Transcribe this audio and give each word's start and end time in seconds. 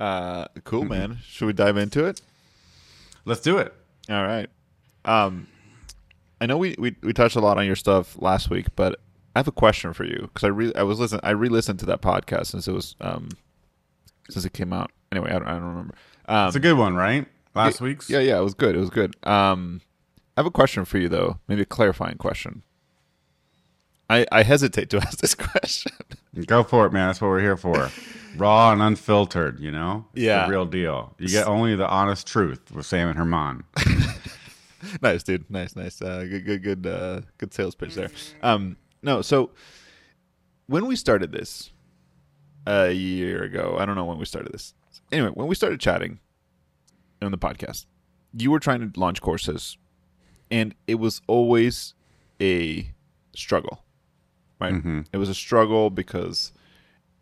Uh, 0.00 0.46
cool, 0.64 0.84
man. 0.84 1.18
Should 1.24 1.46
we 1.46 1.52
dive 1.52 1.76
into 1.76 2.06
it? 2.06 2.22
Let's 3.26 3.42
do 3.42 3.58
it. 3.58 3.72
All 4.08 4.24
right. 4.24 4.48
Um, 5.04 5.46
I 6.40 6.46
know 6.46 6.56
we, 6.56 6.74
we 6.78 6.96
we 7.02 7.12
touched 7.12 7.36
a 7.36 7.40
lot 7.40 7.58
on 7.58 7.66
your 7.66 7.76
stuff 7.76 8.20
last 8.20 8.48
week, 8.48 8.68
but 8.74 8.98
I 9.36 9.38
have 9.38 9.48
a 9.48 9.52
question 9.52 9.92
for 9.92 10.04
you 10.04 10.22
because 10.22 10.44
I 10.44 10.48
re- 10.48 10.72
I 10.74 10.82
was 10.82 10.98
listen 10.98 11.20
I 11.22 11.30
re-listened 11.30 11.78
to 11.80 11.86
that 11.86 12.00
podcast 12.00 12.46
since 12.46 12.66
it 12.66 12.72
was 12.72 12.96
um 13.00 13.28
since 14.30 14.44
it 14.44 14.52
came 14.54 14.72
out. 14.72 14.90
Anyway, 15.12 15.30
I 15.30 15.32
don't, 15.34 15.48
I 15.48 15.52
don't 15.52 15.64
remember. 15.64 15.94
Um, 16.26 16.46
It's 16.46 16.56
a 16.56 16.60
good 16.60 16.78
one, 16.78 16.94
right? 16.94 17.26
Last 17.54 17.80
yeah, 17.80 17.84
week's. 17.84 18.08
Yeah, 18.08 18.20
yeah, 18.20 18.38
it 18.38 18.42
was 18.42 18.54
good. 18.54 18.74
It 18.74 18.78
was 18.78 18.90
good. 18.90 19.14
Um, 19.26 19.82
I 20.36 20.40
have 20.40 20.46
a 20.46 20.50
question 20.50 20.84
for 20.84 20.98
you 20.98 21.08
though, 21.08 21.38
maybe 21.46 21.62
a 21.62 21.66
clarifying 21.66 22.16
question. 22.16 22.62
I 24.10 24.26
I 24.30 24.42
hesitate 24.42 24.90
to 24.90 24.98
ask 25.06 25.18
this 25.20 25.34
question. 25.34 25.92
Go 26.46 26.62
for 26.62 26.86
it, 26.86 26.92
man. 26.92 27.08
That's 27.08 27.20
what 27.20 27.28
we're 27.28 27.40
here 27.40 27.56
for. 27.56 27.90
Raw 28.36 28.72
and 28.72 28.80
unfiltered, 28.80 29.58
you 29.58 29.70
know? 29.70 30.06
It's 30.14 30.22
Yeah. 30.22 30.46
The 30.46 30.50
real 30.52 30.66
deal. 30.66 31.14
You 31.18 31.28
get 31.28 31.48
only 31.48 31.74
the 31.74 31.88
honest 31.88 32.26
truth 32.26 32.70
with 32.70 32.86
Sam 32.86 33.08
and 33.08 33.16
German. 33.16 33.64
nice, 35.02 35.24
dude. 35.24 35.50
Nice, 35.50 35.74
nice. 35.74 36.00
Uh, 36.00 36.24
good, 36.28 36.44
good, 36.44 36.62
good, 36.62 36.86
uh, 36.86 37.20
good 37.38 37.52
sales 37.52 37.74
pitch 37.74 37.94
there. 37.94 38.10
Um, 38.42 38.76
no, 39.02 39.20
so 39.20 39.50
when 40.66 40.86
we 40.86 40.94
started 40.94 41.32
this 41.32 41.72
a 42.66 42.92
year 42.92 43.42
ago, 43.42 43.76
I 43.80 43.84
don't 43.84 43.96
know 43.96 44.04
when 44.04 44.18
we 44.18 44.24
started 44.26 44.52
this. 44.52 44.74
Anyway, 45.10 45.30
when 45.34 45.48
we 45.48 45.56
started 45.56 45.80
chatting 45.80 46.20
on 47.20 47.32
the 47.32 47.38
podcast, 47.38 47.86
you 48.32 48.52
were 48.52 48.60
trying 48.60 48.92
to 48.92 49.00
launch 49.00 49.20
courses, 49.20 49.76
and 50.52 50.74
it 50.86 50.94
was 50.96 51.20
always 51.26 51.94
a 52.40 52.92
struggle, 53.34 53.82
right? 54.60 54.74
It 55.12 55.16
was 55.18 55.28
a 55.28 55.34
struggle 55.34 55.90
because 55.90 56.52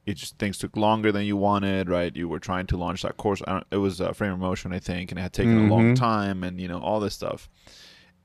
it 0.07 0.15
just 0.17 0.39
things 0.39 0.57
took 0.59 0.77
longer 0.77 1.13
than 1.13 1.25
you 1.25 1.37
wanted, 1.37 1.89
right? 1.91 2.15
You 2.17 2.29
were 2.29 2.39
trying 2.39 2.67
to 2.69 2.77
launch 2.77 3.03
that 3.03 3.17
course. 3.19 3.43
I 3.47 3.53
don't, 3.53 3.67
it 3.71 3.77
was 3.77 4.01
uh, 4.01 4.13
Framer 4.13 4.37
Motion, 4.39 4.73
I 4.73 4.79
think, 4.79 5.11
and 5.11 5.19
it 5.19 5.23
had 5.23 5.33
taken 5.35 5.67
a 5.67 5.75
long 5.75 5.95
time, 5.95 6.43
and 6.43 6.61
you 6.61 6.67
know 6.69 6.81
all 6.81 6.99
this 7.01 7.15
stuff. 7.15 7.49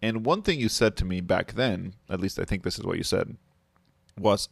And 0.01 0.25
one 0.25 0.41
thing 0.41 0.59
you 0.59 0.69
said 0.69 0.95
to 0.97 1.05
me 1.05 1.21
back 1.21 1.53
then, 1.53 1.93
at 2.09 2.19
least 2.19 2.39
I 2.39 2.45
think 2.45 2.63
this 2.63 2.77
is 2.77 2.85
what 2.85 2.97
you 2.97 3.03
said, 3.03 3.37
was, 4.17 4.49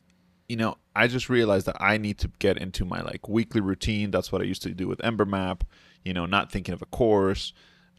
you 0.48 0.56
know, 0.56 0.78
I 0.95 1.08
just 1.08 1.30
realized 1.30 1.66
that 1.67 1.76
I 1.80 1.98
need 1.98 2.17
to 2.20 2.32
get 2.39 2.58
into 2.58 2.86
my 2.86 3.02
like 3.02 3.28
weekly 3.28 3.62
routine. 3.62 4.12
That's 4.12 4.32
what 4.32 4.42
I 4.42 4.45
used 4.45 4.62
to 4.64 4.70
do 4.70 4.88
with 4.88 5.04
Ember 5.04 5.26
Map. 5.26 5.64
You 6.04 6.14
know, 6.14 6.26
not 6.26 6.52
thinking 6.52 6.73
of 6.73 6.82
a 6.82 6.86
course, 6.86 7.54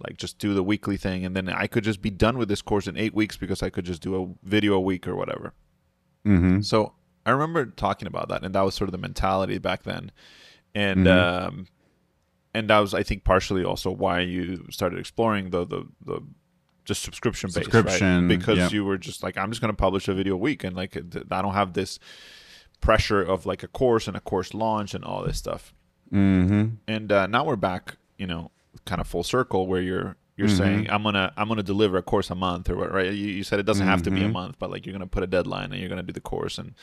like 0.04 0.16
just 0.16 0.38
do 0.38 0.52
the 0.52 0.62
weekly 0.62 0.96
thing, 0.96 1.24
and 1.24 1.34
then 1.34 1.48
I 1.48 1.66
could 1.66 1.84
just 1.84 2.02
be 2.02 2.10
done 2.10 2.36
with 2.36 2.48
this 2.48 2.62
course 2.62 2.86
in 2.86 2.96
eight 2.96 3.14
weeks 3.14 3.36
because 3.36 3.62
I 3.62 3.70
could 3.70 3.84
just 3.84 4.02
do 4.02 4.22
a 4.22 4.46
video 4.46 4.74
a 4.74 4.80
week 4.80 5.06
or 5.08 5.16
whatever. 5.16 5.54
Mm-hmm. 6.26 6.60
So 6.60 6.92
I 7.26 7.30
remember 7.30 7.66
talking 7.66 8.08
about 8.08 8.28
that, 8.28 8.44
and 8.44 8.54
that 8.54 8.62
was 8.62 8.74
sort 8.74 8.88
of 8.88 8.92
the 8.92 8.98
mentality 8.98 9.58
back 9.58 9.82
then, 9.82 10.10
and 10.74 11.06
um, 11.08 11.66
and 12.54 12.68
that 12.70 12.78
was 12.78 12.94
I 12.94 13.02
think 13.02 13.24
partially 13.24 13.64
also 13.64 13.90
why 13.90 14.20
you 14.20 14.66
started 14.70 14.98
exploring 14.98 15.50
the 15.50 15.66
the 15.66 15.86
the 16.04 16.22
just 16.84 17.02
subscription 17.02 17.48
based, 17.48 17.70
Subscription, 17.70 18.28
right? 18.28 18.38
Because 18.38 18.58
yep. 18.58 18.72
you 18.72 18.84
were 18.84 18.98
just 18.98 19.22
like, 19.22 19.36
I'm 19.36 19.50
just 19.50 19.60
going 19.60 19.72
to 19.72 19.76
publish 19.76 20.08
a 20.08 20.14
video 20.14 20.34
a 20.34 20.38
week, 20.38 20.64
and 20.64 20.76
like 20.76 20.96
I 20.96 21.42
don't 21.42 21.54
have 21.54 21.74
this 21.74 21.98
pressure 22.80 23.22
of 23.22 23.46
like 23.46 23.62
a 23.62 23.68
course 23.68 24.08
and 24.08 24.16
a 24.16 24.20
course 24.20 24.52
launch 24.52 24.94
and 24.94 25.04
all 25.04 25.24
this 25.24 25.38
stuff. 25.38 25.72
Mm-hmm. 26.12 26.74
And 26.86 27.12
uh, 27.12 27.26
now 27.26 27.44
we're 27.44 27.56
back, 27.56 27.96
you 28.18 28.26
know, 28.26 28.50
kind 28.84 29.00
of 29.00 29.06
full 29.06 29.22
circle 29.22 29.66
where 29.66 29.80
you're 29.80 30.16
you're 30.36 30.48
saying 30.48 30.88
I'm 30.90 31.02
gonna 31.02 31.32
I'm 31.36 31.48
gonna 31.48 31.62
deliver 31.62 31.96
a 31.98 32.02
course 32.02 32.30
a 32.30 32.34
month 32.34 32.70
or 32.70 32.76
what, 32.76 32.92
right? 32.92 33.12
You, 33.12 33.28
you 33.28 33.44
said 33.44 33.58
it 33.60 33.66
doesn't 33.66 33.86
have 33.86 34.02
to 34.02 34.10
be 34.10 34.22
a 34.22 34.28
month, 34.32 34.56
but 34.58 34.70
like 34.70 34.86
you're 34.86 34.92
gonna 34.94 35.06
put 35.06 35.22
a 35.22 35.26
deadline 35.26 35.72
and 35.72 35.80
you're 35.80 35.88
gonna 35.88 36.02
do 36.02 36.12
the 36.12 36.20
course 36.20 36.58
and 36.58 36.74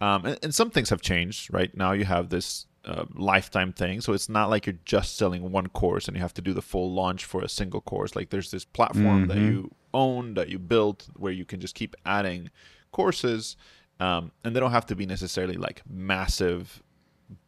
um 0.00 0.24
and, 0.26 0.38
and 0.42 0.54
some 0.54 0.70
things 0.70 0.90
have 0.90 1.00
changed, 1.00 1.52
right? 1.52 1.74
Now 1.76 1.92
you 1.92 2.04
have 2.04 2.28
this 2.28 2.66
uh, 2.84 3.04
lifetime 3.14 3.72
thing, 3.72 4.00
so 4.00 4.12
it's 4.12 4.28
not 4.28 4.50
like 4.50 4.66
you're 4.66 4.78
just 4.84 5.16
selling 5.16 5.52
one 5.52 5.68
course 5.68 6.08
and 6.08 6.16
you 6.16 6.20
have 6.20 6.34
to 6.34 6.42
do 6.42 6.52
the 6.52 6.60
full 6.62 6.92
launch 6.92 7.24
for 7.24 7.40
a 7.42 7.48
single 7.48 7.80
course. 7.80 8.16
Like 8.16 8.30
there's 8.30 8.50
this 8.50 8.64
platform 8.64 9.28
that 9.28 9.38
you 9.38 9.70
own 9.94 10.34
that 10.34 10.48
you 10.48 10.58
built 10.58 11.08
where 11.16 11.32
you 11.32 11.44
can 11.44 11.60
just 11.60 11.74
keep 11.76 11.94
adding 12.04 12.50
courses, 12.90 13.56
um, 14.00 14.32
and 14.42 14.54
they 14.54 14.60
don't 14.60 14.72
have 14.72 14.86
to 14.86 14.96
be 14.96 15.06
necessarily 15.06 15.54
like 15.56 15.82
massive, 15.88 16.82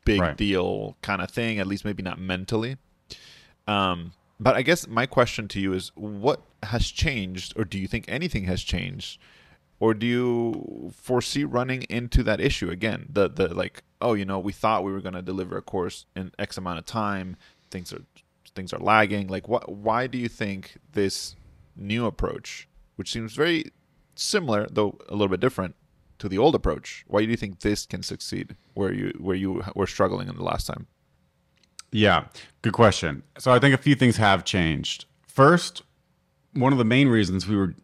big 0.04 0.20
Right. 0.20 0.36
deal 0.36 0.96
kind 1.02 1.20
of 1.20 1.30
thing. 1.30 1.58
At 1.58 1.66
least 1.66 1.84
maybe 1.84 2.02
not 2.02 2.20
mentally. 2.20 2.76
Um, 3.66 4.12
but 4.40 4.54
I 4.56 4.62
guess 4.62 4.86
my 4.86 5.06
question 5.06 5.48
to 5.48 5.60
you 5.60 5.72
is 5.72 5.92
what 5.94 6.42
has 6.62 6.90
changed, 6.90 7.54
or 7.56 7.64
do 7.64 7.78
you 7.78 7.86
think 7.86 8.04
anything 8.08 8.44
has 8.44 8.62
changed? 8.62 9.20
Or 9.80 9.92
do 9.92 10.06
you 10.06 10.92
foresee 10.94 11.44
running 11.44 11.82
into 11.82 12.22
that 12.22 12.40
issue 12.40 12.70
again? 12.70 13.06
The 13.10 13.28
the 13.28 13.54
like, 13.54 13.82
oh, 14.00 14.14
you 14.14 14.24
know, 14.24 14.38
we 14.38 14.52
thought 14.52 14.84
we 14.84 14.92
were 14.92 15.00
gonna 15.00 15.22
deliver 15.22 15.56
a 15.56 15.62
course 15.62 16.06
in 16.14 16.32
X 16.38 16.56
amount 16.56 16.78
of 16.78 16.86
time. 16.86 17.36
Things 17.70 17.92
are 17.92 18.02
things 18.54 18.72
are 18.72 18.78
lagging. 18.78 19.26
Like 19.28 19.48
what 19.48 19.70
why 19.70 20.06
do 20.06 20.16
you 20.16 20.28
think 20.28 20.78
this 20.92 21.36
new 21.76 22.06
approach, 22.06 22.68
which 22.96 23.10
seems 23.10 23.34
very 23.34 23.72
similar, 24.14 24.66
though 24.70 24.98
a 25.08 25.12
little 25.12 25.28
bit 25.28 25.40
different, 25.40 25.74
to 26.18 26.28
the 26.28 26.38
old 26.38 26.54
approach, 26.54 27.04
why 27.06 27.24
do 27.24 27.30
you 27.30 27.36
think 27.36 27.60
this 27.60 27.84
can 27.84 28.02
succeed 28.02 28.56
where 28.74 28.92
you 28.92 29.12
where 29.18 29.36
you 29.36 29.62
were 29.74 29.86
struggling 29.86 30.28
in 30.28 30.36
the 30.36 30.44
last 30.44 30.66
time? 30.66 30.86
Yeah, 31.94 32.24
good 32.62 32.72
question. 32.72 33.22
So 33.38 33.52
I 33.52 33.60
think 33.60 33.72
a 33.72 33.78
few 33.78 33.94
things 33.94 34.16
have 34.16 34.44
changed. 34.44 35.04
First, 35.28 35.82
one 36.52 36.72
of 36.72 36.78
the 36.78 36.84
main 36.84 37.06
reasons 37.08 37.46
we 37.46 37.56
were 37.56 37.74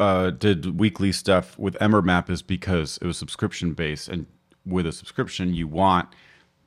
uh, 0.00 0.30
did 0.30 0.80
weekly 0.80 1.12
stuff 1.12 1.56
with 1.60 1.80
Ember 1.80 2.02
Map 2.02 2.28
is 2.28 2.42
because 2.42 2.98
it 3.00 3.06
was 3.06 3.16
subscription 3.16 3.72
based, 3.72 4.08
and 4.08 4.26
with 4.66 4.84
a 4.86 4.90
subscription, 4.92 5.54
you 5.54 5.68
want 5.68 6.08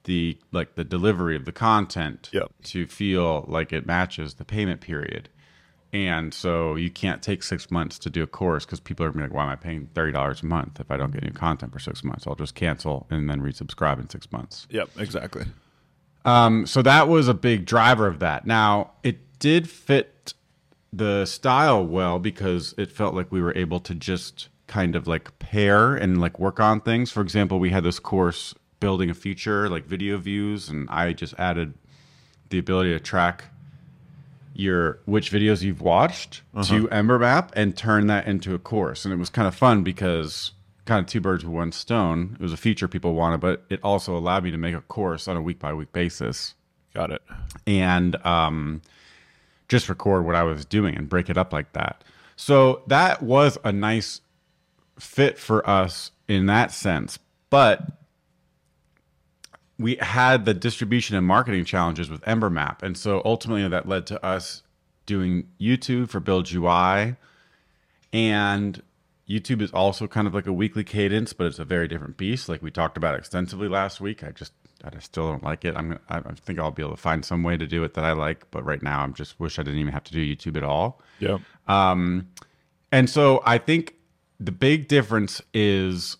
the 0.05 0.37
like 0.53 0.75
the 0.75 0.85
delivery 0.85 1.35
of 1.35 1.43
the 1.43 1.51
content 1.51 2.29
Yep. 2.31 2.49
to 2.63 2.87
feel 2.87 3.43
like 3.49 3.73
it 3.73 3.85
matches 3.85 4.35
the 4.35 4.45
payment 4.45 4.79
period. 4.79 5.27
And 5.91 6.33
so 6.33 6.75
you 6.75 6.89
can't 6.89 7.21
take 7.21 7.43
six 7.43 7.69
months 7.71 7.99
to 7.99 8.09
do 8.09 8.23
a 8.23 8.27
course 8.27 8.65
because 8.65 8.79
people 8.79 9.05
are 9.05 9.09
gonna 9.09 9.27
be 9.27 9.29
like, 9.29 9.35
"Why 9.35 9.43
am 9.43 9.49
I 9.49 9.55
paying 9.57 9.87
thirty 9.93 10.13
dollars 10.13 10.43
a 10.43 10.45
month 10.45 10.79
if 10.79 10.89
I 10.91 10.95
don't 10.95 11.11
get 11.11 11.23
new 11.23 11.31
content 11.31 11.73
for 11.73 11.79
six 11.79 12.05
months? 12.05 12.25
I'll 12.25 12.35
just 12.35 12.55
cancel 12.55 13.05
and 13.09 13.29
then 13.29 13.41
resubscribe 13.41 13.99
in 13.99 14.09
six 14.09 14.31
months." 14.31 14.65
Yep, 14.69 14.91
exactly. 14.97 15.45
Um, 16.25 16.65
so 16.65 16.81
that 16.81 17.07
was 17.07 17.27
a 17.27 17.33
big 17.33 17.65
driver 17.65 18.07
of 18.07 18.19
that. 18.19 18.45
Now, 18.45 18.91
it 19.03 19.39
did 19.39 19.69
fit 19.69 20.33
the 20.91 21.25
style 21.25 21.85
well 21.85 22.19
because 22.19 22.73
it 22.77 22.91
felt 22.91 23.13
like 23.13 23.31
we 23.31 23.41
were 23.41 23.55
able 23.55 23.79
to 23.81 23.93
just 23.93 24.49
kind 24.67 24.95
of 24.95 25.07
like 25.07 25.37
pair 25.39 25.95
and 25.95 26.19
like 26.19 26.39
work 26.39 26.59
on 26.59 26.81
things. 26.81 27.11
For 27.11 27.21
example, 27.21 27.59
we 27.59 27.69
had 27.69 27.83
this 27.83 27.99
course 27.99 28.55
building 28.79 29.09
a 29.09 29.13
feature 29.13 29.69
like 29.69 29.85
video 29.85 30.17
views, 30.17 30.69
and 30.69 30.89
I 30.89 31.13
just 31.13 31.33
added 31.37 31.75
the 32.49 32.57
ability 32.57 32.91
to 32.91 32.99
track 32.99 33.45
your 34.53 34.99
which 35.05 35.31
videos 35.31 35.61
you've 35.61 35.81
watched 35.81 36.41
to 36.63 36.89
Ember 36.89 37.19
Map 37.19 37.51
and 37.55 37.75
turn 37.75 38.07
that 38.07 38.25
into 38.25 38.55
a 38.55 38.59
course. 38.59 39.03
And 39.03 39.13
it 39.13 39.17
was 39.17 39.29
kind 39.29 39.47
of 39.47 39.53
fun 39.53 39.83
because 39.83 40.53
kind 40.85 40.99
of 40.99 41.07
two 41.07 41.19
birds 41.19 41.43
with 41.43 41.53
one 41.53 41.71
stone. 41.71 42.35
It 42.39 42.41
was 42.43 42.53
a 42.53 42.57
feature 42.57 42.87
people 42.87 43.13
wanted, 43.13 43.39
but 43.41 43.65
it 43.69 43.79
also 43.83 44.15
allowed 44.17 44.43
me 44.43 44.51
to 44.51 44.57
make 44.57 44.75
a 44.75 44.81
course 44.81 45.27
on 45.27 45.35
a 45.35 45.41
week 45.41 45.59
by 45.59 45.73
week 45.73 45.91
basis 45.91 46.53
Got 46.93 47.11
it. 47.11 47.21
and 47.67 48.15
um, 48.25 48.81
just 49.67 49.89
record 49.89 50.25
what 50.25 50.35
I 50.35 50.43
was 50.43 50.63
doing 50.65 50.95
and 50.95 51.09
break 51.09 51.29
it 51.29 51.37
up 51.37 51.51
like 51.51 51.73
that. 51.73 52.03
So 52.35 52.83
that 52.87 53.23
was 53.23 53.57
a 53.63 53.71
nice 53.71 54.21
fit 54.99 55.37
for 55.37 55.67
us 55.67 56.11
in 56.27 56.45
that 56.45 56.71
sense. 56.71 57.19
But 57.49 57.81
we 59.77 59.95
had 59.99 60.45
the 60.45 60.53
distribution 60.53 61.15
and 61.15 61.25
marketing 61.25 61.65
challenges 61.65 62.09
with 62.09 62.25
Ember 62.27 62.49
Map. 62.49 62.83
And 62.83 62.97
so 62.97 63.21
ultimately 63.25 63.67
that 63.67 63.87
led 63.87 64.05
to 64.07 64.23
us 64.25 64.63
doing 65.05 65.47
YouTube 65.59 66.09
for 66.09 66.19
Build 66.19 66.51
UI. 66.51 67.15
And 68.13 68.81
YouTube 69.29 69.61
is 69.61 69.71
also 69.71 70.07
kind 70.07 70.27
of 70.27 70.35
like 70.35 70.45
a 70.45 70.53
weekly 70.53 70.83
cadence, 70.83 71.33
but 71.33 71.47
it's 71.47 71.59
a 71.59 71.65
very 71.65 71.87
different 71.87 72.17
beast. 72.17 72.47
Like 72.47 72.61
we 72.61 72.69
talked 72.69 72.95
about 72.95 73.15
extensively 73.15 73.67
last 73.67 73.99
week. 73.99 74.23
I 74.23 74.31
just 74.31 74.53
I 74.83 74.89
just 74.91 75.07
still 75.07 75.29
don't 75.29 75.43
like 75.43 75.65
it. 75.65 75.75
I'm 75.75 75.99
I 76.09 76.17
I 76.17 76.33
think 76.33 76.59
I'll 76.59 76.71
be 76.71 76.83
able 76.83 76.95
to 76.95 77.01
find 77.01 77.25
some 77.25 77.41
way 77.41 77.57
to 77.57 77.65
do 77.65 77.83
it 77.83 77.95
that 77.95 78.03
I 78.03 78.11
like, 78.11 78.49
but 78.51 78.63
right 78.63 78.83
now 78.83 79.01
I'm 79.01 79.13
just 79.13 79.39
wish 79.39 79.57
I 79.57 79.63
didn't 79.63 79.79
even 79.79 79.93
have 79.93 80.03
to 80.05 80.13
do 80.13 80.23
YouTube 80.23 80.57
at 80.57 80.63
all. 80.63 81.01
Yeah. 81.19 81.39
Um, 81.67 82.29
and 82.91 83.09
so 83.09 83.41
I 83.45 83.57
think 83.57 83.95
the 84.39 84.51
big 84.51 84.87
difference 84.87 85.41
is 85.53 86.17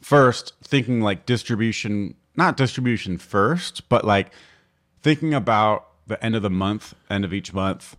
first 0.00 0.54
thinking 0.62 1.00
like 1.02 1.26
distribution, 1.26 2.14
not 2.36 2.56
distribution 2.56 3.18
first, 3.18 3.88
but 3.88 4.04
like 4.04 4.32
thinking 5.02 5.34
about 5.34 5.88
the 6.06 6.22
end 6.24 6.36
of 6.36 6.42
the 6.42 6.50
month, 6.50 6.94
end 7.10 7.24
of 7.24 7.34
each 7.34 7.52
month, 7.52 7.96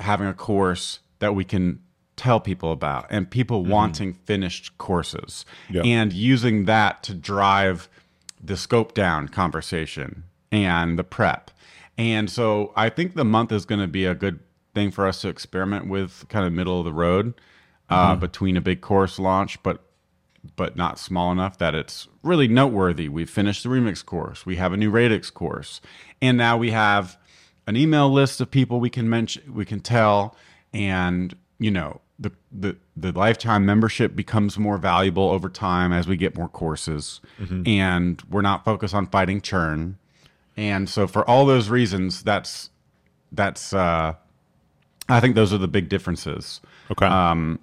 having 0.00 0.26
a 0.26 0.34
course 0.34 1.00
that 1.18 1.34
we 1.34 1.44
can 1.44 1.80
tell 2.18 2.40
people 2.40 2.72
about 2.72 3.06
and 3.08 3.30
people 3.30 3.64
wanting 3.64 4.12
finished 4.12 4.76
courses 4.76 5.46
Yeah. 5.70 5.82
and 5.84 6.12
using 6.12 6.66
that 6.66 7.02
to 7.04 7.14
drive 7.14 7.88
the 8.42 8.56
scope 8.56 8.92
down 8.92 9.28
conversation 9.28 10.24
and 10.52 10.98
the 10.98 11.04
prep. 11.04 11.50
And 11.96 12.28
so 12.30 12.72
I 12.76 12.90
think 12.90 13.14
the 13.14 13.24
month 13.24 13.50
is 13.52 13.64
going 13.64 13.80
to 13.80 13.86
be 13.88 14.04
a 14.04 14.14
good 14.14 14.40
thing 14.74 14.90
for 14.90 15.06
us 15.06 15.20
to 15.22 15.28
experiment 15.28 15.88
with 15.88 16.26
kind 16.28 16.44
of 16.46 16.52
middle 16.52 16.78
of 16.78 16.84
the 16.84 16.92
road 16.92 17.34
uh, 17.90 18.14
between 18.16 18.56
a 18.56 18.60
big 18.60 18.80
course 18.82 19.18
launch, 19.18 19.62
but 19.62 19.82
but 20.56 20.76
not 20.76 20.98
small 20.98 21.32
enough 21.32 21.58
that 21.58 21.74
it's 21.74 22.06
really 22.22 22.46
noteworthy. 22.46 23.08
We've 23.08 23.28
finished 23.28 23.64
the 23.64 23.68
remix 23.68 24.04
course. 24.04 24.46
We 24.46 24.56
have 24.56 24.72
a 24.72 24.76
new 24.76 24.90
radix 24.90 25.30
course, 25.30 25.80
and 26.22 26.38
now 26.38 26.56
we 26.56 26.70
have 26.70 27.18
an 27.66 27.76
email 27.76 28.10
list 28.10 28.40
of 28.40 28.50
people 28.50 28.78
we 28.78 28.88
can 28.88 29.10
mention, 29.10 29.52
we 29.52 29.64
can 29.64 29.80
tell, 29.80 30.36
and 30.72 31.34
you 31.58 31.70
know 31.72 32.00
the 32.18 32.32
the 32.50 32.76
the 32.96 33.12
lifetime 33.12 33.64
membership 33.64 34.16
becomes 34.16 34.58
more 34.58 34.76
valuable 34.78 35.30
over 35.30 35.48
time 35.48 35.92
as 35.92 36.08
we 36.08 36.16
get 36.16 36.36
more 36.36 36.48
courses, 36.48 37.20
and 37.64 38.22
we're 38.28 38.42
not 38.42 38.64
focused 38.64 38.94
on 38.94 39.06
fighting 39.06 39.40
churn. 39.40 39.98
And 40.56 40.88
so 40.88 41.06
for 41.06 41.28
all 41.30 41.46
those 41.46 41.68
reasons, 41.68 42.22
that's 42.24 42.70
that's 43.30 43.72
uh, 43.72 44.14
I 45.08 45.20
think 45.20 45.36
those 45.36 45.52
are 45.52 45.58
the 45.58 45.68
big 45.68 45.88
differences 45.88 46.60
Okay. 46.90 47.06
um, 47.06 47.60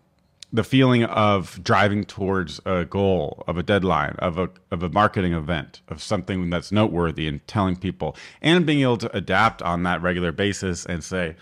the 0.54 0.64
feeling 0.64 1.04
of 1.04 1.62
driving 1.62 2.06
towards 2.06 2.62
a 2.66 2.86
goal, 2.86 3.44
of 3.48 3.58
a 3.58 3.64
deadline, 3.64 4.16
of 4.20 4.38
a 4.38 4.50
of 4.72 4.84
a 4.84 4.90
marketing 4.90 5.34
event, 5.34 5.82
of 5.90 6.02
something 6.02 6.50
that's 6.50 6.72
noteworthy, 6.72 7.28
and 7.28 7.46
telling 7.46 7.76
people, 7.76 8.16
and 8.42 8.66
being 8.66 8.82
able 8.82 8.96
to 8.98 9.14
adapt 9.18 9.62
on 9.62 9.84
that 9.84 10.02
regular 10.02 10.32
basis 10.32 10.86
and 10.86 11.04
say, 11.04 11.36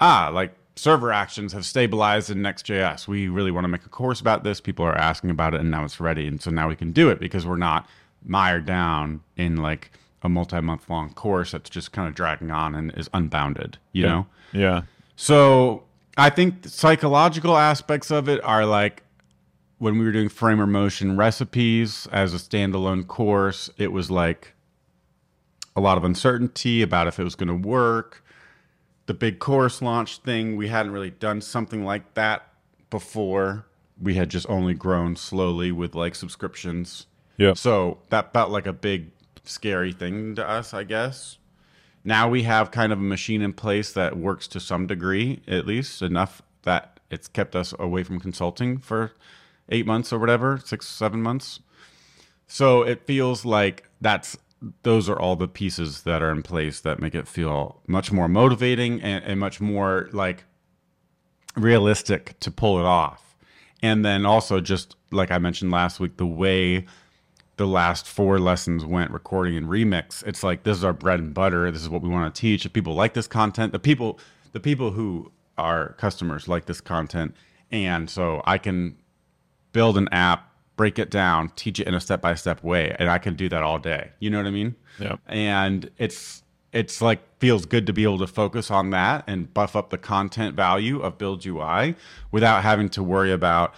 ah, 0.00 0.28
like 0.34 0.56
server 0.78 1.12
actions 1.12 1.52
have 1.52 1.64
stabilized 1.64 2.30
in 2.30 2.40
Next.js. 2.40 3.06
We 3.06 3.28
really 3.28 3.50
want 3.50 3.64
to 3.64 3.68
make 3.68 3.84
a 3.84 3.88
course 3.88 4.20
about 4.20 4.44
this. 4.44 4.60
People 4.60 4.84
are 4.84 4.96
asking 4.96 5.30
about 5.30 5.54
it, 5.54 5.60
and 5.60 5.70
now 5.70 5.84
it's 5.84 6.00
ready, 6.00 6.26
and 6.26 6.40
so 6.40 6.50
now 6.50 6.68
we 6.68 6.76
can 6.76 6.92
do 6.92 7.10
it 7.10 7.20
because 7.20 7.46
we're 7.46 7.56
not 7.56 7.88
mired 8.24 8.66
down 8.66 9.22
in 9.36 9.56
like 9.56 9.90
a 10.22 10.28
multi-month 10.28 10.88
long 10.90 11.12
course 11.12 11.52
that's 11.52 11.70
just 11.70 11.92
kind 11.92 12.08
of 12.08 12.14
dragging 12.14 12.50
on 12.50 12.74
and 12.74 12.92
is 12.96 13.08
unbounded. 13.12 13.78
You 13.92 14.06
know. 14.06 14.26
yeah. 14.52 14.82
So 15.16 15.84
I 16.16 16.30
think 16.30 16.66
psychological 16.66 17.56
aspects 17.56 18.10
of 18.10 18.28
it 18.28 18.42
are 18.44 18.64
like 18.64 19.02
when 19.78 19.98
we 19.98 20.04
were 20.04 20.12
doing 20.12 20.28
framer 20.28 20.66
motion 20.66 21.16
recipes 21.16 22.08
as 22.12 22.34
a 22.34 22.36
standalone 22.36 23.06
course, 23.06 23.70
it 23.78 23.92
was 23.92 24.10
like 24.10 24.54
a 25.76 25.80
lot 25.80 25.96
of 25.96 26.04
uncertainty 26.04 26.82
about 26.82 27.06
if 27.06 27.18
it 27.18 27.24
was 27.24 27.36
going 27.36 27.48
to 27.48 27.68
work. 27.68 28.24
The 29.08 29.14
big 29.14 29.38
course 29.38 29.80
launch 29.80 30.18
thing, 30.18 30.56
we 30.56 30.68
hadn't 30.68 30.92
really 30.92 31.10
done 31.10 31.40
something 31.40 31.82
like 31.82 32.12
that 32.12 32.52
before. 32.90 33.64
We 33.98 34.16
had 34.16 34.28
just 34.28 34.46
only 34.50 34.74
grown 34.74 35.16
slowly 35.16 35.72
with 35.72 35.94
like 35.94 36.14
subscriptions. 36.14 37.06
Yeah. 37.38 37.54
So 37.54 38.02
that 38.10 38.34
felt 38.34 38.50
like 38.50 38.66
a 38.66 38.72
big, 38.74 39.12
scary 39.44 39.94
thing 39.94 40.34
to 40.34 40.46
us, 40.46 40.74
I 40.74 40.84
guess. 40.84 41.38
Now 42.04 42.28
we 42.28 42.42
have 42.42 42.70
kind 42.70 42.92
of 42.92 42.98
a 42.98 43.02
machine 43.02 43.40
in 43.40 43.54
place 43.54 43.94
that 43.94 44.18
works 44.18 44.46
to 44.48 44.60
some 44.60 44.86
degree, 44.86 45.40
at 45.48 45.66
least 45.66 46.02
enough 46.02 46.42
that 46.64 47.00
it's 47.10 47.28
kept 47.28 47.56
us 47.56 47.72
away 47.78 48.02
from 48.02 48.20
consulting 48.20 48.76
for 48.76 49.12
eight 49.70 49.86
months 49.86 50.12
or 50.12 50.18
whatever, 50.18 50.60
six, 50.62 50.86
seven 50.86 51.22
months. 51.22 51.60
So 52.46 52.82
it 52.82 53.06
feels 53.06 53.46
like 53.46 53.88
that's 54.02 54.36
those 54.82 55.08
are 55.08 55.18
all 55.18 55.36
the 55.36 55.48
pieces 55.48 56.02
that 56.02 56.22
are 56.22 56.30
in 56.30 56.42
place 56.42 56.80
that 56.80 57.00
make 57.00 57.14
it 57.14 57.28
feel 57.28 57.80
much 57.86 58.10
more 58.10 58.28
motivating 58.28 59.00
and, 59.02 59.24
and 59.24 59.40
much 59.40 59.60
more 59.60 60.08
like 60.12 60.44
realistic 61.56 62.38
to 62.40 62.50
pull 62.50 62.78
it 62.78 62.84
off. 62.84 63.36
And 63.82 64.04
then 64.04 64.26
also 64.26 64.60
just 64.60 64.96
like 65.10 65.30
I 65.30 65.38
mentioned 65.38 65.70
last 65.70 66.00
week, 66.00 66.16
the 66.16 66.26
way 66.26 66.86
the 67.56 67.66
last 67.66 68.06
four 68.06 68.38
lessons 68.38 68.84
went 68.84 69.10
recording 69.10 69.56
and 69.56 69.66
remix, 69.66 70.24
it's 70.26 70.42
like 70.42 70.62
this 70.62 70.76
is 70.76 70.84
our 70.84 70.92
bread 70.92 71.20
and 71.20 71.34
butter. 71.34 71.70
This 71.70 71.82
is 71.82 71.88
what 71.88 72.02
we 72.02 72.08
want 72.08 72.34
to 72.34 72.40
teach. 72.40 72.66
If 72.66 72.72
people 72.72 72.94
like 72.94 73.14
this 73.14 73.26
content, 73.26 73.72
the 73.72 73.78
people 73.78 74.18
the 74.52 74.60
people 74.60 74.92
who 74.92 75.30
are 75.56 75.92
customers 75.94 76.48
like 76.48 76.66
this 76.66 76.80
content. 76.80 77.34
And 77.70 78.08
so 78.08 78.42
I 78.46 78.58
can 78.58 78.96
build 79.72 79.98
an 79.98 80.08
app, 80.10 80.47
break 80.78 80.98
it 80.98 81.10
down, 81.10 81.50
teach 81.56 81.78
it 81.78 81.86
in 81.86 81.92
a 81.92 82.00
step 82.00 82.22
by 82.22 82.34
step 82.34 82.64
way, 82.64 82.96
and 82.98 83.10
I 83.10 83.18
can 83.18 83.34
do 83.34 83.50
that 83.50 83.62
all 83.62 83.78
day. 83.78 84.12
You 84.20 84.30
know 84.30 84.38
what 84.38 84.46
I 84.46 84.50
mean? 84.50 84.74
Yeah. 84.98 85.16
And 85.26 85.90
it's 85.98 86.42
it's 86.72 87.02
like 87.02 87.20
feels 87.40 87.66
good 87.66 87.86
to 87.86 87.92
be 87.92 88.04
able 88.04 88.18
to 88.18 88.26
focus 88.26 88.70
on 88.70 88.90
that 88.90 89.24
and 89.26 89.52
buff 89.52 89.76
up 89.76 89.90
the 89.90 89.98
content 89.98 90.54
value 90.54 91.00
of 91.00 91.18
Build 91.18 91.44
UI 91.44 91.94
without 92.30 92.62
having 92.62 92.88
to 92.90 93.02
worry 93.02 93.32
about 93.32 93.74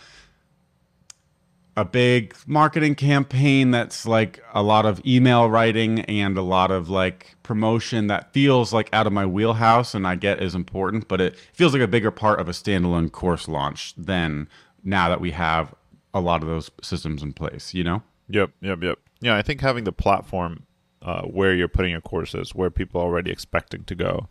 a 1.76 1.84
big 1.84 2.34
marketing 2.46 2.94
campaign 2.94 3.70
that's 3.70 4.04
like 4.04 4.42
a 4.52 4.62
lot 4.62 4.84
of 4.84 5.00
email 5.06 5.48
writing 5.48 6.00
and 6.00 6.36
a 6.36 6.42
lot 6.42 6.70
of 6.70 6.90
like 6.90 7.36
promotion 7.42 8.08
that 8.08 8.32
feels 8.32 8.72
like 8.72 8.90
out 8.92 9.06
of 9.06 9.12
my 9.12 9.24
wheelhouse 9.24 9.94
and 9.94 10.06
I 10.06 10.16
get 10.16 10.42
is 10.42 10.54
important, 10.54 11.08
but 11.08 11.20
it 11.20 11.36
feels 11.54 11.72
like 11.72 11.82
a 11.82 11.88
bigger 11.88 12.10
part 12.10 12.40
of 12.40 12.48
a 12.48 12.52
standalone 12.52 13.10
course 13.10 13.46
launch 13.48 13.94
than 13.96 14.48
now 14.82 15.08
that 15.08 15.20
we 15.20 15.30
have 15.30 15.74
a 16.12 16.20
lot 16.20 16.42
of 16.42 16.48
those 16.48 16.70
systems 16.82 17.22
in 17.22 17.32
place, 17.32 17.74
you 17.74 17.84
know? 17.84 18.02
Yep, 18.28 18.50
yep, 18.60 18.82
yep. 18.82 18.98
Yeah, 19.20 19.36
I 19.36 19.42
think 19.42 19.60
having 19.60 19.84
the 19.84 19.92
platform 19.92 20.64
uh, 21.02 21.22
where 21.22 21.54
you're 21.54 21.68
putting 21.68 21.92
your 21.92 22.00
courses, 22.00 22.54
where 22.54 22.70
people 22.70 23.00
are 23.00 23.04
already 23.04 23.30
expecting 23.30 23.84
to 23.84 23.94
go, 23.94 24.28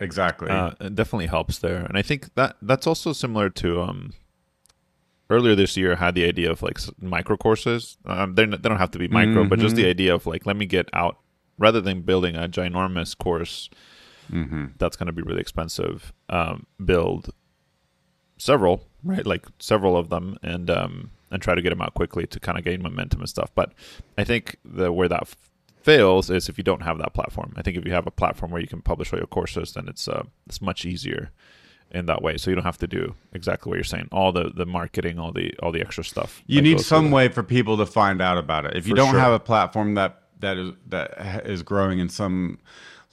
Exactly. 0.00 0.48
uh, 0.50 0.72
it 0.80 0.94
definitely 0.94 1.26
helps 1.26 1.58
there. 1.58 1.84
And 1.84 1.96
I 1.96 2.02
think 2.02 2.34
that 2.34 2.56
that's 2.60 2.86
also 2.86 3.12
similar 3.12 3.48
to 3.50 3.82
um, 3.82 4.12
earlier 5.30 5.54
this 5.54 5.76
year. 5.76 5.92
I 5.92 5.96
had 5.96 6.14
the 6.14 6.24
idea 6.24 6.50
of 6.50 6.62
like 6.62 6.78
micro 7.00 7.36
courses. 7.36 7.96
Um, 8.04 8.34
they 8.34 8.46
don't 8.46 8.78
have 8.78 8.90
to 8.92 8.98
be 8.98 9.08
micro, 9.08 9.44
but 9.44 9.58
just 9.58 9.76
the 9.76 9.86
idea 9.86 10.14
of 10.14 10.26
like 10.26 10.44
let 10.44 10.56
me 10.56 10.66
get 10.66 10.88
out 10.92 11.18
rather 11.58 11.80
than 11.80 12.02
building 12.02 12.34
a 12.34 12.48
ginormous 12.48 13.16
course 13.16 13.70
mm-hmm. 14.30 14.66
that's 14.78 14.96
going 14.96 15.06
to 15.06 15.12
be 15.12 15.22
really 15.22 15.40
expensive. 15.40 16.12
Um, 16.28 16.66
build 16.84 17.30
several, 18.42 18.84
right? 19.04 19.24
Like 19.24 19.46
several 19.58 19.96
of 19.96 20.08
them, 20.08 20.36
and 20.42 20.68
um, 20.70 21.10
and 21.30 21.40
try 21.40 21.54
to 21.54 21.62
get 21.62 21.70
them 21.70 21.80
out 21.80 21.94
quickly 21.94 22.26
to 22.26 22.40
kind 22.40 22.58
of 22.58 22.64
gain 22.64 22.82
momentum 22.82 23.20
and 23.20 23.28
stuff. 23.28 23.50
But 23.54 23.72
I 24.18 24.24
think 24.24 24.56
the 24.64 24.92
where 24.92 25.08
that 25.08 25.22
f- 25.22 25.36
fails 25.82 26.28
is 26.28 26.48
if 26.48 26.58
you 26.58 26.64
don't 26.64 26.82
have 26.82 26.98
that 26.98 27.14
platform. 27.14 27.52
I 27.56 27.62
think 27.62 27.76
if 27.76 27.86
you 27.86 27.92
have 27.92 28.06
a 28.06 28.10
platform 28.10 28.50
where 28.50 28.60
you 28.60 28.68
can 28.68 28.82
publish 28.82 29.12
all 29.12 29.18
your 29.18 29.28
courses, 29.28 29.72
then 29.72 29.88
it's 29.88 30.08
uh, 30.08 30.24
it's 30.46 30.60
much 30.60 30.84
easier 30.84 31.30
in 31.92 32.06
that 32.06 32.22
way. 32.22 32.36
So 32.36 32.50
you 32.50 32.56
don't 32.56 32.64
have 32.64 32.78
to 32.78 32.86
do 32.86 33.14
exactly 33.32 33.70
what 33.70 33.76
you're 33.76 33.84
saying, 33.84 34.08
all 34.10 34.32
the 34.32 34.50
the 34.54 34.66
marketing, 34.66 35.18
all 35.18 35.32
the 35.32 35.54
all 35.62 35.70
the 35.70 35.80
extra 35.80 36.04
stuff. 36.04 36.42
You 36.46 36.60
need 36.62 36.80
some 36.80 37.10
way 37.10 37.28
for 37.28 37.42
people 37.42 37.76
to 37.76 37.86
find 37.86 38.20
out 38.20 38.38
about 38.38 38.66
it. 38.66 38.76
If 38.76 38.88
you 38.88 38.94
don't 38.94 39.12
sure. 39.12 39.20
have 39.20 39.32
a 39.32 39.40
platform 39.40 39.94
that 39.94 40.22
that 40.40 40.58
is 40.58 40.72
that 40.88 41.46
is 41.46 41.62
growing 41.62 42.00
in 42.00 42.08
some 42.08 42.58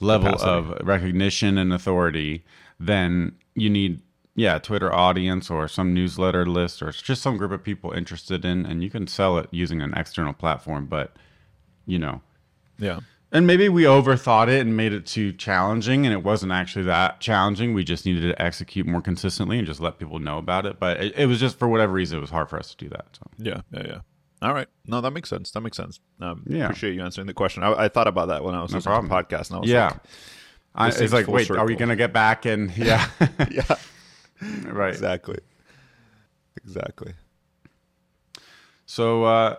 level 0.00 0.32
Capacity. 0.32 0.50
of 0.50 0.86
recognition 0.86 1.58
and 1.58 1.72
authority, 1.72 2.44
then 2.80 3.36
you 3.54 3.70
need 3.70 4.00
yeah, 4.40 4.58
Twitter 4.58 4.90
audience 4.92 5.50
or 5.50 5.68
some 5.68 5.92
newsletter 5.92 6.46
list 6.46 6.80
or 6.82 6.88
it's 6.88 7.02
just 7.02 7.20
some 7.22 7.36
group 7.36 7.52
of 7.52 7.62
people 7.62 7.92
interested 7.92 8.44
in 8.44 8.64
and 8.66 8.82
you 8.82 8.88
can 8.90 9.06
sell 9.06 9.36
it 9.38 9.48
using 9.50 9.80
an 9.82 9.92
external 9.94 10.32
platform, 10.32 10.86
but 10.86 11.14
you 11.86 11.98
know, 11.98 12.22
Yeah. 12.78 13.00
and 13.32 13.46
maybe 13.46 13.68
we 13.68 13.82
overthought 13.84 14.48
it 14.48 14.60
and 14.60 14.76
made 14.76 14.92
it 14.92 15.04
too 15.06 15.32
challenging, 15.32 16.06
and 16.06 16.12
it 16.12 16.22
wasn't 16.22 16.52
actually 16.52 16.84
that 16.86 17.20
challenging. 17.20 17.74
We 17.74 17.84
just 17.84 18.06
needed 18.06 18.22
to 18.22 18.40
execute 18.42 18.86
more 18.86 19.02
consistently 19.02 19.58
and 19.58 19.66
just 19.66 19.80
let 19.80 19.98
people 19.98 20.18
know 20.18 20.38
about 20.38 20.64
it. 20.66 20.78
But 20.80 20.98
it, 21.02 21.12
it 21.18 21.26
was 21.26 21.38
just 21.40 21.58
for 21.58 21.68
whatever 21.68 21.92
reason, 21.92 22.18
it 22.18 22.20
was 22.20 22.30
hard 22.30 22.48
for 22.48 22.58
us 22.58 22.70
to 22.70 22.76
do 22.84 22.88
that. 22.90 23.06
So 23.12 23.22
Yeah, 23.38 23.60
yeah, 23.72 23.82
yeah. 23.86 24.00
All 24.42 24.54
right. 24.54 24.68
No, 24.86 25.00
that 25.02 25.10
makes 25.10 25.28
sense. 25.28 25.50
That 25.50 25.60
makes 25.60 25.76
sense. 25.76 26.00
Um, 26.20 26.44
Yeah. 26.48 26.64
Appreciate 26.64 26.94
you 26.94 27.02
answering 27.02 27.26
the 27.26 27.34
question. 27.34 27.62
I, 27.62 27.72
I 27.84 27.88
thought 27.88 28.08
about 28.08 28.28
that 28.28 28.42
when 28.42 28.54
I 28.54 28.62
was 28.62 28.70
No 28.72 28.78
listening 28.78 29.02
to 29.02 29.08
the 29.08 29.14
podcast, 29.14 29.48
and 29.50 29.56
I 29.56 29.60
was 29.60 29.68
yeah, 29.70 29.84
like, 29.86 30.00
I, 30.74 30.88
it's 31.04 31.12
like, 31.12 31.26
wait, 31.28 31.50
are 31.50 31.66
we 31.66 31.74
gonna 31.76 31.96
get 31.96 32.12
back 32.12 32.46
and 32.46 32.74
yeah, 32.76 33.06
yeah, 33.50 33.64
right. 34.64 34.90
exactly, 34.90 35.38
exactly. 36.56 37.14
So 38.86 39.24
uh, 39.24 39.56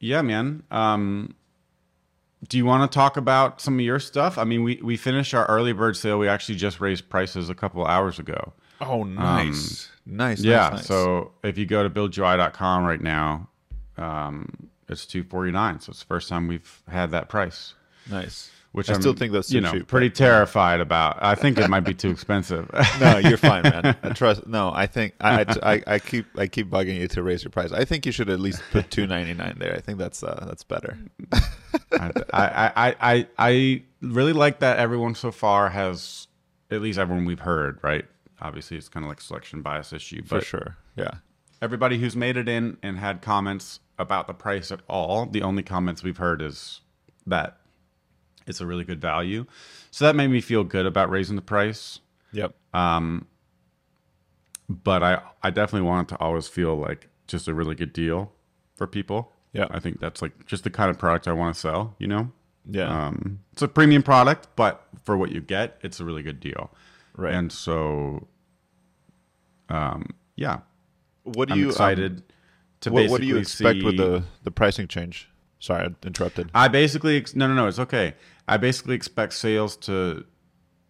yeah, 0.00 0.22
man. 0.22 0.62
Um, 0.70 1.34
do 2.48 2.56
you 2.56 2.64
want 2.64 2.90
to 2.90 2.94
talk 2.94 3.16
about 3.16 3.60
some 3.60 3.74
of 3.74 3.80
your 3.80 4.00
stuff? 4.00 4.36
I 4.36 4.44
mean, 4.44 4.62
we 4.62 4.80
we 4.82 4.96
finished 4.96 5.32
our 5.34 5.46
early 5.46 5.72
bird 5.72 5.96
sale. 5.96 6.18
We 6.18 6.28
actually 6.28 6.56
just 6.56 6.80
raised 6.80 7.08
prices 7.08 7.48
a 7.48 7.54
couple 7.54 7.86
hours 7.86 8.18
ago. 8.18 8.52
Oh, 8.80 9.04
nice, 9.04 9.90
nice. 10.06 10.40
Um, 10.40 10.46
yeah. 10.46 10.56
nice, 10.56 10.72
nice. 10.72 10.86
So 10.86 11.32
if 11.44 11.56
you 11.56 11.66
go 11.66 11.82
to 11.82 11.90
buildui.com 11.90 12.84
right 12.84 13.00
now, 13.00 13.48
um, 13.96 14.48
it's 14.88 15.06
two 15.06 15.22
forty 15.22 15.52
nine. 15.52 15.78
So 15.80 15.90
it's 15.90 16.00
the 16.00 16.06
first 16.06 16.28
time 16.28 16.48
we've 16.48 16.82
had 16.88 17.12
that 17.12 17.28
price, 17.28 17.74
nice. 18.10 18.50
Which 18.72 18.90
I 18.90 18.94
I'm, 18.94 19.00
still 19.00 19.12
think 19.14 19.32
that's 19.32 19.52
you 19.52 19.60
know 19.60 19.72
cheap, 19.72 19.86
pretty 19.86 20.08
but- 20.08 20.16
terrified 20.16 20.80
about. 20.80 21.18
I 21.22 21.34
think 21.34 21.58
it 21.58 21.68
might 21.68 21.80
be 21.80 21.94
too 21.94 22.10
expensive. 22.10 22.70
no, 23.00 23.18
you're 23.18 23.36
fine, 23.36 23.62
man. 23.62 23.96
I 24.02 24.08
trust. 24.14 24.46
No, 24.46 24.72
I 24.74 24.86
think 24.86 25.14
I, 25.20 25.44
I, 25.62 25.82
I, 25.86 25.98
keep 25.98 26.26
I 26.36 26.46
keep 26.46 26.68
bugging 26.70 26.96
you 26.98 27.08
to 27.08 27.22
raise 27.22 27.44
your 27.44 27.50
price. 27.50 27.70
I 27.72 27.84
think 27.84 28.06
you 28.06 28.12
should 28.12 28.30
at 28.30 28.40
least 28.40 28.62
put 28.70 28.90
two 28.90 29.06
ninety 29.06 29.34
nine 29.34 29.56
there. 29.58 29.74
I 29.74 29.80
think 29.80 29.98
that's 29.98 30.22
uh, 30.22 30.44
that's 30.48 30.64
better. 30.64 30.98
I, 31.92 32.10
I, 32.32 32.72
I, 32.76 32.96
I, 33.00 33.26
I 33.38 33.82
really 34.00 34.32
like 34.32 34.60
that 34.60 34.78
everyone 34.78 35.14
so 35.14 35.30
far 35.30 35.68
has, 35.70 36.26
at 36.70 36.80
least 36.80 36.98
everyone 36.98 37.24
we've 37.24 37.40
heard, 37.40 37.78
right? 37.82 38.04
Obviously, 38.40 38.76
it's 38.76 38.88
kind 38.88 39.04
of 39.04 39.08
like 39.08 39.20
selection 39.20 39.62
bias 39.62 39.92
issue, 39.92 40.22
For 40.24 40.40
sure. 40.40 40.76
Yeah. 40.96 41.10
everybody 41.60 41.98
who's 41.98 42.16
made 42.16 42.36
it 42.36 42.48
in 42.48 42.76
and 42.82 42.98
had 42.98 43.22
comments 43.22 43.80
about 43.98 44.26
the 44.26 44.34
price 44.34 44.72
at 44.72 44.80
all, 44.88 45.26
the 45.26 45.42
only 45.42 45.62
comments 45.62 46.02
we've 46.02 46.16
heard 46.16 46.42
is 46.42 46.80
that 47.26 47.58
it's 48.46 48.60
a 48.60 48.66
really 48.66 48.84
good 48.84 49.00
value. 49.00 49.46
So 49.90 50.04
that 50.04 50.16
made 50.16 50.28
me 50.28 50.40
feel 50.40 50.64
good 50.64 50.86
about 50.86 51.10
raising 51.10 51.36
the 51.36 51.42
price. 51.42 52.00
Yep. 52.32 52.54
But 54.68 55.02
I, 55.02 55.22
I 55.42 55.50
definitely 55.50 55.86
want 55.86 56.10
it 56.10 56.14
to 56.14 56.20
always 56.20 56.48
feel 56.48 56.76
like 56.76 57.08
just 57.26 57.48
a 57.48 57.54
really 57.54 57.74
good 57.74 57.92
deal 57.92 58.32
for 58.74 58.86
people. 58.86 59.32
Yeah. 59.52 59.66
I 59.70 59.80
think 59.80 60.00
that's 60.00 60.22
like 60.22 60.46
just 60.46 60.64
the 60.64 60.70
kind 60.70 60.90
of 60.90 60.98
product 60.98 61.28
I 61.28 61.32
want 61.32 61.54
to 61.54 61.60
sell, 61.60 61.94
you 61.98 62.06
know? 62.06 62.30
Yeah. 62.70 63.06
Um, 63.06 63.40
it's 63.52 63.62
a 63.62 63.68
premium 63.68 64.02
product, 64.02 64.48
but 64.56 64.86
for 65.04 65.16
what 65.16 65.32
you 65.32 65.40
get, 65.40 65.78
it's 65.82 66.00
a 66.00 66.04
really 66.04 66.22
good 66.22 66.40
deal. 66.40 66.70
Right. 67.16 67.34
And 67.34 67.52
so, 67.52 68.28
um, 69.68 70.14
yeah, 70.36 70.60
what 71.24 71.48
do 71.48 71.54
I'm 71.54 71.60
you 71.60 71.66
um, 71.66 71.70
excited 71.70 72.22
to 72.80 72.90
what, 72.90 73.00
basically 73.00 73.12
what 73.12 73.20
do 73.20 73.26
you 73.26 73.36
expect 73.36 73.80
see, 73.80 73.84
with 73.84 73.96
the 73.96 74.24
the 74.44 74.50
pricing 74.50 74.88
change? 74.88 75.28
Sorry, 75.58 75.84
I 75.84 76.06
interrupted. 76.06 76.50
I 76.54 76.68
basically 76.68 77.16
ex- 77.16 77.34
no 77.34 77.46
no 77.46 77.54
no 77.54 77.66
it's 77.66 77.78
okay. 77.78 78.14
I 78.48 78.56
basically 78.56 78.94
expect 78.94 79.34
sales 79.34 79.76
to 79.78 80.24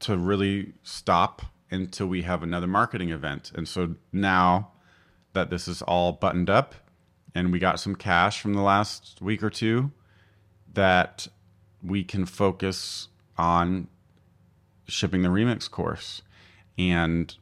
to 0.01 0.17
really 0.17 0.73
stop 0.83 1.43
until 1.71 2.07
we 2.07 2.23
have 2.23 2.43
another 2.43 2.67
marketing 2.67 3.11
event. 3.11 3.53
And 3.55 3.67
so 3.69 3.95
now 4.13 4.73
that 5.33 5.49
this 5.49 5.69
is 5.69 5.81
all 5.83 6.13
buttoned 6.13 6.51
up 6.51 6.75
and 7.35 7.53
we 7.53 7.59
got 7.59 7.81
some 7.81 7.95
cash 7.95 8.41
from 8.41 8.55
the 8.55 8.61
last 8.61 9.21
week 9.23 9.43
or 9.43 9.51
two 9.51 9.91
that 10.75 11.29
we 11.83 12.05
can 12.05 12.27
focus 12.27 13.09
on 13.39 13.89
shipping 14.87 15.23
the 15.23 15.29
remix 15.29 15.71
course 15.71 16.23
and 16.77 17.37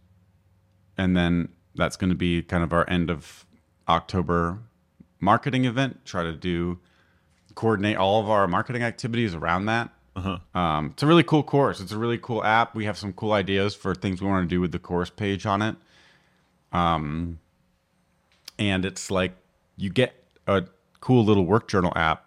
and 0.97 1.17
then 1.17 1.49
that's 1.75 1.97
going 1.97 2.11
to 2.11 2.17
be 2.17 2.43
kind 2.43 2.63
of 2.63 2.73
our 2.73 2.89
end 2.89 3.11
of 3.11 3.47
October 3.89 4.59
marketing 5.19 5.65
event 5.65 6.05
try 6.05 6.23
to 6.23 6.33
do 6.33 6.79
coordinate 7.55 7.97
all 7.97 8.21
of 8.21 8.31
our 8.31 8.47
marketing 8.47 8.83
activities 8.83 9.35
around 9.35 9.67
that 9.67 9.91
um, 10.55 10.91
it's 10.93 11.03
a 11.03 11.07
really 11.07 11.23
cool 11.23 11.43
course 11.43 11.81
it's 11.81 11.93
a 11.93 11.99
really 11.99 12.19
cool 12.19 12.43
app 12.45 12.75
we 12.75 12.85
have 12.85 12.97
some 12.99 13.13
cool 13.13 13.33
ideas 13.33 13.75
for 13.75 13.95
things 13.95 14.21
we 14.21 14.29
want 14.29 14.49
to 14.49 14.55
do 14.55 14.61
with 14.61 14.73
the 14.73 14.79
course 14.79 15.11
page 15.11 15.47
on 15.47 15.63
it 15.63 15.77
um, 16.73 17.39
and 18.59 18.85
it's 18.85 19.11
like 19.11 19.33
you 19.77 19.91
get 19.91 20.15
a 20.47 20.65
cool 21.01 21.25
little 21.25 21.47
work 21.47 21.69
journal 21.69 21.93
app 21.97 22.27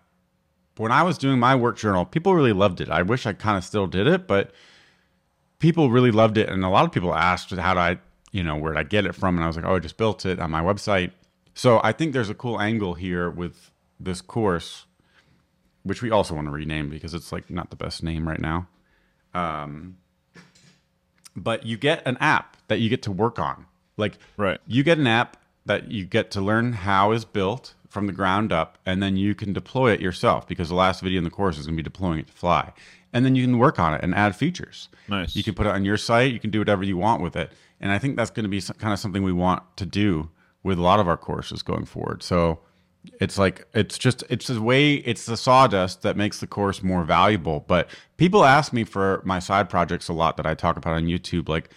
when 0.78 0.92
I 0.92 1.04
was 1.04 1.18
doing 1.18 1.40
my 1.40 1.56
work 1.56 1.78
journal, 1.78 2.06
people 2.06 2.36
really 2.36 2.54
loved 2.54 2.82
it. 2.82 2.90
I 2.90 3.02
wish 3.02 3.26
I 3.26 3.34
kind 3.34 3.58
of 3.58 3.64
still 3.64 3.88
did 3.88 4.08
it, 4.08 4.28
but 4.28 4.52
people 5.60 5.92
really 5.92 6.12
loved 6.12 6.38
it. 6.38 6.50
And 6.50 6.64
a 6.64 6.70
lot 6.70 6.86
of 6.86 6.92
people 6.92 7.14
asked, 7.14 7.52
how 7.52 7.74
do 7.74 7.80
I, 7.80 8.00
you 8.32 8.44
know, 8.44 8.56
where 8.56 8.74
did 8.74 8.80
I 8.80 8.84
get 8.84 9.06
it 9.06 9.14
from? 9.14 9.36
And 9.36 9.44
I 9.44 9.48
was 9.48 9.56
like, 9.56 9.66
oh, 9.66 9.76
I 9.76 9.80
just 9.80 9.98
built 9.98 10.26
it 10.26 10.40
on 10.40 10.50
my 10.50 10.62
website. 10.62 11.12
So 11.54 11.80
I 11.84 11.92
think 11.92 12.14
there's 12.14 12.30
a 12.30 12.36
cool 12.36 12.60
angle 12.60 12.96
here 12.96 13.30
with 13.30 13.72
this 14.00 14.22
course, 14.22 14.86
which 15.84 16.02
we 16.02 16.10
also 16.12 16.34
want 16.36 16.48
to 16.48 16.52
rename 16.52 16.90
because 16.90 17.14
it's 17.14 17.32
like 17.32 17.50
not 17.50 17.70
the 17.70 17.76
best 17.76 18.04
name 18.04 18.28
right 18.28 18.40
now. 18.40 18.68
Um, 19.34 19.98
but 21.36 21.66
you 21.66 21.78
get 21.78 22.06
an 22.06 22.18
app 22.20 22.58
that 22.68 22.80
you 22.80 22.90
get 22.90 23.02
to 23.04 23.12
work 23.12 23.40
on. 23.40 23.66
Like, 23.98 24.18
Right. 24.38 24.60
you 24.68 24.84
get 24.84 24.98
an 24.98 25.08
app 25.08 25.38
that 25.66 25.92
you 25.92 26.06
get 26.06 26.32
to 26.32 26.42
learn 26.42 26.74
how 26.74 27.12
is 27.12 27.26
built 27.26 27.74
from 27.90 28.08
the 28.08 28.14
ground 28.14 28.52
up, 28.52 28.78
and 28.86 29.02
then 29.04 29.16
you 29.18 29.36
can 29.36 29.54
deploy 29.54 29.92
it 29.92 30.02
yourself 30.02 30.48
because 30.48 30.70
the 30.70 30.76
last 30.76 31.02
video 31.02 31.20
in 31.20 31.24
the 31.24 31.30
course 31.30 31.58
is 31.58 31.66
going 31.68 31.76
to 31.76 31.84
be 31.84 31.84
deploying 31.84 32.20
it 32.20 32.28
to 32.28 32.34
fly. 32.34 32.74
And 33.14 33.24
then 33.24 33.36
you 33.36 33.44
can 33.44 33.60
work 33.60 33.80
on 33.80 33.94
it 33.94 34.02
and 34.04 34.16
add 34.16 34.36
features. 34.36 34.90
Nice. 35.08 35.36
You 35.36 35.44
can 35.44 35.54
put 35.54 35.68
it 35.68 35.70
on 35.70 35.86
your 35.86 35.98
site. 35.98 36.34
You 36.34 36.40
can 36.40 36.50
do 36.50 36.58
whatever 36.60 36.84
you 36.84 36.98
want 36.98 37.22
with 37.22 37.36
it. 37.36 37.52
And 37.80 37.92
I 37.92 38.00
think 38.00 38.16
that's 38.16 38.32
going 38.32 38.46
to 38.46 38.50
be 38.50 38.60
some, 38.60 38.76
kind 38.78 38.92
of 38.94 38.98
something 39.00 39.22
we 39.22 39.32
want 39.34 39.62
to 39.78 39.86
do 39.86 40.30
with 40.64 40.80
a 40.80 40.82
lot 40.82 41.00
of 41.00 41.08
our 41.08 41.18
courses 41.18 41.62
going 41.62 41.86
forward. 41.86 42.24
So 42.24 42.60
it's 43.20 43.38
like 43.38 43.68
it's 43.74 43.98
just 43.98 44.24
it's 44.30 44.48
the 44.48 44.62
way 44.62 44.96
it's 44.96 45.26
the 45.26 45.38
sawdust 45.38 46.02
that 46.04 46.18
makes 46.18 46.40
the 46.40 46.48
course 46.48 46.82
more 46.82 47.04
valuable. 47.04 47.66
But 47.68 47.90
people 48.18 48.46
ask 48.46 48.74
me 48.74 48.84
for 48.84 49.22
my 49.26 49.40
side 49.40 49.70
projects 49.70 50.08
a 50.08 50.14
lot 50.14 50.38
that 50.38 50.46
I 50.46 50.54
talk 50.54 50.78
about 50.78 50.94
on 50.94 51.06
YouTube, 51.06 51.50
like, 51.50 51.70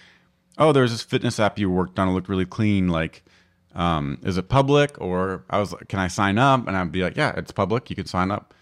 oh, 0.58 0.72
there's 0.72 0.92
this 0.92 1.02
fitness 1.02 1.40
app 1.40 1.58
you 1.58 1.70
worked 1.70 1.98
on. 1.98 2.08
It 2.08 2.12
looked 2.12 2.28
really 2.28 2.46
clean. 2.46 2.88
Like, 2.88 3.24
um, 3.74 4.18
is 4.22 4.38
it 4.38 4.48
public? 4.48 5.00
Or 5.00 5.44
I 5.50 5.58
was 5.58 5.72
like, 5.72 5.88
can 5.88 5.98
I 5.98 6.08
sign 6.08 6.38
up? 6.38 6.66
And 6.66 6.76
I'd 6.76 6.92
be 6.92 7.02
like, 7.02 7.16
yeah, 7.16 7.32
it's 7.36 7.52
public. 7.52 7.90
You 7.90 7.96
can 7.96 8.06
sign 8.06 8.30
up. 8.30 8.54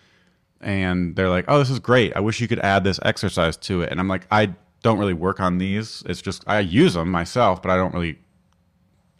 And 0.60 1.14
they're 1.14 1.28
like, 1.28 1.44
oh, 1.48 1.58
this 1.58 1.70
is 1.70 1.78
great. 1.78 2.16
I 2.16 2.20
wish 2.20 2.40
you 2.40 2.48
could 2.48 2.60
add 2.60 2.84
this 2.84 2.98
exercise 3.02 3.56
to 3.58 3.82
it. 3.82 3.90
And 3.90 4.00
I'm 4.00 4.08
like, 4.08 4.26
I 4.30 4.54
don't 4.82 4.98
really 4.98 5.14
work 5.14 5.40
on 5.40 5.58
these. 5.58 6.02
It's 6.06 6.22
just 6.22 6.44
I 6.46 6.60
use 6.60 6.94
them 6.94 7.10
myself, 7.10 7.60
but 7.62 7.70
I 7.70 7.76
don't 7.76 7.92
really. 7.94 8.18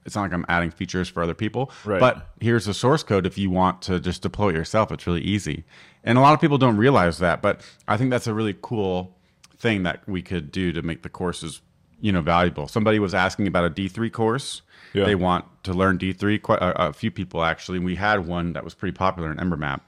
It's 0.05 0.15
not 0.15 0.23
like 0.23 0.33
I'm 0.33 0.45
adding 0.49 0.71
features 0.71 1.09
for 1.09 1.23
other 1.23 1.35
people. 1.35 1.71
Right. 1.85 2.01
But 2.01 2.29
here's 2.41 2.67
the 2.67 2.75
source 2.75 3.03
code 3.03 3.27
if 3.27 3.39
you 3.39 3.51
want 3.51 3.83
to 3.83 4.01
just 4.01 4.23
deploy 4.23 4.51
it 4.51 4.55
yourself. 4.55 4.93
It's 4.93 5.07
really 5.07 5.23
easy. 5.23 5.65
And 6.03 6.19
a 6.19 6.21
lot 6.21 6.35
of 6.35 6.41
people 6.41 6.59
don't 6.59 6.77
realize 6.77 7.19
that, 7.19 7.41
but 7.41 7.63
I 7.89 7.97
think 7.97 8.11
that's 8.11 8.27
a 8.27 8.35
really 8.35 8.57
cool 8.61 9.17
thing 9.57 9.83
that 9.85 10.07
we 10.07 10.21
could 10.21 10.53
do 10.53 10.73
to 10.73 10.83
make 10.83 11.03
the 11.03 11.09
courses, 11.09 11.63
you 12.01 12.13
know, 12.13 12.21
valuable. 12.21 12.69
Somebody 12.69 12.99
was 12.99 13.15
asking 13.15 13.47
about 13.47 13.65
a 13.65 13.71
D3 13.71 14.13
course. 14.13 14.61
Yeah. 14.93 15.05
They 15.07 15.15
want 15.15 15.47
to 15.65 15.73
learn 15.73 15.99
D3. 15.99 16.41
Quite 16.43 16.61
a, 16.61 16.89
a 16.89 16.93
few 16.93 17.11
people 17.11 17.43
actually. 17.43 17.79
We 17.79 17.97
had 17.97 18.27
one 18.27 18.53
that 18.53 18.63
was 18.63 18.75
pretty 18.75 18.95
popular 18.97 19.33
in 19.33 19.39
Embermap, 19.39 19.81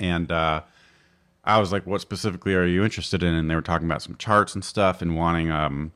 and 0.00 0.32
uh, 0.32 0.62
I 1.44 1.60
was 1.60 1.70
like, 1.70 1.86
"What 1.86 2.00
specifically 2.00 2.54
are 2.54 2.66
you 2.66 2.82
interested 2.82 3.22
in?" 3.22 3.34
And 3.34 3.48
they 3.48 3.54
were 3.54 3.62
talking 3.62 3.86
about 3.86 4.02
some 4.02 4.16
charts 4.16 4.54
and 4.54 4.64
stuff, 4.64 5.00
and 5.00 5.14
wanting 5.14 5.50
um, 5.52 5.92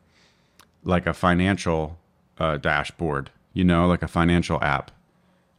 like 0.85 1.07
a 1.07 1.13
financial 1.15 1.99
uh, 2.41 2.57
dashboard, 2.57 3.31
you 3.53 3.63
know, 3.65 3.87
like 3.87 4.03
a 4.03 4.09
financial 4.09 4.59
app, 4.63 4.91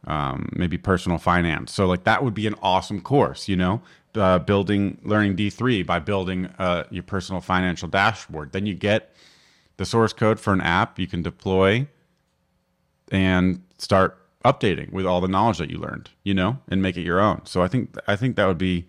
um, 0.06 0.48
maybe 0.52 0.76
personal 0.76 1.18
finance. 1.18 1.72
So 1.72 1.86
like 1.86 2.04
that 2.04 2.22
would 2.22 2.34
be 2.34 2.46
an 2.46 2.56
awesome 2.60 3.00
course, 3.00 3.48
you 3.48 3.56
know, 3.56 3.80
uh, 4.14 4.38
building 4.40 4.98
learning 5.04 5.36
D 5.36 5.48
three 5.48 5.82
by 5.82 5.98
building 6.00 6.46
uh, 6.58 6.84
your 6.90 7.04
personal 7.04 7.40
financial 7.40 7.88
dashboard. 7.88 8.52
Then 8.52 8.66
you 8.66 8.74
get 8.74 9.14
the 9.76 9.86
source 9.86 10.12
code 10.12 10.38
for 10.38 10.52
an 10.52 10.60
app 10.60 10.98
you 10.98 11.06
can 11.06 11.22
deploy 11.22 11.86
and 13.10 13.62
start 13.78 14.18
updating 14.44 14.92
with 14.92 15.06
all 15.06 15.20
the 15.20 15.28
knowledge 15.28 15.58
that 15.58 15.70
you 15.70 15.78
learned, 15.78 16.10
you 16.24 16.34
know, 16.34 16.58
and 16.68 16.82
make 16.82 16.96
it 16.96 17.02
your 17.02 17.20
own. 17.20 17.40
So 17.44 17.62
I 17.62 17.68
think 17.68 17.96
I 18.06 18.16
think 18.16 18.36
that 18.36 18.46
would 18.46 18.58
be 18.58 18.86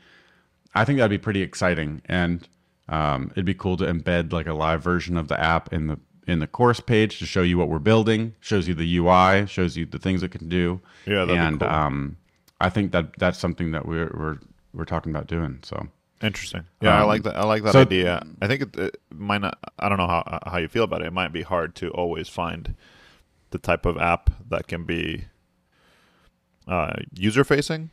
I 0.76 0.84
think 0.86 0.98
that'd 0.98 1.12
be 1.12 1.24
pretty 1.24 1.42
exciting, 1.42 2.02
and 2.06 2.48
um, 2.90 3.30
it'd 3.32 3.46
be 3.46 3.54
cool 3.54 3.78
to 3.78 3.86
embed 3.86 4.34
like 4.34 4.48
a 4.48 4.54
live 4.54 4.82
version 4.84 5.18
of 5.18 5.28
the 5.28 5.40
app 5.40 5.72
in 5.72 5.88
the 5.88 6.00
in 6.28 6.40
the 6.40 6.48
course 6.48 6.80
page 6.80 7.20
to 7.20 7.26
show 7.26 7.42
you 7.42 7.58
what 7.58 7.68
we're 7.70 7.80
building, 7.80 8.36
shows 8.40 8.68
you 8.68 8.74
the 8.74 8.98
UI, 8.98 9.46
shows 9.48 9.76
you 9.78 9.86
the 9.86 10.00
things 10.00 10.24
it 10.24 10.30
can 10.32 10.48
do. 10.50 10.80
Yeah, 11.06 11.24
and 11.30 11.60
cool. 11.60 11.70
um, 11.70 12.18
I 12.62 12.70
think 12.70 12.92
that 12.94 13.18
that's 13.18 13.38
something 13.40 13.72
that 13.72 13.86
we're 13.86 14.12
we're 14.18 14.38
we're 14.74 14.86
talking 14.86 15.12
about 15.12 15.28
doing. 15.28 15.60
So 15.64 15.88
Interesting. 16.22 16.64
Yeah, 16.80 16.98
I 17.00 17.02
Um, 17.02 17.08
like 17.08 17.24
that. 17.24 17.36
I 17.36 17.44
like 17.44 17.64
that 17.64 17.74
so- 17.74 17.82
idea. 17.82 18.24
I 18.42 18.48
think 18.48 18.62
it, 18.62 18.76
it 18.78 19.02
might 19.14 19.42
not. 19.42 19.58
I 19.78 19.90
don't 19.90 19.98
know 19.98 20.08
how 20.08 20.40
how 20.46 20.58
you 20.58 20.70
feel 20.70 20.84
about 20.86 21.02
it. 21.02 21.08
It 21.08 21.14
might 21.14 21.34
be 21.34 21.42
hard 21.42 21.76
to 21.76 21.90
always 21.90 22.30
find 22.30 22.76
the 23.50 23.58
type 23.58 23.86
of 23.86 23.98
app 23.98 24.30
that 24.50 24.68
can 24.68 24.86
be 24.86 25.26
uh, 26.68 26.94
user 27.14 27.44
facing, 27.44 27.90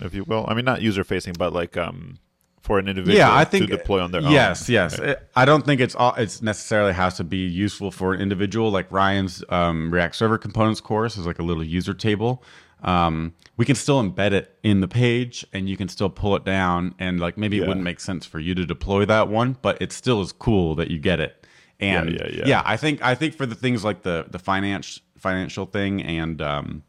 if 0.00 0.14
you 0.14 0.22
will. 0.24 0.44
I 0.48 0.54
mean, 0.54 0.64
not 0.64 0.82
user 0.82 1.02
facing, 1.04 1.34
but 1.36 1.52
like 1.52 1.76
um, 1.76 2.18
for 2.64 2.78
an 2.78 2.88
individual 2.88 3.18
yeah, 3.18 3.32
I 3.32 3.44
think 3.44 3.68
to 3.68 3.76
deploy 3.76 4.00
on 4.00 4.10
their 4.10 4.22
own. 4.22 4.32
Yes, 4.32 4.70
yes. 4.70 4.98
Right. 4.98 5.18
I 5.36 5.44
don't 5.44 5.66
think 5.66 5.82
it's 5.82 5.94
all. 5.94 6.14
It's 6.14 6.40
necessarily 6.40 6.94
has 6.94 7.18
to 7.18 7.24
be 7.24 7.46
useful 7.46 7.90
for 7.90 8.14
an 8.14 8.22
individual. 8.22 8.70
Like 8.70 8.90
Ryan's 8.90 9.44
um, 9.50 9.92
React 9.92 10.16
Server 10.16 10.38
Components 10.38 10.80
course 10.80 11.18
is 11.18 11.26
like 11.26 11.38
a 11.38 11.42
little 11.42 11.62
user 11.62 11.92
table. 11.92 12.42
Um, 12.82 13.34
we 13.58 13.66
can 13.66 13.76
still 13.76 14.02
embed 14.02 14.32
it 14.32 14.58
in 14.62 14.80
the 14.80 14.88
page, 14.88 15.46
and 15.52 15.68
you 15.68 15.76
can 15.76 15.88
still 15.88 16.08
pull 16.08 16.36
it 16.36 16.44
down. 16.44 16.94
And 16.98 17.20
like 17.20 17.36
maybe 17.36 17.58
Yeah. 17.58 17.64
it 17.64 17.68
wouldn't 17.68 17.84
make 17.84 18.00
sense 18.00 18.24
for 18.24 18.40
you 18.40 18.54
to 18.54 18.64
deploy 18.64 19.04
that 19.04 19.28
one, 19.28 19.58
but 19.60 19.80
it 19.82 19.92
still 19.92 20.22
is 20.22 20.32
cool 20.32 20.74
that 20.76 20.90
you 20.90 20.98
get 20.98 21.20
it. 21.20 21.46
And 21.80 22.12
Yeah, 22.12 22.26
yeah, 22.30 22.42
yeah. 22.46 22.62
I 22.64 22.78
think 22.78 23.02
I 23.02 23.14
think 23.14 23.34
for 23.34 23.44
the 23.44 23.54
things 23.54 23.84
like 23.84 24.02
the 24.02 24.24
the 24.30 24.38
finance 24.38 25.00
financial 25.18 25.66
thing 25.66 26.02
and 26.02 26.40
um, 26.40 26.82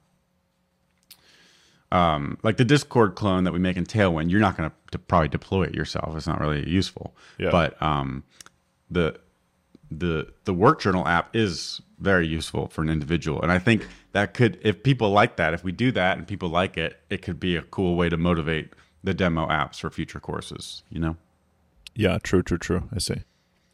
um, 1.95 2.37
like 2.43 2.57
the 2.57 2.65
Discord 2.65 3.15
clone 3.15 3.45
that 3.45 3.53
we 3.53 3.59
make 3.59 3.77
in 3.77 3.85
Tailwind, 3.85 4.29
you're 4.29 4.41
not 4.41 4.57
going 4.57 4.69
to 4.91 4.99
probably 4.99 5.29
deploy 5.29 5.63
it 5.63 5.73
yourself. 5.73 6.15
It's 6.17 6.27
not 6.27 6.41
really 6.41 6.69
useful. 6.69 7.15
Yeah. 7.37 7.51
But 7.51 7.81
um, 7.81 8.23
the 8.89 9.17
the 9.89 10.33
the 10.43 10.53
work 10.53 10.81
journal 10.81 11.07
app 11.07 11.33
is 11.33 11.81
very 11.99 12.27
useful 12.27 12.67
for 12.67 12.81
an 12.81 12.89
individual, 12.89 13.41
and 13.41 13.51
I 13.51 13.59
think 13.59 13.87
that 14.11 14.33
could, 14.33 14.57
if 14.61 14.83
people 14.83 15.11
like 15.11 15.37
that, 15.37 15.53
if 15.53 15.63
we 15.63 15.71
do 15.71 15.91
that 15.93 16.17
and 16.17 16.27
people 16.27 16.49
like 16.49 16.77
it, 16.77 16.99
it 17.09 17.21
could 17.21 17.39
be 17.39 17.55
a 17.55 17.61
cool 17.61 17.95
way 17.95 18.09
to 18.09 18.17
motivate 18.17 18.73
the 19.03 19.13
demo 19.13 19.47
apps 19.47 19.79
for 19.79 19.89
future 19.89 20.19
courses. 20.19 20.83
You 20.89 20.99
know. 20.99 21.17
Yeah, 21.95 22.17
true, 22.21 22.43
true, 22.43 22.57
true. 22.57 22.89
I 22.93 22.99
see. 22.99 23.21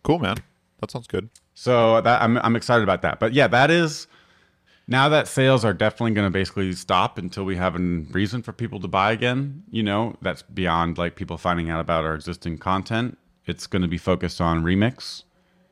Cool, 0.03 0.19
man. 0.19 0.37
That 0.79 0.91
sounds 0.91 1.07
good. 1.07 1.29
So 1.55 2.01
that 2.01 2.21
I'm 2.21 2.37
I'm 2.37 2.55
excited 2.55 2.83
about 2.83 3.01
that. 3.01 3.19
But 3.19 3.33
yeah, 3.33 3.47
that 3.47 3.71
is 3.71 4.05
now 4.91 5.07
that 5.09 5.27
sales 5.27 5.63
are 5.63 5.73
definitely 5.73 6.11
going 6.11 6.27
to 6.27 6.31
basically 6.31 6.73
stop 6.73 7.17
until 7.17 7.45
we 7.45 7.55
have 7.55 7.75
a 7.75 7.79
reason 7.79 8.41
for 8.43 8.51
people 8.51 8.79
to 8.81 8.87
buy 8.87 9.11
again. 9.13 9.63
You 9.71 9.83
know, 9.83 10.17
that's 10.21 10.41
beyond 10.43 10.97
like 10.97 11.15
people 11.15 11.37
finding 11.37 11.69
out 11.69 11.79
about 11.79 12.03
our 12.03 12.13
existing 12.13 12.57
content. 12.57 13.17
It's 13.45 13.65
going 13.67 13.81
to 13.81 13.87
be 13.87 13.97
focused 13.97 14.39
on 14.41 14.63
remix 14.63 15.23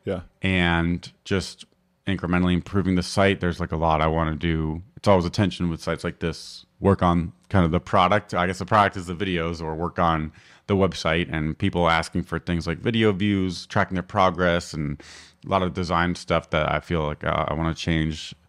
Yeah. 0.05 0.21
and 0.41 1.11
just 1.25 1.65
incrementally 2.07 2.53
improving 2.53 2.95
the 2.95 3.03
site. 3.03 3.41
There's 3.41 3.59
like 3.59 3.71
a 3.73 3.77
lot 3.77 4.01
I 4.01 4.07
want 4.07 4.31
to 4.31 4.35
do. 4.37 4.81
It's 4.95 5.07
always 5.07 5.25
a 5.25 5.29
tension 5.29 5.69
with 5.69 5.81
sites 5.81 6.03
like 6.03 6.19
this. 6.19 6.65
Work 6.79 7.03
on 7.03 7.33
kind 7.49 7.65
of 7.65 7.71
the 7.71 7.79
product. 7.79 8.33
I 8.33 8.47
guess 8.47 8.59
the 8.59 8.65
product 8.65 8.95
is 8.97 9.05
the 9.07 9.13
videos, 9.15 9.61
or 9.61 9.75
work 9.75 9.99
on 9.99 10.31
the 10.67 10.75
website 10.75 11.27
and 11.31 11.57
people 11.57 11.89
asking 11.89 12.23
for 12.23 12.39
things 12.39 12.65
like 12.67 12.77
video 12.79 13.11
views, 13.11 13.65
tracking 13.67 13.95
their 13.95 14.03
progress, 14.03 14.73
and 14.73 15.01
a 15.45 15.49
lot 15.49 15.61
of 15.61 15.73
design 15.73 16.15
stuff 16.15 16.49
that 16.51 16.71
I 16.71 16.79
feel 16.79 17.03
like 17.05 17.23
uh, 17.23 17.45
I 17.49 17.53
want 17.53 17.75
to 17.75 17.81
change 17.83 18.33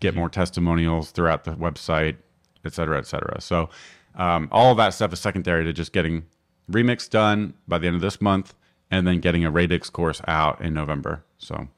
get 0.00 0.14
more 0.14 0.28
testimonials 0.28 1.10
throughout 1.10 1.44
the 1.44 1.52
website, 1.52 2.16
et 2.64 2.72
cetera, 2.72 2.98
et 2.98 3.06
cetera. 3.06 3.40
So 3.40 3.70
um, 4.14 4.48
all 4.50 4.70
of 4.70 4.76
that 4.78 4.90
stuff 4.90 5.12
is 5.12 5.20
secondary 5.20 5.64
to 5.64 5.72
just 5.72 5.92
getting 5.92 6.26
remix 6.70 7.08
done 7.08 7.54
by 7.68 7.78
the 7.78 7.86
end 7.86 7.96
of 7.96 8.02
this 8.02 8.20
month, 8.20 8.54
and 8.90 9.06
then 9.06 9.20
getting 9.20 9.44
a 9.44 9.50
Radix 9.50 9.90
course 9.90 10.20
out 10.26 10.60
in 10.60 10.74
November. 10.74 11.24
So 11.38 11.68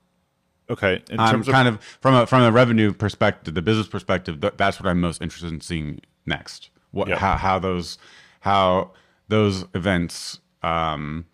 Okay. 0.71 1.03
In 1.11 1.21
I'm 1.21 1.31
terms 1.31 1.49
of 1.49 1.53
kind 1.53 1.69
of 1.69 1.83
from 2.01 2.15
a 2.15 2.27
from 2.27 2.43
a 2.43 2.51
revenue 2.51 2.93
perspective, 2.93 3.55
the 3.55 3.62
business 3.62 3.89
perspective. 3.89 4.41
Th- 4.41 4.55
that's 4.57 4.81
what 4.81 4.89
I'm 4.89 5.01
most 5.01 5.21
interested 5.21 5.53
in 5.53 5.61
seeing 5.61 6.01
next. 6.25 6.71
What 6.93 7.09
how 7.11 7.37
how 7.37 7.59
those 7.59 7.99
how 8.41 8.93
those 9.29 9.67
events 9.75 10.41
um, 10.62 11.27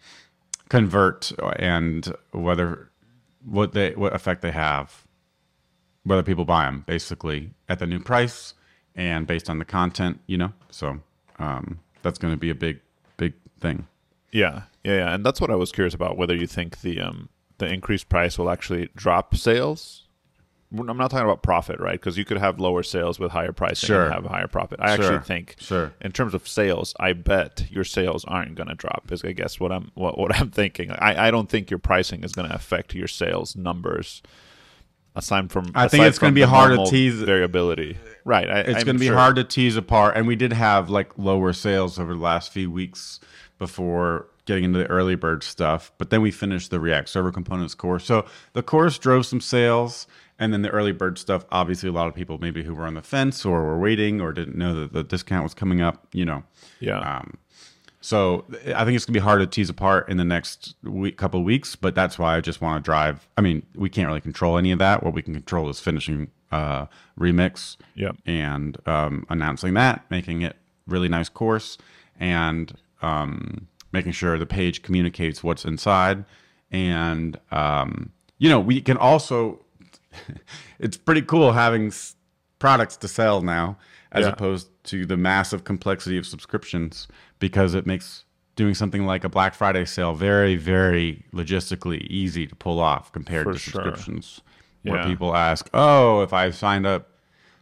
convert 0.68 1.32
and 1.56 2.12
whether 2.32 2.90
what 3.44 3.72
they 3.72 3.92
what 3.92 4.14
effect 4.14 4.42
they 4.42 4.50
have, 4.50 5.06
whether 6.08 6.22
people 6.22 6.44
buy 6.44 6.64
them 6.64 6.84
basically 6.86 7.50
at 7.68 7.78
the 7.78 7.86
new 7.86 8.00
price 8.00 8.54
and 8.96 9.26
based 9.26 9.48
on 9.50 9.58
the 9.58 9.64
content, 9.64 10.20
you 10.26 10.38
know. 10.38 10.52
So 10.70 10.98
um, 11.38 11.78
that's 12.02 12.18
going 12.18 12.32
to 12.32 12.38
be 12.38 12.50
a 12.50 12.54
big 12.54 12.80
big 13.16 13.34
thing. 13.60 13.86
Yeah, 14.32 14.62
yeah, 14.84 14.96
yeah, 14.96 15.14
and 15.14 15.24
that's 15.24 15.40
what 15.40 15.50
I 15.50 15.54
was 15.54 15.70
curious 15.72 15.94
about. 15.94 16.16
Whether 16.16 16.34
you 16.34 16.46
think 16.46 16.80
the 16.80 17.00
um 17.00 17.28
the 17.58 17.66
increased 17.66 18.08
price 18.08 18.38
will 18.38 18.50
actually 18.50 18.88
drop 18.96 19.36
sales. 19.36 20.04
I'm 20.70 20.84
not 20.98 21.10
talking 21.10 21.24
about 21.24 21.42
profit, 21.42 21.80
right? 21.80 21.98
Because 21.98 22.18
you 22.18 22.26
could 22.26 22.36
have 22.36 22.60
lower 22.60 22.82
sales 22.82 23.18
with 23.18 23.32
higher 23.32 23.52
pricing 23.52 23.86
Sure. 23.86 24.04
and 24.04 24.12
have 24.12 24.26
a 24.26 24.28
higher 24.28 24.46
profit. 24.48 24.78
I 24.82 24.96
Sure. 24.96 25.04
actually 25.06 25.24
think, 25.24 25.56
Sure. 25.58 25.94
in 26.02 26.12
terms 26.12 26.34
of 26.34 26.46
sales, 26.46 26.94
I 27.00 27.14
bet 27.14 27.64
your 27.70 27.84
sales 27.84 28.22
aren't 28.26 28.54
going 28.54 28.68
to 28.68 28.74
drop. 28.74 29.10
Is 29.10 29.24
I 29.24 29.32
guess 29.32 29.58
what 29.58 29.72
I'm 29.72 29.90
what, 29.94 30.18
what 30.18 30.34
I'm 30.38 30.50
thinking. 30.50 30.90
I, 30.90 31.28
I 31.28 31.30
don't 31.30 31.48
think 31.48 31.70
your 31.70 31.78
pricing 31.78 32.22
is 32.22 32.32
going 32.32 32.48
to 32.50 32.54
affect 32.54 32.94
your 32.94 33.08
sales 33.08 33.56
numbers. 33.56 34.22
Aside 35.18 35.50
from, 35.50 35.70
I 35.74 35.88
think 35.88 36.04
it's 36.04 36.18
gonna 36.18 36.32
be 36.32 36.42
hard 36.42 36.78
to 36.78 36.86
tease- 36.88 37.20
variability. 37.22 37.98
Right, 38.24 38.48
I, 38.50 38.58
it's 38.60 38.84
going 38.84 38.96
to 38.96 39.00
be 39.00 39.06
sure. 39.06 39.16
hard 39.16 39.36
to 39.36 39.44
tease 39.44 39.76
apart 39.76 40.14
and 40.16 40.26
we 40.26 40.36
did 40.36 40.52
have 40.52 40.90
like 40.90 41.16
lower 41.16 41.54
sales 41.54 41.98
over 41.98 42.12
the 42.12 42.20
last 42.20 42.52
few 42.52 42.70
weeks 42.70 43.20
before 43.58 44.26
getting 44.44 44.64
into 44.64 44.78
the 44.80 44.86
early 44.86 45.14
bird 45.14 45.42
stuff 45.42 45.92
but 45.96 46.10
then 46.10 46.20
we 46.20 46.30
finished 46.30 46.70
the 46.70 46.78
react 46.78 47.08
server 47.08 47.32
components 47.32 47.74
course 47.74 48.04
so 48.04 48.26
the 48.52 48.62
course 48.62 48.98
drove 48.98 49.24
some 49.24 49.40
sales 49.40 50.06
and 50.38 50.52
then 50.52 50.60
the 50.60 50.68
early 50.70 50.92
bird 50.92 51.16
stuff 51.18 51.46
obviously 51.50 51.88
a 51.88 51.92
lot 51.92 52.06
of 52.06 52.14
people 52.14 52.36
maybe 52.38 52.62
who 52.62 52.74
were 52.74 52.86
on 52.86 52.92
the 52.94 53.02
fence 53.02 53.46
or 53.46 53.62
were 53.64 53.78
waiting 53.78 54.20
or 54.20 54.30
didn't 54.32 54.56
know 54.56 54.74
that 54.74 54.92
the 54.92 55.02
discount 55.02 55.42
was 55.42 55.54
coming 55.54 55.80
up 55.80 56.06
you 56.12 56.26
know 56.26 56.42
Yeah, 56.80 56.98
um, 57.00 57.38
so 58.08 58.44
I 58.74 58.84
think 58.86 58.96
it's 58.96 59.04
gonna 59.04 59.12
be 59.14 59.20
hard 59.20 59.40
to 59.40 59.46
tease 59.46 59.68
apart 59.68 60.08
in 60.08 60.16
the 60.16 60.24
next 60.24 60.74
week, 60.82 61.18
couple 61.18 61.40
of 61.40 61.44
weeks, 61.44 61.76
but 61.76 61.94
that's 61.94 62.18
why 62.18 62.36
I 62.36 62.40
just 62.40 62.60
want 62.62 62.82
to 62.82 62.88
drive. 62.88 63.28
I 63.36 63.42
mean, 63.42 63.62
we 63.74 63.90
can't 63.90 64.06
really 64.08 64.22
control 64.22 64.56
any 64.56 64.70
of 64.72 64.78
that. 64.78 65.02
What 65.02 65.12
we 65.12 65.20
can 65.20 65.34
control 65.34 65.68
is 65.68 65.78
finishing 65.78 66.30
uh, 66.50 66.86
remix 67.20 67.76
Yep. 67.96 68.16
and 68.24 68.78
um, 68.88 69.26
announcing 69.28 69.74
that, 69.74 70.04
making 70.10 70.40
it 70.40 70.56
really 70.86 71.08
nice 71.10 71.28
course, 71.28 71.76
and 72.18 72.72
um, 73.02 73.66
making 73.92 74.12
sure 74.12 74.38
the 74.38 74.46
page 74.46 74.80
communicates 74.82 75.44
what's 75.44 75.66
inside. 75.66 76.24
And 76.70 77.38
um, 77.50 78.10
you 78.38 78.48
know, 78.48 78.60
we 78.60 78.80
can 78.80 78.96
also. 78.96 79.60
it's 80.78 80.96
pretty 80.96 81.22
cool 81.22 81.52
having 81.52 81.88
s- 81.88 82.16
products 82.58 82.96
to 82.98 83.08
sell 83.08 83.42
now, 83.42 83.76
as 84.12 84.24
Yeah. 84.24 84.32
opposed 84.32 84.68
to 84.88 85.06
the 85.06 85.16
massive 85.16 85.64
complexity 85.64 86.18
of 86.18 86.26
subscriptions, 86.26 87.08
because 87.38 87.74
it 87.74 87.86
makes 87.86 88.24
doing 88.56 88.74
something 88.74 89.06
like 89.06 89.22
a 89.24 89.28
Black 89.28 89.54
Friday 89.54 89.84
sale 89.84 90.14
very, 90.14 90.56
very 90.56 91.24
logistically 91.32 92.00
easy 92.08 92.46
to 92.46 92.56
pull 92.56 92.80
off 92.80 93.12
compared 93.12 93.44
For 93.44 93.52
to 93.52 93.58
sure. 93.58 93.82
subscriptions, 93.82 94.40
where 94.82 94.98
Yeah. 95.00 95.06
people 95.06 95.34
ask, 95.36 95.68
"Oh, 95.72 96.22
if 96.22 96.32
I 96.32 96.50
signed 96.50 96.84
up 96.86 97.08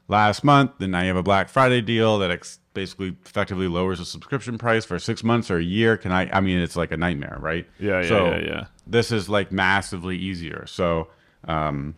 last 0.08 0.42
month, 0.44 0.70
then 0.78 0.92
now 0.92 1.00
you 1.02 1.08
have 1.08 1.16
a 1.16 1.22
Black 1.22 1.48
Friday 1.48 1.80
deal 1.82 2.18
that 2.20 2.30
ex- 2.30 2.60
basically 2.72 3.16
effectively 3.26 3.68
lowers 3.68 3.98
the 3.98 4.04
subscription 4.04 4.56
price 4.56 4.84
for 4.84 4.98
six 4.98 5.22
months 5.24 5.50
or 5.50 5.56
a 5.58 5.62
year. 5.62 5.96
Can 5.96 6.12
I? 6.12 6.30
I 6.32 6.40
mean, 6.40 6.58
it's 6.60 6.76
like 6.76 6.92
a 6.92 6.96
nightmare, 6.96 7.36
right? 7.40 7.66
Yeah, 7.78 8.00
yeah, 8.02 8.08
so 8.08 8.26
yeah, 8.30 8.38
yeah. 8.40 8.64
This 8.86 9.10
is 9.12 9.28
like 9.28 9.50
massively 9.52 10.16
easier. 10.16 10.64
So, 10.66 11.08
um, 11.48 11.94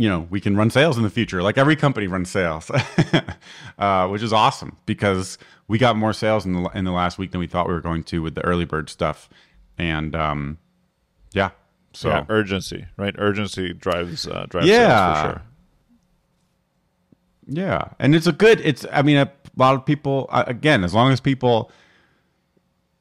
you 0.00 0.08
know, 0.08 0.26
we 0.30 0.40
can 0.40 0.56
run 0.56 0.70
sales 0.70 0.96
in 0.96 1.02
the 1.02 1.10
future. 1.10 1.42
Like 1.42 1.58
every 1.58 1.76
company 1.76 2.06
runs 2.06 2.30
sales, 2.30 2.70
uh, 3.78 4.08
which 4.08 4.22
is 4.22 4.32
awesome 4.32 4.78
because 4.86 5.36
we 5.68 5.76
got 5.76 5.94
more 5.94 6.14
sales 6.14 6.46
in 6.46 6.54
the 6.54 6.70
in 6.74 6.84
the 6.86 6.90
last 6.92 7.18
week 7.18 7.32
than 7.32 7.38
we 7.40 7.46
thought 7.46 7.68
we 7.68 7.74
were 7.74 7.82
going 7.82 8.02
to 8.04 8.22
with 8.22 8.34
the 8.34 8.40
early 8.42 8.64
bird 8.64 8.88
stuff, 8.88 9.28
and 9.76 10.16
um, 10.16 10.56
yeah. 11.32 11.50
So 11.92 12.08
yeah, 12.08 12.24
urgency, 12.30 12.86
right? 12.96 13.14
Urgency 13.18 13.74
drives 13.74 14.26
uh, 14.26 14.46
drives 14.48 14.68
Yeah. 14.68 14.88
sales 15.14 15.18
for 15.18 15.32
sure. 15.32 15.42
Yeah, 17.46 17.88
and 17.98 18.14
it's 18.14 18.26
a 18.26 18.32
good. 18.32 18.60
It's. 18.60 18.86
I 18.90 19.02
mean, 19.02 19.16
a 19.18 19.30
lot 19.56 19.74
of 19.74 19.84
people. 19.84 20.28
uh, 20.30 20.44
Again, 20.46 20.82
as 20.82 20.94
long 20.94 21.12
as 21.12 21.20
people 21.20 21.70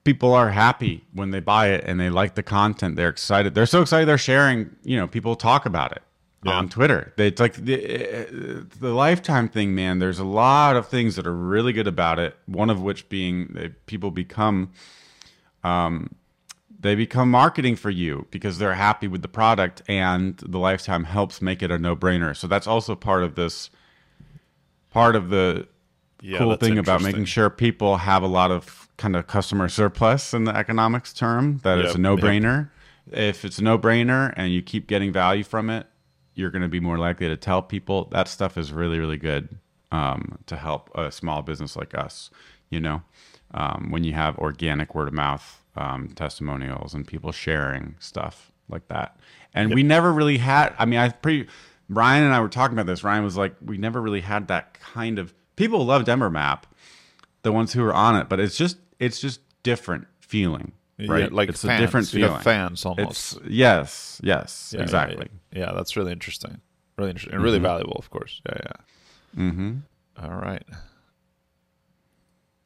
people 0.03 0.33
are 0.33 0.49
happy 0.49 1.05
when 1.13 1.29
they 1.31 1.39
buy 1.39 1.67
it 1.69 1.83
and 1.85 1.99
they 1.99 2.09
like 2.09 2.35
the 2.35 2.43
content, 2.43 2.95
they're 2.95 3.09
excited. 3.09 3.53
They're 3.55 3.65
so 3.67 3.81
excited. 3.81 4.07
They're 4.07 4.17
sharing. 4.17 4.75
You 4.83 4.97
know, 4.97 5.07
people 5.07 5.35
talk 5.37 5.65
about 5.65 5.91
it 5.93 6.01
Yeah. 6.43 6.53
on 6.53 6.69
Twitter. 6.69 7.13
It's 7.17 7.41
like 7.41 7.53
the, 7.55 8.65
the 8.79 8.93
lifetime 8.93 9.49
thing, 9.49 9.75
man. 9.75 9.99
There's 9.99 10.19
a 10.19 10.23
lot 10.23 10.77
of 10.77 10.87
things 10.87 11.17
that 11.17 11.27
are 11.27 11.35
really 11.35 11.73
good 11.73 11.87
about 11.87 12.17
it. 12.17 12.37
One 12.45 12.69
of 12.69 12.81
which 12.81 13.09
being 13.09 13.47
that 13.55 13.85
people 13.87 14.09
become 14.09 14.71
um, 15.63 16.15
they 16.79 16.95
become 16.95 17.29
marketing 17.29 17.75
for 17.75 17.89
you 17.89 18.25
because 18.31 18.57
they're 18.57 18.75
happy 18.75 19.07
with 19.07 19.21
the 19.21 19.27
product 19.27 19.81
and 19.87 20.37
the 20.37 20.57
lifetime 20.57 21.03
helps 21.03 21.41
make 21.41 21.61
it 21.61 21.71
a 21.71 21.77
no-brainer 21.77 22.35
so 22.35 22.47
that's 22.47 22.67
also 22.67 22.95
part 22.95 23.23
of 23.23 23.35
this 23.35 23.69
part 24.89 25.15
of 25.15 25.29
the 25.29 25.67
Yeah, 26.21 26.37
cool 26.37 26.55
thing 26.55 26.77
about 26.77 27.01
making 27.01 27.25
sure 27.25 27.49
people 27.49 27.97
have 27.97 28.23
a 28.23 28.27
lot 28.27 28.51
of 28.51 28.87
kind 28.97 29.15
of 29.15 29.27
customer 29.27 29.69
surplus 29.69 30.33
in 30.33 30.45
the 30.45 30.55
economics 30.55 31.13
term 31.13 31.59
that 31.63 31.79
it's 31.79 31.95
a 31.95 31.99
no-brainer 31.99 32.69
if 33.11 33.43
it's 33.43 33.59
a 33.59 33.63
no-brainer 33.63 34.33
and 34.37 34.53
you 34.53 34.61
keep 34.61 34.87
getting 34.87 35.11
value 35.11 35.43
from 35.43 35.69
it 35.69 35.87
you're 36.35 36.51
going 36.51 36.61
to 36.61 36.69
be 36.69 36.79
more 36.79 36.97
likely 36.97 37.27
to 37.27 37.37
tell 37.37 37.61
people 37.61 38.05
that 38.11 38.27
stuff 38.27 38.57
is 38.57 38.71
really 38.71 38.99
really 38.99 39.17
good 39.17 39.57
um, 39.91 40.37
to 40.45 40.55
help 40.55 40.89
a 40.95 41.11
small 41.11 41.41
business 41.41 41.75
like 41.75 41.95
us 41.95 42.29
you 42.69 42.79
know? 42.79 43.01
Um, 43.51 43.87
when 43.89 44.03
you 44.03 44.13
have 44.13 44.37
organic 44.37 44.93
word 44.93 45.07
of 45.07 45.13
mouth 45.13 45.63
um, 45.75 46.09
testimonials 46.09 46.93
and 46.93 47.07
people 47.07 47.31
sharing 47.31 47.95
stuff 47.99 48.51
like 48.67 48.87
that. 48.89 49.17
And 49.55 49.73
we 49.73 49.81
never 49.81 50.13
really 50.13 50.37
had 50.37 50.75
i 50.77 50.85
mean 50.85 50.99
i 50.99 51.09
pretty 51.09 51.47
ryan 51.87 52.23
and 52.23 52.33
i 52.33 52.39
were 52.39 52.49
talking 52.49 52.77
about 52.77 52.85
this. 52.85 53.03
Ryan 53.03 53.23
was 53.23 53.35
like 53.35 53.55
we 53.65 53.77
never 53.77 53.99
really 53.99 54.21
had 54.21 54.47
that 54.49 54.79
kind 54.79 55.17
of 55.17 55.33
people 55.55 55.83
love 55.85 56.07
Ember 56.07 56.29
Map 56.29 56.67
the 57.41 57.51
ones 57.51 57.73
who 57.73 57.83
are 57.83 57.93
on 57.93 58.15
it 58.15 58.29
but 58.29 58.39
it's 58.39 58.55
just 58.55 58.77
it's 58.99 59.19
just 59.19 59.41
different 59.63 60.05
feeling 60.19 60.73
right 61.07 61.23
Yeah, 61.23 61.27
like 61.31 61.49
it's 61.49 61.61
fans. 61.63 61.79
a 61.79 61.83
different 61.83 62.13
You 62.13 62.25
have 62.25 62.43
fans 62.43 62.85
almost. 62.85 63.37
it's 63.37 63.47
yes 63.47 64.19
yes 64.23 64.73
Yeah, 64.75 64.81
exactly 64.83 65.27
Yeah, 65.51 65.59
Yeah, 65.59 65.71
that's 65.73 65.95
really 65.95 66.11
interesting. 66.11 66.61
Really 66.97 67.11
interesting 67.11 67.35
and 67.35 67.43
really 67.43 67.59
valuable, 67.59 67.95
of 67.97 68.09
course. 68.09 68.41
Yeah, 68.45 68.57
yeah. 68.65 69.41
mm-hmm. 69.43 69.77
All 70.21 70.35
right. 70.35 70.63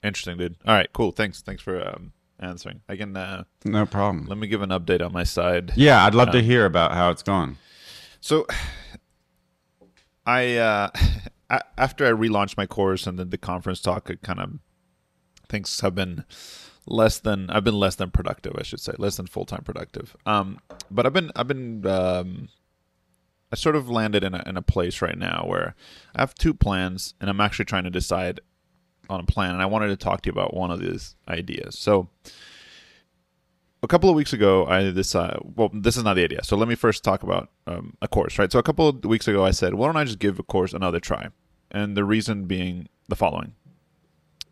Interesting, 0.04 0.38
dude. 0.38 0.56
All 0.66 0.74
right, 0.74 0.92
cool. 0.92 1.12
Thanks. 1.12 1.42
Thanks 1.42 1.62
for 1.62 1.86
um, 1.88 2.12
answering. 2.40 2.82
I 2.90 2.96
can 2.98 3.16
uh, 3.16 3.44
no 3.64 3.86
problem 3.86 4.26
let 4.26 4.38
me 4.38 4.48
give 4.48 4.62
an 4.62 4.70
update 4.70 5.02
on 5.06 5.14
my 5.14 5.24
side. 5.24 5.72
yeah 5.76 6.04
i'd 6.06 6.14
love 6.16 6.32
to 6.32 6.42
hear 6.42 6.66
about 6.66 6.92
how 6.92 7.10
it's 7.10 7.24
gone 7.24 7.58
So, 8.20 8.46
I 10.26 10.56
uh, 10.58 10.90
after 11.78 12.06
I 12.06 12.12
relaunched 12.12 12.58
my 12.58 12.66
course 12.66 13.06
and 13.08 13.18
then 13.20 13.30
the 13.30 13.38
conference 13.38 13.82
talk, 13.82 14.10
it 14.10 14.22
kind 14.22 14.40
of 14.40 14.50
things 15.48 15.80
have 15.82 15.96
been 15.96 16.24
less 16.86 17.20
than 17.20 17.50
I've 17.50 17.64
been 17.64 17.80
less 17.80 17.96
than 17.96 18.12
productive, 18.12 18.54
I 18.58 18.64
should 18.64 18.80
say, 18.80 18.94
less 18.98 19.18
than 19.18 19.28
full 19.28 19.46
time 19.46 19.64
productive. 19.64 20.16
Um, 20.26 20.60
but 20.92 21.06
I've 21.06 21.14
been 21.14 21.32
I've 21.36 21.48
been 21.48 21.86
um, 21.88 22.50
I 23.52 23.56
sort 23.56 23.76
of 23.76 23.90
landed 23.90 24.24
in 24.24 24.34
a 24.34 24.44
in 24.46 24.58
a 24.58 24.62
place 24.62 25.02
right 25.02 25.18
now 25.18 25.46
where 25.48 25.76
I 26.16 26.22
have 26.22 26.36
two 26.36 26.54
plans, 26.54 27.14
and 27.22 27.30
I'm 27.30 27.42
actually 27.42 27.66
trying 27.66 27.84
to 27.84 27.90
decide 27.90 28.40
on 29.10 29.20
a 29.20 29.26
plan, 29.26 29.52
and 29.52 29.62
I 29.62 29.66
wanted 29.66 29.88
to 29.88 29.98
talk 29.98 30.22
to 30.22 30.28
you 30.28 30.32
about 30.32 30.54
one 30.54 30.72
of 30.72 30.80
these 30.80 31.16
ideas. 31.28 31.78
So 31.78 32.10
a 33.82 33.88
couple 33.88 34.10
of 34.10 34.16
weeks 34.16 34.34
ago, 34.34 34.66
I 34.66 34.92
decided. 34.92 35.40
Well, 35.56 35.70
this 35.74 35.98
is 35.98 36.04
not 36.04 36.16
the 36.16 36.24
idea. 36.24 36.44
So 36.44 36.56
let 36.56 36.68
me 36.68 36.76
first 36.76 37.04
talk 37.04 37.24
about 37.24 37.50
um, 37.68 37.96
a 38.02 38.08
course, 38.08 38.40
right? 38.40 38.52
So 38.52 38.60
a 38.60 38.64
couple 38.64 38.88
of 38.88 39.04
weeks 39.06 39.28
ago, 39.28 39.46
I 39.46 39.52
said, 39.52 39.76
why 39.76 39.88
don't 39.88 39.98
I 39.98 40.06
just 40.06 40.20
give 40.20 40.40
a 40.40 40.44
course 40.44 40.74
another 40.74 41.00
try? 41.00 41.30
And 41.70 41.98
the 41.98 42.04
reason 42.04 42.46
being 42.46 42.88
the 43.08 43.16
following: 43.16 43.56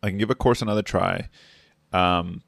I 0.04 0.10
can 0.10 0.18
give 0.18 0.30
a 0.30 0.36
course 0.36 0.62
another 0.62 0.82
try, 0.82 1.30
um, 1.94 2.42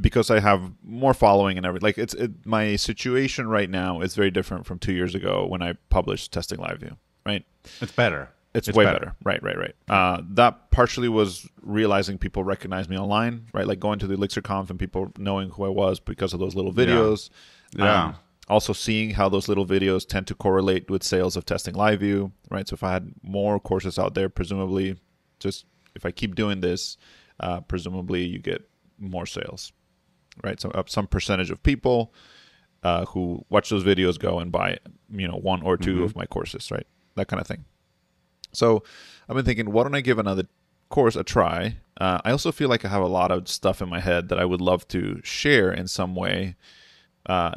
because 0.00 0.30
I 0.30 0.40
have 0.40 0.72
more 0.82 1.14
following 1.14 1.56
and 1.56 1.64
everything. 1.64 1.86
Like 1.86 1.98
it's 1.98 2.14
it, 2.14 2.44
my 2.44 2.76
situation 2.76 3.48
right 3.48 3.70
now 3.70 4.00
is 4.00 4.14
very 4.14 4.30
different 4.30 4.66
from 4.66 4.78
two 4.78 4.92
years 4.92 5.14
ago 5.14 5.46
when 5.46 5.62
I 5.62 5.74
published 5.88 6.32
Testing 6.32 6.58
Live 6.58 6.80
View, 6.80 6.96
right? 7.24 7.44
it's 7.80 7.92
better 7.92 8.30
It's, 8.54 8.76
way 8.76 8.84
better. 8.84 9.14
Right, 9.24 9.42
right, 9.42 9.56
right. 9.56 9.74
Uh, 9.88 10.22
that 10.30 10.70
partially 10.70 11.08
was 11.08 11.48
realizing 11.62 12.18
people 12.18 12.44
recognize 12.44 12.88
me 12.88 12.98
online, 12.98 13.46
right? 13.52 13.66
Like 13.66 13.80
going 13.80 13.98
to 14.00 14.06
the 14.06 14.16
ElixirConf 14.16 14.70
and 14.70 14.78
people 14.78 15.12
knowing 15.18 15.50
who 15.50 15.64
I 15.64 15.68
was 15.70 16.00
because 16.00 16.32
of 16.32 16.40
those 16.40 16.54
little 16.54 16.72
videos. 16.72 17.30
Yeah. 17.76 18.04
Um, 18.04 18.16
also 18.48 18.72
seeing 18.72 19.10
how 19.10 19.28
those 19.28 19.48
little 19.48 19.66
videos 19.66 20.06
tend 20.06 20.26
to 20.26 20.34
correlate 20.34 20.90
with 20.90 21.02
sales 21.02 21.36
of 21.36 21.46
testing 21.46 21.74
live 21.74 22.00
view 22.00 22.30
right 22.50 22.68
so 22.68 22.74
if 22.74 22.82
i 22.82 22.92
had 22.92 23.10
more 23.22 23.58
courses 23.58 23.98
out 23.98 24.14
there 24.14 24.28
presumably 24.28 24.96
just 25.38 25.64
if 25.94 26.04
i 26.06 26.10
keep 26.10 26.34
doing 26.34 26.60
this 26.60 26.96
uh, 27.40 27.60
presumably 27.60 28.24
you 28.24 28.38
get 28.38 28.62
more 28.98 29.26
sales 29.26 29.72
right? 30.42 30.60
So 30.60 30.70
up 30.70 30.88
some 30.88 31.06
percentage 31.06 31.50
of 31.50 31.62
people 31.62 32.12
uh, 32.82 33.04
who 33.06 33.44
watch 33.48 33.70
those 33.70 33.84
videos 33.84 34.18
go 34.18 34.38
and 34.40 34.50
buy 34.50 34.78
you 35.10 35.28
know 35.28 35.36
one 35.36 35.62
or 35.62 35.76
2 35.76 36.02
of 36.04 36.16
my 36.16 36.26
courses 36.26 36.70
right? 36.70 36.86
That 37.14 37.28
kind 37.28 37.40
of 37.40 37.46
thing. 37.46 37.64
So 38.52 38.82
i've 39.28 39.36
been 39.36 39.44
thinking 39.44 39.70
why 39.70 39.82
don't 39.82 39.94
i 39.94 40.00
give 40.00 40.18
another 40.18 40.44
course 40.88 41.16
a 41.16 41.24
try? 41.24 41.76
Uh, 42.00 42.20
i 42.24 42.30
also 42.30 42.50
feel 42.50 42.68
like 42.68 42.84
i 42.84 42.88
have 42.88 43.02
a 43.02 43.06
lot 43.06 43.30
of 43.30 43.48
stuff 43.48 43.80
in 43.80 43.88
my 43.88 44.00
head 44.00 44.28
that 44.28 44.38
i 44.38 44.44
would 44.44 44.60
love 44.60 44.86
to 44.88 45.20
share 45.22 45.72
in 45.72 45.86
some 45.86 46.14
way. 46.14 46.56
Uh, 47.26 47.52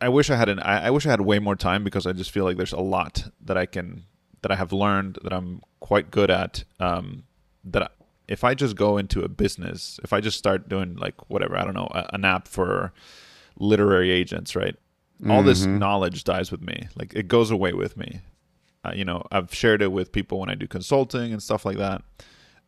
I 0.00 0.08
wish 0.10 0.28
I 0.28 0.36
had 0.36 0.48
an 0.48 0.60
I, 0.60 0.86
I 0.86 0.90
wish 0.90 1.06
I 1.06 1.10
had 1.10 1.22
way 1.22 1.38
more 1.38 1.56
time 1.56 1.82
because 1.82 2.06
I 2.06 2.12
just 2.12 2.30
feel 2.30 2.44
like 2.44 2.56
there's 2.56 2.72
a 2.72 2.80
lot 2.80 3.24
that 3.40 3.56
I 3.56 3.66
can 3.66 4.04
that 4.42 4.50
I 4.50 4.56
have 4.56 4.72
learned 4.72 5.18
that 5.22 5.32
I'm 5.32 5.62
quite 5.84 6.10
good 6.10 6.30
at. 6.30 6.64
Um, 6.80 7.24
that 7.62 7.92
if 8.26 8.42
I 8.42 8.54
just 8.54 8.74
go 8.74 8.96
into 8.96 9.20
a 9.20 9.28
business, 9.28 10.00
if 10.02 10.14
I 10.14 10.22
just 10.22 10.38
start 10.38 10.66
doing 10.66 10.96
like 10.96 11.28
whatever 11.28 11.58
I 11.58 11.64
don't 11.64 11.74
know, 11.74 11.88
a, 11.90 12.08
an 12.14 12.24
app 12.24 12.48
for 12.48 12.94
literary 13.58 14.10
agents, 14.10 14.56
right? 14.56 14.76
All 15.28 15.42
this 15.42 15.66
knowledge 15.78 16.24
dies 16.24 16.50
with 16.50 16.62
me. 16.62 16.88
Like 16.96 17.12
it 17.14 17.28
goes 17.28 17.50
away 17.50 17.74
with 17.74 17.98
me. 17.98 18.20
Uh, 18.82 18.92
you 18.94 19.04
know, 19.04 19.26
I've 19.30 19.54
shared 19.54 19.82
it 19.82 19.92
with 19.92 20.10
people 20.10 20.40
when 20.40 20.48
I 20.48 20.54
do 20.54 20.66
consulting 20.66 21.32
and 21.32 21.42
stuff 21.42 21.66
like 21.66 21.76
that. 21.76 22.02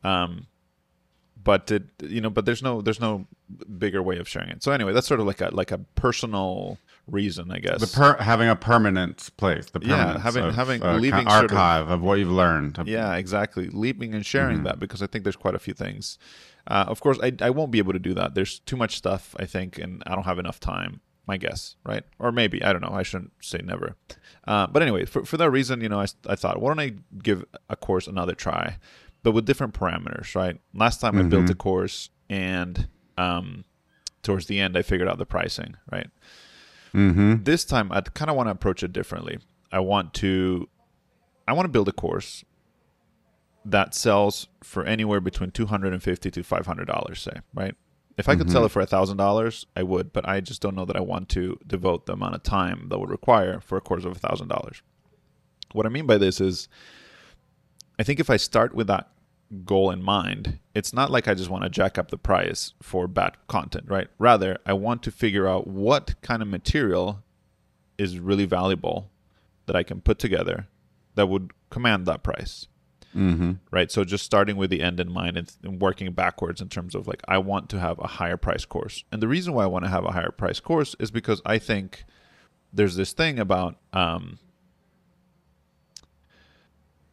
Um, 0.04 0.46
but 1.42 1.70
it, 1.70 1.84
you 2.02 2.20
know, 2.20 2.30
but 2.30 2.44
there's 2.44 2.62
no 2.62 2.82
there's 2.82 3.00
no 3.00 3.26
bigger 3.78 4.02
way 4.02 4.18
of 4.18 4.28
sharing 4.28 4.50
it. 4.50 4.62
So 4.62 4.72
anyway, 4.72 4.92
that's 4.92 5.06
sort 5.06 5.20
of 5.20 5.26
like 5.26 5.40
a 5.40 5.48
like 5.54 5.72
a 5.72 5.78
personal 5.78 6.78
reason, 7.08 7.50
I 7.50 7.58
guess. 7.58 7.80
The 7.80 7.86
per- 7.96 8.16
having 8.22 8.48
a 8.48 8.56
permanent 8.56 9.30
place, 9.36 9.66
the 9.70 9.80
Yeah, 9.82 10.18
having- 10.18 10.44
of, 10.44 10.54
having- 10.54 10.82
uh, 10.82 10.94
leaving 10.98 11.24
ki- 11.26 11.30
sort 11.30 11.44
of- 11.46 11.56
archive 11.56 11.88
of, 11.90 12.02
what 12.02 12.18
you've 12.18 12.30
learned. 12.30 12.78
yeah, 12.86 13.14
exactly. 13.14 13.68
Leaping 13.68 14.14
and 14.14 14.24
sharing 14.26 14.56
Mm-hmm. 14.58 14.64
that 14.66 14.78
because 14.80 15.02
I 15.02 15.06
think 15.06 15.24
there's 15.24 15.36
quite 15.36 15.54
a 15.54 15.58
few 15.60 15.74
things. 15.74 16.18
Uh, 16.66 16.84
of 16.88 17.00
course, 17.00 17.18
I, 17.22 17.32
I 17.40 17.50
won't 17.50 17.70
be 17.70 17.78
able 17.78 17.92
to 17.92 17.98
do 18.00 18.12
that. 18.14 18.34
There's 18.34 18.58
too 18.58 18.76
much 18.76 18.96
stuff, 18.96 19.36
I 19.38 19.44
think, 19.46 19.78
and 19.78 20.02
I 20.06 20.14
don't 20.14 20.24
have 20.24 20.38
enough 20.38 20.58
time. 20.60 21.00
My 21.28 21.36
guess, 21.38 21.74
right? 21.84 22.04
Or 22.20 22.30
maybe 22.30 22.62
I 22.62 22.72
don't 22.72 22.82
know. 22.82 22.92
I 22.92 23.02
shouldn't 23.02 23.32
say 23.40 23.58
never. 23.64 23.96
Uh, 24.46 24.68
but 24.68 24.80
anyway, 24.80 25.04
for 25.06 25.24
for 25.24 25.36
that 25.38 25.50
reason, 25.50 25.80
you 25.80 25.88
know, 25.88 25.98
I, 26.00 26.06
I 26.28 26.36
thought, 26.36 26.60
why 26.60 26.68
don't 26.70 26.78
I 26.78 26.92
give 27.20 27.44
a 27.68 27.74
course 27.74 28.06
another 28.06 28.34
try, 28.36 28.78
but 29.24 29.32
with 29.32 29.44
different 29.44 29.74
parameters, 29.74 30.36
right? 30.36 30.60
Last 30.72 31.00
time 31.00 31.18
I 31.18 31.22
built 31.24 31.50
a 31.50 31.56
course, 31.56 32.10
and 32.30 32.86
um, 33.18 33.64
towards 34.22 34.46
the 34.46 34.60
end, 34.60 34.76
I 34.78 34.82
figured 34.82 35.08
out 35.08 35.18
the 35.18 35.26
pricing, 35.26 35.74
right? 35.90 36.06
Mm-hmm. 36.94 37.42
this 37.42 37.64
time 37.64 37.90
I 37.92 38.00
kind 38.00 38.30
of 38.30 38.36
want 38.36 38.46
to 38.46 38.52
approach 38.52 38.82
it 38.82 38.92
differently. 38.92 39.38
I 39.70 39.80
want 39.80 40.14
to 40.14 40.68
I 41.48 41.52
want 41.52 41.66
to 41.66 41.70
build 41.70 41.88
a 41.88 41.92
course 41.92 42.44
that 43.64 43.94
sells 43.94 44.48
for 44.62 44.84
anywhere 44.84 45.20
between 45.20 45.50
250 45.50 46.30
to 46.30 46.42
500 46.42 46.86
dollars 46.86 47.20
say, 47.20 47.40
right? 47.54 47.74
If 48.16 48.28
I 48.30 48.36
could 48.36 48.50
sell 48.50 48.64
it 48.64 48.70
for 48.70 48.80
a 48.80 48.86
$1000, 48.86 49.64
I 49.76 49.82
would, 49.82 50.10
but 50.10 50.26
I 50.26 50.40
just 50.40 50.62
don't 50.62 50.74
know 50.74 50.86
that 50.86 50.96
I 50.96 51.00
want 51.00 51.28
to 51.30 51.58
devote 51.66 52.06
the 52.06 52.14
amount 52.14 52.34
of 52.34 52.42
time 52.42 52.86
that 52.88 52.98
would 52.98 53.10
require 53.10 53.60
for 53.60 53.76
a 53.76 53.82
course 53.82 54.06
of 54.06 54.12
a 54.12 54.14
$1000. 54.18 54.80
What 55.72 55.84
I 55.84 55.90
mean 55.90 56.06
by 56.06 56.16
this 56.16 56.40
is 56.40 56.66
I 57.98 58.04
think 58.04 58.18
if 58.18 58.30
I 58.30 58.38
start 58.38 58.74
with 58.74 58.86
that 58.86 59.10
goal 59.64 59.90
in 59.90 60.02
mind, 60.02 60.58
it's 60.74 60.92
not 60.92 61.10
like 61.10 61.28
I 61.28 61.34
just 61.34 61.50
want 61.50 61.64
to 61.64 61.70
jack 61.70 61.98
up 61.98 62.10
the 62.10 62.18
price 62.18 62.74
for 62.82 63.06
bad 63.06 63.36
content, 63.48 63.86
right? 63.88 64.08
Rather, 64.18 64.58
I 64.66 64.72
want 64.72 65.02
to 65.04 65.10
figure 65.10 65.46
out 65.46 65.66
what 65.66 66.20
kind 66.22 66.42
of 66.42 66.48
material 66.48 67.22
is 67.98 68.18
really 68.18 68.44
valuable 68.44 69.10
that 69.66 69.76
I 69.76 69.82
can 69.82 70.00
put 70.00 70.18
together 70.18 70.66
that 71.14 71.28
would 71.28 71.52
command 71.70 72.06
that 72.06 72.22
price. 72.22 72.68
Mm-hmm. 73.14 73.52
Right. 73.70 73.90
So 73.90 74.04
just 74.04 74.26
starting 74.26 74.56
with 74.56 74.68
the 74.68 74.82
end 74.82 75.00
in 75.00 75.10
mind 75.10 75.38
and, 75.38 75.50
and 75.62 75.80
working 75.80 76.12
backwards 76.12 76.60
in 76.60 76.68
terms 76.68 76.94
of 76.94 77.06
like, 77.06 77.22
I 77.26 77.38
want 77.38 77.70
to 77.70 77.80
have 77.80 77.98
a 77.98 78.06
higher 78.06 78.36
price 78.36 78.66
course. 78.66 79.04
And 79.10 79.22
the 79.22 79.28
reason 79.28 79.54
why 79.54 79.64
I 79.64 79.68
want 79.68 79.86
to 79.86 79.90
have 79.90 80.04
a 80.04 80.12
higher 80.12 80.30
price 80.30 80.60
course 80.60 80.94
is 80.98 81.10
because 81.10 81.40
I 81.46 81.58
think 81.58 82.04
there's 82.72 82.96
this 82.96 83.14
thing 83.14 83.38
about, 83.38 83.76
um, 83.94 84.38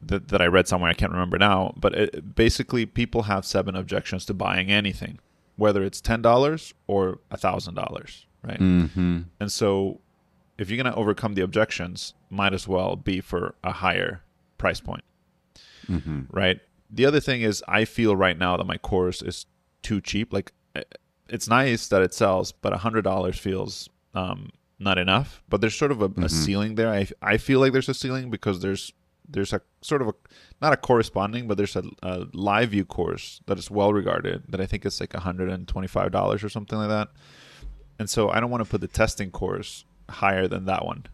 that, 0.07 0.27
that 0.29 0.41
I 0.41 0.45
read 0.45 0.67
somewhere, 0.67 0.89
I 0.89 0.93
can't 0.93 1.11
remember 1.11 1.37
now, 1.37 1.73
but 1.77 1.93
it, 1.95 2.35
basically 2.35 2.85
people 2.85 3.23
have 3.23 3.45
seven 3.45 3.75
objections 3.75 4.25
to 4.25 4.33
buying 4.33 4.71
anything, 4.71 5.19
whether 5.55 5.83
it's 5.83 6.01
$10 6.01 6.73
or 6.87 7.19
$1,000, 7.31 8.25
right? 8.43 8.59
Mm-hmm. 8.59 9.21
And 9.39 9.51
so 9.51 9.99
if 10.57 10.69
you're 10.69 10.81
going 10.81 10.91
to 10.93 10.97
overcome 10.99 11.33
the 11.33 11.41
objections, 11.41 12.13
might 12.29 12.53
as 12.53 12.67
well 12.67 12.95
be 12.95 13.21
for 13.21 13.55
a 13.63 13.71
higher 13.71 14.21
price 14.57 14.79
point, 14.79 15.03
Mm-hmm. 15.89 16.21
right? 16.31 16.59
The 16.89 17.05
other 17.05 17.19
thing 17.19 17.41
is 17.41 17.63
I 17.67 17.85
feel 17.85 18.15
right 18.15 18.37
now 18.37 18.55
that 18.57 18.65
my 18.65 18.77
course 18.77 19.21
is 19.21 19.47
too 19.81 19.99
cheap. 19.99 20.31
Like 20.31 20.53
eh, 20.75 20.83
it's 21.27 21.47
nice 21.47 21.87
that 21.89 22.01
it 22.01 22.13
sells, 22.13 22.51
but 22.51 22.71
$100 22.71 23.35
feels 23.37 23.89
um, 24.13 24.49
not 24.79 24.97
enough. 24.97 25.43
But 25.49 25.59
there's 25.61 25.75
sort 25.75 25.91
of 25.91 26.01
a, 26.01 26.11
a 26.21 26.29
ceiling 26.29 26.75
there. 26.75 26.89
I, 26.89 27.07
I 27.21 27.37
feel 27.37 27.59
like 27.59 27.73
there's 27.73 27.89
a 27.89 27.93
ceiling 27.93 28.29
because 28.29 28.61
there's 28.61 28.93
there's 29.27 29.53
a 29.53 29.61
sort 29.81 30.01
of 30.01 30.09
a 30.09 30.13
not 30.61 30.73
a 30.73 30.77
corresponding, 30.77 31.47
but 31.47 31.57
there's 31.57 31.75
a, 31.75 31.83
a 32.01 32.25
live 32.33 32.69
view 32.69 32.85
course 32.85 33.41
that 33.47 33.57
is 33.57 33.69
well 33.71 33.93
regarded 33.93 34.43
that 34.49 34.61
I 34.61 34.65
think 34.65 34.85
is 34.85 34.99
like 34.99 35.11
$125 35.11 36.43
or 36.43 36.49
something 36.49 36.77
like 36.77 36.89
that. 36.89 37.09
And 37.99 38.09
so 38.09 38.29
I 38.29 38.39
don't 38.39 38.49
want 38.49 38.63
to 38.63 38.69
put 38.69 38.81
the 38.81 38.87
testing 38.87 39.31
course 39.31 39.85
higher 40.09 40.47
than 40.47 40.65
that 40.65 40.85
one. 40.85 41.05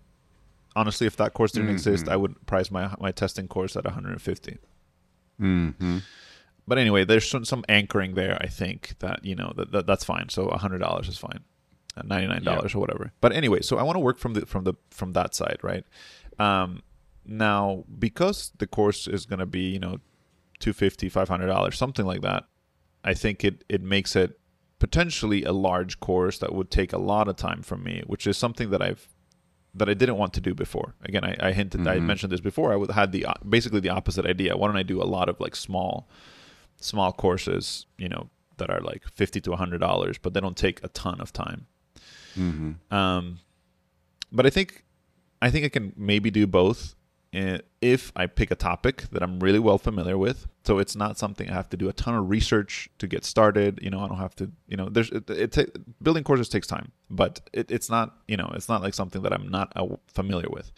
Honestly, 0.75 1.07
if 1.07 1.17
that 1.17 1.33
course 1.33 1.51
didn't 1.51 1.69
exist, 1.69 2.07
I 2.07 2.15
would 2.15 2.45
price 2.45 2.71
my 2.71 2.93
my 2.99 3.11
testing 3.11 3.47
course 3.47 3.75
at 3.75 3.83
150. 3.83 4.57
Mm-hmm. 5.41 5.97
But 6.67 6.77
anyway, 6.77 7.03
there's 7.03 7.27
some, 7.27 7.45
some 7.45 7.65
anchoring 7.67 8.13
there. 8.13 8.37
I 8.39 8.47
think 8.47 8.93
that 8.99 9.25
you 9.25 9.35
know 9.35 9.53
that, 9.55 9.71
that 9.71 9.87
that's 9.87 10.03
fine. 10.03 10.29
So 10.29 10.49
hundred 10.51 10.77
dollars 10.77 11.07
is 11.07 11.17
fine, 11.17 11.39
ninety 12.03 12.27
nine 12.27 12.43
dollars 12.43 12.75
or 12.75 12.79
whatever. 12.79 13.11
But 13.21 13.33
anyway, 13.33 13.61
so 13.61 13.77
I 13.77 13.83
want 13.83 13.95
to 13.95 13.99
work 13.99 14.19
from 14.19 14.35
the 14.35 14.45
from 14.45 14.65
the 14.65 14.75
from 14.91 15.13
that 15.13 15.33
side, 15.33 15.57
right? 15.63 15.83
Um, 16.37 16.83
now 17.29 17.83
because 17.97 18.51
the 18.57 18.67
course 18.67 19.07
is 19.07 19.25
going 19.25 19.39
to 19.39 19.45
be 19.45 19.61
you 19.61 19.79
know 19.79 19.99
250 20.59 21.09
500 21.09 21.47
dollars 21.47 21.77
something 21.77 22.05
like 22.05 22.21
that 22.21 22.45
i 23.03 23.13
think 23.13 23.43
it 23.43 23.63
it 23.69 23.81
makes 23.81 24.15
it 24.15 24.39
potentially 24.79 25.43
a 25.43 25.51
large 25.51 25.99
course 25.99 26.37
that 26.39 26.53
would 26.53 26.71
take 26.71 26.93
a 26.93 26.97
lot 26.97 27.27
of 27.27 27.35
time 27.35 27.61
from 27.61 27.83
me 27.83 28.03
which 28.07 28.25
is 28.25 28.37
something 28.37 28.69
that 28.69 28.81
i've 28.81 29.07
that 29.73 29.89
i 29.89 29.93
didn't 29.93 30.17
want 30.17 30.33
to 30.33 30.41
do 30.41 30.55
before. 30.55 30.95
Again 31.03 31.23
i, 31.23 31.35
I 31.39 31.51
hinted 31.51 31.87
i 31.87 31.99
mentioned 31.99 32.31
this 32.31 32.41
before 32.41 32.73
i 32.73 32.75
would 32.75 32.91
had 32.91 33.11
the 33.11 33.25
basically 33.47 33.79
the 33.79 33.89
opposite 33.89 34.25
idea. 34.25 34.57
Why 34.57 34.67
don't 34.67 34.77
i 34.77 34.83
do 34.83 35.01
a 35.01 35.05
lot 35.05 35.29
of 35.29 35.39
like 35.39 35.55
small 35.55 36.09
small 36.77 37.11
courses 37.11 37.85
you 37.97 38.09
know 38.09 38.29
that 38.57 38.69
are 38.69 38.81
like 38.81 39.03
50 39.13 39.41
to 39.41 39.49
100 39.51 39.77
dollars 39.79 40.17
but 40.17 40.33
they 40.33 40.39
don't 40.39 40.57
take 40.57 40.83
a 40.83 40.87
ton 40.89 41.21
of 41.21 41.31
time. 41.31 41.67
Mm-hmm. 42.37 42.93
um, 42.93 43.39
but 44.31 44.45
I 44.45 44.49
think 44.49 44.85
I 45.41 45.49
think 45.49 45.65
I 45.65 45.69
can 45.69 45.93
maybe 45.95 46.31
do 46.31 46.47
both 46.47 46.95
if 47.31 48.11
I 48.15 48.25
pick 48.25 48.51
a 48.51 48.55
topic 48.55 49.03
that 49.11 49.21
I'm 49.21 49.39
really 49.39 49.59
well 49.59 49.77
familiar 49.77 50.17
with. 50.17 50.47
So 50.65 50.77
it's 50.79 50.95
not 50.95 51.17
something 51.17 51.49
I 51.49 51.53
have 51.53 51.69
to 51.69 51.77
do 51.77 51.89
a 51.89 51.93
ton 51.93 52.15
of 52.15 52.29
research 52.29 52.89
to 52.99 53.07
get 53.07 53.25
started. 53.25 53.79
You 53.81 53.89
know, 53.89 53.99
I 54.01 54.07
don't 54.07 54.17
have 54.17 54.35
to. 54.35 54.51
You 54.67 54.77
know, 54.77 54.89
there's 54.89 55.09
it. 55.09 55.29
it 55.29 55.51
ta- 55.51 55.79
building 56.01 56.23
courses 56.23 56.49
takes 56.49 56.67
time, 56.67 56.91
but 57.09 57.41
it, 57.53 57.71
it's 57.71 57.89
not. 57.89 58.17
You 58.27 58.37
know, 58.37 58.51
it's 58.55 58.69
not 58.69 58.81
like 58.81 58.93
something 58.93 59.21
that 59.23 59.33
I'm 59.33 59.49
not 59.49 59.71
uh, 59.75 59.87
familiar 60.07 60.49
with. 60.49 60.71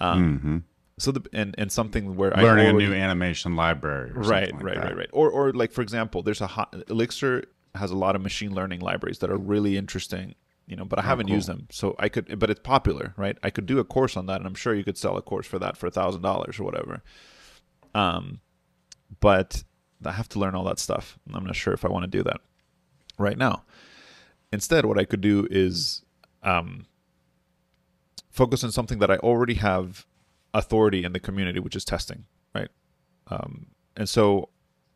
Um, 0.00 0.38
Mm-hmm. 0.38 0.58
So 0.98 1.10
the 1.10 1.22
and 1.32 1.54
and 1.58 1.72
something 1.72 2.16
where 2.16 2.30
Learning 2.30 2.66
I 2.66 2.68
a 2.68 2.72
already, 2.72 2.86
new 2.86 2.94
animation 2.94 3.56
library. 3.56 4.10
Or 4.10 4.20
right 4.20 4.52
like 4.52 4.62
right 4.62 4.74
that. 4.76 4.84
right 4.84 4.96
right 4.96 5.10
or 5.12 5.30
or 5.30 5.52
like 5.52 5.72
for 5.72 5.80
example 5.80 6.22
there's 6.22 6.40
a 6.42 6.46
hot, 6.46 6.74
elixir 6.88 7.44
has 7.74 7.90
a 7.90 7.96
lot 7.96 8.14
of 8.14 8.22
machine 8.22 8.54
learning 8.54 8.80
libraries 8.80 9.18
that 9.20 9.30
are 9.30 9.36
really 9.38 9.76
interesting 9.78 10.34
you 10.66 10.76
know 10.76 10.84
but 10.84 10.98
i 10.98 11.02
haven't 11.02 11.26
cool. 11.26 11.34
used 11.34 11.48
them 11.48 11.66
so 11.70 11.94
i 11.98 12.08
could 12.08 12.38
but 12.38 12.50
it's 12.50 12.60
popular 12.60 13.14
right 13.16 13.38
i 13.42 13.50
could 13.50 13.66
do 13.66 13.78
a 13.78 13.84
course 13.84 14.16
on 14.16 14.26
that 14.26 14.38
and 14.38 14.46
i'm 14.46 14.54
sure 14.54 14.74
you 14.74 14.84
could 14.84 14.98
sell 14.98 15.16
a 15.16 15.22
course 15.22 15.46
for 15.46 15.58
that 15.58 15.76
for 15.76 15.86
a 15.86 15.90
thousand 15.90 16.22
dollars 16.22 16.58
or 16.58 16.64
whatever 16.64 17.02
um 17.94 18.40
but 19.20 19.64
i 20.04 20.12
have 20.12 20.28
to 20.28 20.38
learn 20.38 20.54
all 20.54 20.64
that 20.64 20.78
stuff 20.78 21.18
i'm 21.32 21.44
not 21.44 21.56
sure 21.56 21.74
if 21.74 21.84
i 21.84 21.88
want 21.88 22.04
to 22.04 22.18
do 22.18 22.22
that 22.22 22.40
right 23.18 23.38
now 23.38 23.64
instead 24.52 24.86
what 24.86 24.98
i 24.98 25.04
could 25.04 25.20
do 25.20 25.46
is 25.50 26.02
um 26.42 26.86
focus 28.30 28.64
on 28.64 28.72
something 28.72 28.98
that 28.98 29.10
i 29.10 29.16
already 29.16 29.54
have 29.54 30.06
authority 30.54 31.04
in 31.04 31.12
the 31.12 31.20
community 31.20 31.58
which 31.58 31.76
is 31.76 31.84
testing 31.84 32.24
right 32.54 32.68
um, 33.28 33.66
and 33.96 34.08
so 34.08 34.48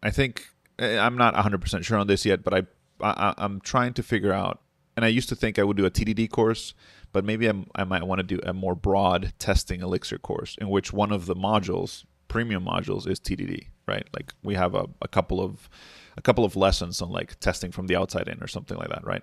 I 0.03 0.11
think 0.11 0.47
eh, 0.79 0.99
I'm 0.99 1.17
not 1.17 1.35
100% 1.35 1.85
sure 1.85 1.99
on 1.99 2.07
this 2.07 2.25
yet, 2.25 2.43
but 2.43 2.55
I, 2.55 2.63
I 3.01 3.35
I'm 3.39 3.61
trying 3.61 3.95
to 3.95 4.03
figure 4.03 4.33
out. 4.33 4.61
And 4.97 5.05
I 5.05 5.09
used 5.09 5.29
to 5.29 5.37
think 5.37 5.59
I 5.59 5.63
would 5.63 5.77
do 5.77 5.85
a 5.85 5.91
TDD 5.91 6.31
course, 6.31 6.73
but 7.13 7.25
maybe 7.25 7.47
I'm, 7.47 7.67
I 7.75 7.85
might 7.85 8.05
want 8.05 8.19
to 8.21 8.23
do 8.23 8.41
a 8.45 8.53
more 8.53 8.75
broad 8.75 9.35
testing 9.39 9.83
Elixir 9.83 10.19
course 10.19 10.57
in 10.59 10.71
which 10.71 10.93
one 10.93 11.13
of 11.13 11.27
the 11.27 11.37
modules, 11.37 12.05
premium 12.29 12.65
modules, 12.65 13.07
is 13.07 13.21
TDD. 13.21 13.67
Right? 13.87 14.09
Like 14.15 14.33
we 14.43 14.55
have 14.55 14.75
a, 14.75 14.87
a 15.01 15.07
couple 15.09 15.41
of 15.41 15.69
a 16.17 16.23
couple 16.23 16.45
of 16.45 16.57
lessons 16.57 17.01
on 17.01 17.11
like 17.11 17.39
testing 17.39 17.71
from 17.71 17.87
the 17.87 17.95
outside 17.95 18.27
in 18.27 18.43
or 18.43 18.49
something 18.49 18.77
like 18.77 18.89
that. 18.89 19.07
Right? 19.07 19.23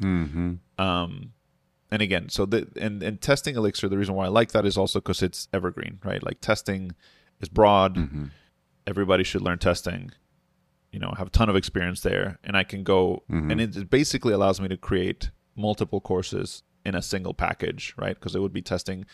Mm-hmm. 0.00 0.54
Um, 0.82 1.32
and 1.92 2.00
again, 2.00 2.30
so 2.30 2.46
the 2.46 2.66
and 2.80 3.02
and 3.02 3.20
testing 3.20 3.54
Elixir, 3.54 3.88
the 3.88 3.98
reason 3.98 4.14
why 4.14 4.24
I 4.24 4.28
like 4.28 4.52
that 4.52 4.64
is 4.64 4.78
also 4.78 4.98
because 4.98 5.22
it's 5.22 5.46
evergreen, 5.52 5.98
right? 6.02 6.22
Like 6.22 6.40
testing 6.40 6.92
is 7.40 7.50
broad. 7.50 7.96
Mm-hmm. 7.96 8.24
Everybody 8.86 9.24
should 9.24 9.42
learn 9.42 9.58
testing. 9.58 10.12
You 10.92 11.00
know, 11.00 11.14
have 11.16 11.28
a 11.28 11.30
ton 11.30 11.48
of 11.48 11.56
experience 11.56 12.00
there, 12.02 12.38
and 12.44 12.56
I 12.56 12.64
can 12.64 12.84
go 12.84 13.22
Mm-hmm. 13.30 13.50
and 13.50 13.60
it 13.60 13.90
basically 13.90 14.32
allows 14.32 14.60
me 14.60 14.68
to 14.68 14.76
create 14.76 15.30
multiple 15.56 16.00
courses 16.00 16.62
in 16.84 16.94
a 16.94 17.02
single 17.02 17.34
package, 17.34 17.94
right? 17.96 18.14
Because 18.14 18.34
it 18.36 18.40
would 18.40 18.52
be 18.52 18.62
testing 18.62 19.06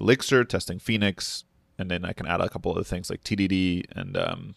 Elixir, 0.00 0.44
testing 0.44 0.78
Phoenix, 0.78 1.44
and 1.78 1.90
then 1.90 2.04
I 2.04 2.12
can 2.12 2.26
add 2.26 2.40
a 2.40 2.48
couple 2.48 2.72
other 2.72 2.84
things 2.84 3.10
like 3.10 3.22
TDD 3.22 3.84
and 3.94 4.16
um, 4.16 4.54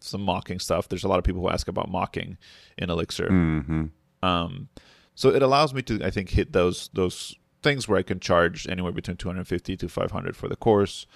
some 0.00 0.22
mocking 0.22 0.58
stuff. 0.58 0.88
There's 0.88 1.04
a 1.04 1.08
lot 1.08 1.18
of 1.18 1.24
people 1.24 1.42
who 1.42 1.50
ask 1.50 1.68
about 1.68 1.90
mocking 1.90 2.38
in 2.76 2.90
Elixir. 2.90 3.28
Mm-hmm. 3.28 3.86
Um, 4.22 4.68
so 5.14 5.30
it 5.30 5.42
allows 5.42 5.74
me 5.74 5.82
to, 5.82 6.04
I 6.04 6.10
think, 6.10 6.30
hit 6.30 6.52
those 6.52 6.90
those 6.94 7.34
things 7.62 7.88
where 7.88 7.98
I 7.98 8.02
can 8.02 8.20
charge 8.20 8.66
anywhere 8.68 8.92
between 8.92 9.16
250 9.16 9.76
to 9.76 9.88
500 9.88 10.36
for 10.36 10.48
the 10.48 10.56
course. 10.56 11.06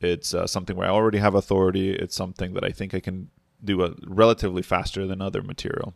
It's 0.00 0.32
uh, 0.34 0.46
something 0.46 0.76
where 0.76 0.88
I 0.88 0.90
already 0.90 1.18
have 1.18 1.34
authority. 1.34 1.90
It's 1.90 2.16
something 2.16 2.54
that 2.54 2.64
I 2.64 2.70
think 2.70 2.94
I 2.94 3.00
can 3.00 3.28
do 3.64 3.82
a 3.84 3.94
relatively 4.06 4.62
faster 4.62 5.06
than 5.06 5.20
other 5.22 5.42
material. 5.42 5.94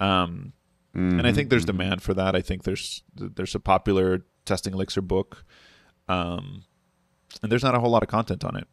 Um, 0.00 0.52
and 0.94 1.26
I 1.26 1.32
think 1.32 1.48
there's 1.48 1.64
demand 1.64 2.02
for 2.02 2.12
that. 2.14 2.36
I 2.36 2.42
think 2.42 2.64
there's 2.64 3.02
there's 3.14 3.54
a 3.54 3.60
popular 3.60 4.26
testing 4.44 4.74
Elixir 4.74 5.00
book, 5.00 5.44
um, 6.08 6.64
and 7.42 7.50
there's 7.50 7.62
not 7.62 7.74
a 7.74 7.80
whole 7.80 7.90
lot 7.90 8.02
of 8.02 8.10
content 8.10 8.44
on 8.44 8.56
it. 8.56 8.66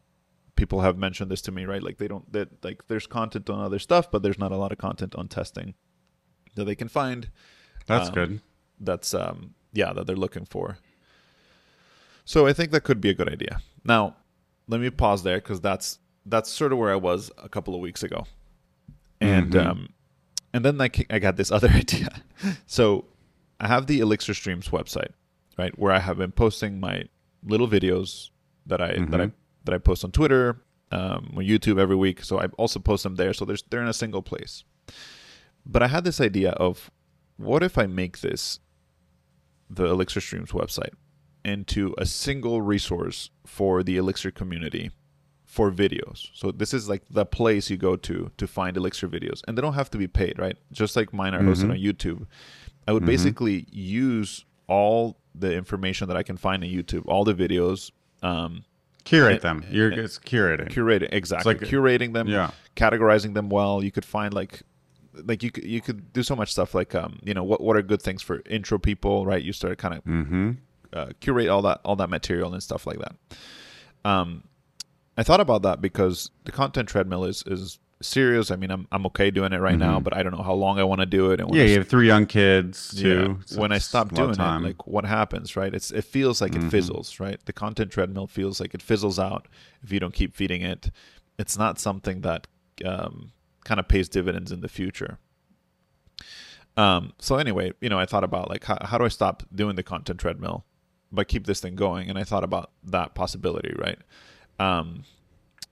People 0.54 0.82
have 0.82 0.98
mentioned 0.98 1.30
this 1.30 1.40
to 1.42 1.52
me, 1.52 1.64
right? 1.64 1.82
Like 1.82 1.96
they 1.96 2.08
don't 2.08 2.30
that 2.32 2.62
like 2.62 2.88
there's 2.88 3.06
content 3.06 3.48
on 3.48 3.60
other 3.60 3.78
stuff, 3.78 4.10
but 4.10 4.22
there's 4.22 4.38
not 4.38 4.52
a 4.52 4.56
lot 4.56 4.70
of 4.70 4.76
content 4.78 5.14
on 5.14 5.28
testing 5.28 5.72
that 6.56 6.64
they 6.64 6.74
can 6.74 6.88
find 6.88 7.30
That's 7.86 8.08
Um, 8.08 8.14
good. 8.14 8.40
that's 8.80 9.14
um 9.14 9.54
yeah 9.72 9.92
that 9.94 10.06
they're 10.06 10.16
looking 10.16 10.44
for 10.44 10.78
so 12.24 12.46
i 12.46 12.52
think 12.52 12.72
that 12.72 12.82
could 12.82 13.00
be 13.00 13.08
a 13.10 13.14
good 13.14 13.28
idea 13.32 13.60
now 13.84 14.16
let 14.66 14.80
me 14.80 14.90
pause 14.90 15.22
there 15.22 15.36
because 15.38 15.60
that's 15.60 15.98
that's 16.26 16.50
sort 16.50 16.72
of 16.72 16.78
where 16.78 16.92
i 16.92 16.96
was 16.96 17.30
a 17.38 17.48
couple 17.48 17.74
of 17.74 17.80
weeks 17.80 18.02
ago. 18.02 18.26
And 19.20 19.52
Mhm. 19.52 19.66
um 19.66 19.88
and 20.52 20.64
then 20.64 20.80
I, 20.80 20.90
I 21.08 21.18
got 21.18 21.36
this 21.36 21.50
other 21.56 21.68
idea. 21.68 22.08
So 22.66 23.04
i 23.60 23.66
have 23.68 23.86
the 23.86 24.00
elixir 24.00 24.34
streams 24.34 24.68
website 24.68 25.12
right 25.58 25.76
where 25.78 25.92
i 25.92 25.98
have 25.98 26.16
been 26.18 26.32
posting 26.32 26.80
my 26.80 27.04
little 27.44 27.68
videos 27.68 28.30
that 28.66 28.80
i 28.80 28.88
that 29.12 29.20
i 29.20 29.26
Mhm. 29.26 29.32
that 29.64 29.74
i 29.74 29.78
post 29.78 30.04
on 30.04 30.10
twitter 30.12 30.62
um, 30.92 31.34
on 31.36 31.44
youtube 31.44 31.78
every 31.78 31.96
week. 31.96 32.24
So 32.24 32.40
i 32.40 32.46
also 32.58 32.80
post 32.80 33.02
them 33.04 33.14
there. 33.16 33.32
So 33.32 33.44
there's 33.44 33.62
they're 33.70 33.82
in 33.82 33.88
a 33.88 33.92
single 33.92 34.22
place. 34.22 34.64
But 35.64 35.82
i 35.82 35.88
had 35.88 36.04
this 36.04 36.20
idea 36.20 36.50
of 36.52 36.90
what 37.36 37.62
if 37.62 37.78
I 37.78 37.86
make 37.86 38.20
this 38.20 38.60
the 39.70 39.84
Elixir 39.86 40.20
Streams 40.20 40.50
website 40.50 40.94
into 41.44 41.94
a 41.96 42.04
single 42.04 42.60
resource 42.60 43.30
for 43.46 43.82
the 43.82 43.96
Elixir 43.96 44.30
community 44.30 44.90
for 45.54 45.72
videos. 45.72 46.28
So 46.32 46.52
this 46.52 46.72
is 46.72 46.88
like 46.88 47.02
the 47.10 47.26
place 47.26 47.70
you 47.70 47.76
go 47.76 47.96
to 48.08 48.30
to 48.40 48.46
find 48.46 48.76
Elixir 48.76 49.08
videos, 49.08 49.40
and 49.46 49.56
they 49.58 49.62
don't 49.62 49.74
have 49.74 49.90
to 49.90 49.98
be 49.98 50.06
paid, 50.06 50.38
right? 50.38 50.56
Just 50.72 50.94
like 50.98 51.12
mine 51.12 51.34
are 51.34 51.42
hosted 51.42 51.66
Mhm. 51.66 51.70
on 51.76 51.78
YouTube. 51.88 52.26
I 52.86 52.92
would 52.92 53.02
Mhm. 53.02 53.06
basically 53.14 53.66
use 53.72 54.44
all 54.68 55.16
the 55.34 55.52
information 55.62 56.06
that 56.08 56.16
I 56.16 56.22
can 56.22 56.36
find 56.36 56.62
on 56.62 56.70
YouTube, 56.70 57.02
all 57.06 57.24
the 57.24 57.34
videos, 57.34 57.90
um, 58.22 58.64
Curate 59.04 59.32
and- 59.32 59.42
them. 59.42 59.64
You're 59.76 59.90
and- 59.90 60.00
it's 60.00 60.18
curating. 60.20 60.68
curating 60.70 61.08
exactly, 61.12 61.52
It's 61.54 61.62
like 61.62 61.70
curating 61.70 62.12
them, 62.12 62.28
yeah. 62.28 62.50
categorizing 62.76 63.34
them 63.34 63.48
well. 63.48 63.82
You 63.82 63.90
could 63.90 64.04
find 64.04 64.32
like 64.32 64.62
like 65.30 65.42
you 65.42 65.50
could 65.50 65.64
you 65.64 65.80
could 65.80 66.12
do 66.12 66.22
so 66.22 66.36
much 66.36 66.52
stuff 66.52 66.72
like 66.80 66.94
um 66.94 67.18
you 67.24 67.34
know 67.34 67.42
what 67.42 67.60
what 67.60 67.76
are 67.76 67.82
good 67.82 68.00
things 68.00 68.22
for 68.22 68.40
intro 68.48 68.78
people 68.78 69.26
right 69.26 69.42
you 69.42 69.52
start 69.52 69.76
kind 69.76 69.94
of 69.96 70.04
Mm-hmm. 70.04 70.50
uh, 70.92 71.08
curate 71.18 71.48
all 71.48 71.62
that 71.62 71.80
all 71.84 71.96
that 71.96 72.08
material 72.08 72.54
and 72.54 72.62
stuff 72.62 72.86
like 72.86 73.00
that 73.04 73.14
um 74.04 74.44
i 75.20 75.22
thought 75.22 75.40
about 75.46 75.62
that 75.62 75.78
because 75.88 76.30
the 76.46 76.52
content 76.60 76.88
treadmill 76.88 77.24
is 77.32 77.38
is 77.46 77.78
serious 78.02 78.50
i 78.50 78.56
mean 78.56 78.70
i'm, 78.70 78.84
I'm 78.94 79.04
okay 79.10 79.30
doing 79.30 79.52
it 79.52 79.58
right 79.68 79.78
now 79.88 79.96
Mhm. 80.00 80.04
but 80.04 80.12
i 80.16 80.22
don't 80.22 80.34
know 80.36 80.42
how 80.50 80.54
long 80.54 80.78
i 80.78 80.84
want 80.84 81.00
to 81.06 81.10
do 81.18 81.30
it 81.32 81.40
and 81.40 81.48
when 81.48 81.58
Yeah, 81.58 81.64
I 81.64 81.68
you 81.72 81.78
have 81.80 81.88
three 81.88 82.06
young 82.06 82.26
kids 82.26 82.76
yeah, 82.96 83.36
so 83.44 83.60
when 83.60 83.72
I 83.72 83.78
stop 83.78 84.06
doing 84.20 84.38
it, 84.40 84.62
like 84.68 84.80
what 84.94 85.04
happens, 85.18 85.54
right? 85.60 85.72
It's 85.78 85.90
it 86.00 86.04
feels 86.16 86.40
like 86.42 86.54
it 86.56 86.62
Mhm. 86.62 86.70
fizzles, 86.74 87.08
right? 87.24 87.38
The 87.44 87.52
content 87.64 87.90
treadmill 87.92 88.26
feels 88.26 88.56
like 88.62 88.72
it 88.78 88.82
fizzles 88.90 89.18
out 89.28 89.42
if 89.84 89.88
you 89.92 90.00
don't 90.02 90.14
keep 90.20 90.34
feeding 90.40 90.62
it. 90.62 90.82
It's 91.42 91.56
not 91.64 91.78
something 91.78 92.22
that 92.22 92.46
um, 92.92 93.14
kind 93.68 93.78
of 93.80 93.86
pays 93.86 94.08
dividends 94.08 94.50
in 94.50 94.60
the 94.60 94.68
future. 94.80 95.12
Um, 96.76 97.12
so 97.18 97.36
anyway, 97.36 97.72
you 97.80 97.88
know, 97.88 97.98
I 97.98 98.06
thought 98.06 98.24
about 98.24 98.48
like 98.48 98.64
how, 98.64 98.78
how 98.82 98.98
do 98.98 99.04
I 99.04 99.08
stop 99.08 99.42
doing 99.54 99.76
the 99.76 99.82
content 99.82 100.18
treadmill, 100.20 100.64
but 101.12 101.28
keep 101.28 101.46
this 101.46 101.60
thing 101.60 101.76
going? 101.76 102.08
And 102.08 102.18
I 102.18 102.24
thought 102.24 102.44
about 102.44 102.70
that 102.84 103.14
possibility, 103.14 103.72
right? 103.78 103.98
Um, 104.60 105.04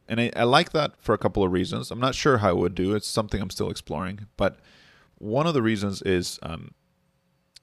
and 0.08 0.20
I, 0.20 0.30
I 0.34 0.44
like 0.44 0.72
that 0.72 0.92
for 0.98 1.14
a 1.14 1.18
couple 1.18 1.42
of 1.44 1.52
reasons. 1.52 1.90
I'm 1.90 2.00
not 2.00 2.14
sure 2.14 2.38
how 2.38 2.48
I 2.48 2.52
would 2.52 2.74
do. 2.74 2.94
It's 2.94 3.06
something 3.06 3.40
I'm 3.42 3.50
still 3.50 3.70
exploring, 3.70 4.26
but 4.36 4.58
one 5.18 5.46
of 5.46 5.54
the 5.54 5.62
reasons 5.62 6.00
is 6.02 6.38
um, 6.42 6.72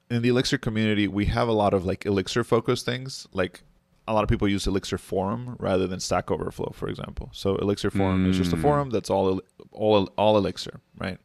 in 0.10 0.22
the 0.22 0.30
Elixir 0.30 0.58
community, 0.60 1.08
we 1.08 1.26
have 1.26 1.48
a 1.48 1.54
lot 1.54 1.74
of 1.74 1.86
like 1.86 2.06
Elixir 2.06 2.44
focused 2.44 2.86
things. 2.86 3.28
Like 3.34 3.64
a 4.08 4.14
lot 4.14 4.24
of 4.24 4.30
people 4.30 4.48
use 4.48 4.68
Elixir 4.68 5.00
Forum 5.00 5.56
rather 5.60 5.88
than 5.88 6.00
Stack 6.00 6.30
Overflow, 6.30 6.74
for 6.76 6.88
example. 6.90 7.30
So 7.34 7.56
Elixir 7.56 7.90
Forum 7.90 8.30
is 8.30 8.38
just 8.38 8.54
a 8.54 8.56
Mm. 8.58 8.62
forum 8.62 8.90
that's 8.92 9.10
all 9.10 9.42
all 9.72 10.06
all 10.16 10.38
Elixir, 10.38 10.80
right? 11.00 11.18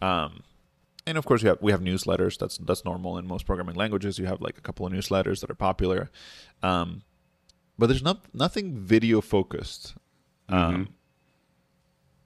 Um, 0.00 0.42
and 1.06 1.18
of 1.18 1.24
course, 1.26 1.42
we 1.42 1.48
have 1.48 1.58
we 1.60 1.72
have 1.72 1.80
newsletters. 1.80 2.38
That's 2.38 2.58
that's 2.58 2.84
normal 2.84 3.18
in 3.18 3.26
most 3.26 3.46
programming 3.46 3.74
languages. 3.74 4.18
You 4.20 4.26
have 4.26 4.40
like 4.40 4.56
a 4.58 4.60
couple 4.60 4.86
of 4.86 4.92
newsletters 4.92 5.40
that 5.40 5.50
are 5.50 5.54
popular, 5.56 6.08
um, 6.62 7.02
but 7.80 7.86
there's 7.88 8.02
not 8.02 8.18
nothing 8.34 8.76
video 8.76 9.20
focused. 9.20 9.94
Um, 10.48 10.58
Mhm. 10.74 10.88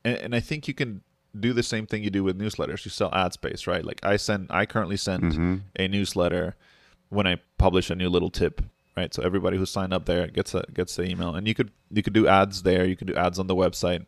and, 0.04 0.16
and 0.18 0.34
I 0.34 0.40
think 0.40 0.68
you 0.68 0.74
can 0.74 1.02
do 1.38 1.52
the 1.52 1.62
same 1.62 1.86
thing 1.86 2.02
you 2.04 2.10
do 2.10 2.24
with 2.24 2.38
newsletters. 2.38 2.84
You 2.84 2.90
sell 2.90 3.10
ad 3.12 3.32
space, 3.32 3.66
right? 3.66 3.84
Like 3.84 4.00
I 4.04 4.16
send, 4.16 4.46
I 4.50 4.66
currently 4.66 4.96
send 4.96 5.22
Mhm. 5.32 5.60
a 5.78 5.88
newsletter 5.88 6.56
when 7.08 7.26
I 7.26 7.36
publish 7.58 7.90
a 7.90 7.94
new 7.94 8.08
little 8.08 8.30
tip, 8.30 8.62
right? 8.96 9.12
So 9.14 9.22
everybody 9.22 9.56
who 9.56 9.66
signed 9.66 9.92
up 9.92 10.06
there 10.06 10.26
gets 10.28 10.54
a 10.54 10.64
gets 10.72 10.96
the 10.96 11.04
email, 11.08 11.34
and 11.34 11.46
you 11.48 11.54
could 11.54 11.70
you 11.90 12.02
could 12.02 12.12
do 12.12 12.26
ads 12.26 12.62
there. 12.62 12.84
You 12.84 12.96
could 12.96 13.08
do 13.08 13.14
ads 13.14 13.38
on 13.38 13.46
the 13.46 13.54
website. 13.56 14.06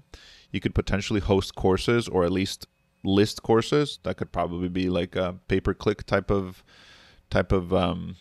You 0.52 0.60
could 0.60 0.74
potentially 0.74 1.20
host 1.20 1.54
courses 1.54 2.08
or 2.08 2.24
at 2.24 2.32
least 2.32 2.66
list 3.04 3.42
courses. 3.42 3.98
That 4.04 4.16
could 4.16 4.32
probably 4.32 4.68
be 4.68 4.88
like 4.88 5.14
a 5.16 5.38
pay 5.48 5.60
per 5.60 5.74
click 5.74 6.04
type 6.06 6.30
of 6.30 6.64
type 7.30 7.50
of 7.52 7.72
um, 7.72 8.16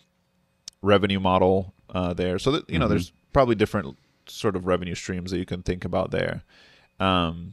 revenue 0.82 1.20
model 1.20 1.74
uh, 1.90 2.12
there. 2.14 2.38
So 2.40 2.50
that 2.52 2.68
you 2.68 2.78
know, 2.80 2.86
Mhm. 2.86 2.90
there's 2.90 3.12
probably 3.36 3.54
different 3.54 3.98
sort 4.26 4.56
of 4.56 4.66
revenue 4.66 4.94
streams 4.94 5.30
that 5.30 5.38
you 5.38 5.44
can 5.44 5.62
think 5.62 5.84
about 5.84 6.10
there. 6.10 6.42
Um, 6.98 7.52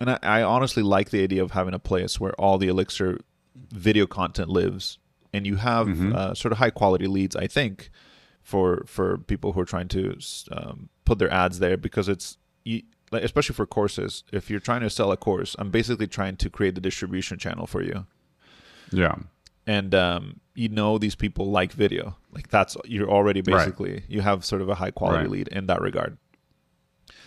and 0.00 0.10
I, 0.10 0.18
I 0.22 0.42
honestly 0.42 0.82
like 0.82 1.10
the 1.10 1.22
idea 1.22 1.42
of 1.42 1.50
having 1.50 1.74
a 1.74 1.78
place 1.78 2.18
where 2.18 2.32
all 2.40 2.56
the 2.58 2.68
Elixir 2.68 3.18
video 3.70 4.06
content 4.06 4.48
lives, 4.48 4.98
and 5.34 5.46
you 5.46 5.56
have 5.56 5.86
Mhm. 5.88 6.14
uh, 6.14 6.34
sort 6.34 6.52
of 6.52 6.58
high 6.58 6.70
quality 6.70 7.06
leads. 7.06 7.36
I 7.36 7.46
think 7.46 7.90
for 8.42 8.82
for 8.86 9.18
people 9.18 9.52
who 9.52 9.60
are 9.60 9.66
trying 9.74 9.88
to 9.88 10.16
um, 10.50 10.88
put 11.04 11.18
their 11.18 11.30
ads 11.30 11.58
there 11.58 11.76
because 11.76 12.08
it's 12.08 12.38
you, 12.64 12.82
like 13.10 13.22
especially 13.24 13.54
for 13.54 13.66
courses. 13.66 14.24
If 14.32 14.48
you're 14.50 14.58
trying 14.68 14.80
to 14.80 14.90
sell 14.90 15.12
a 15.12 15.16
course, 15.18 15.54
I'm 15.58 15.70
basically 15.70 16.06
trying 16.06 16.36
to 16.38 16.48
create 16.50 16.74
the 16.74 16.80
distribution 16.80 17.38
channel 17.38 17.66
for 17.66 17.82
you 17.82 18.06
Yeah. 18.90 19.16
And 19.66 19.94
um, 19.94 20.40
you 20.54 20.68
know 20.68 20.98
these 20.98 21.14
people 21.14 21.50
like 21.50 21.72
video 21.72 22.16
like 22.32 22.48
that's 22.48 22.76
you're 22.84 23.08
already 23.08 23.40
Right. 23.40 23.58
basically 23.58 24.04
you 24.08 24.20
have 24.20 24.44
sort 24.44 24.60
of 24.62 24.68
a 24.68 24.74
high 24.74 24.90
quality 24.90 25.20
Right. 25.24 25.30
lead 25.30 25.48
in 25.48 25.66
that 25.66 25.80
regard 25.80 26.18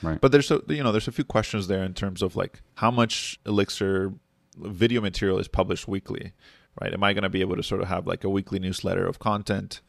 Right. 0.02 0.20
but 0.20 0.32
there's 0.32 0.52
a 0.52 0.62
you 0.68 0.84
know 0.84 0.92
there's 0.92 1.08
a 1.08 1.12
few 1.12 1.24
questions 1.24 1.68
there 1.68 1.84
in 1.84 1.94
terms 1.94 2.22
of 2.22 2.36
like 2.36 2.62
how 2.76 2.92
much 2.92 3.40
elixir 3.46 4.14
video 4.58 5.02
material 5.02 5.40
is 5.40 5.48
published 5.48 5.88
weekly 5.88 6.34
right 6.82 6.94
am 6.94 7.04
i 7.04 7.14
going 7.14 7.24
to 7.24 7.30
be 7.30 7.42
able 7.42 7.56
to 7.56 7.64
sort 7.64 7.82
of 7.82 7.88
have 7.88 8.06
like 8.06 8.24
a 8.24 8.30
weekly 8.30 8.60
newsletter 8.60 9.06
of 9.06 9.20
content 9.20 9.82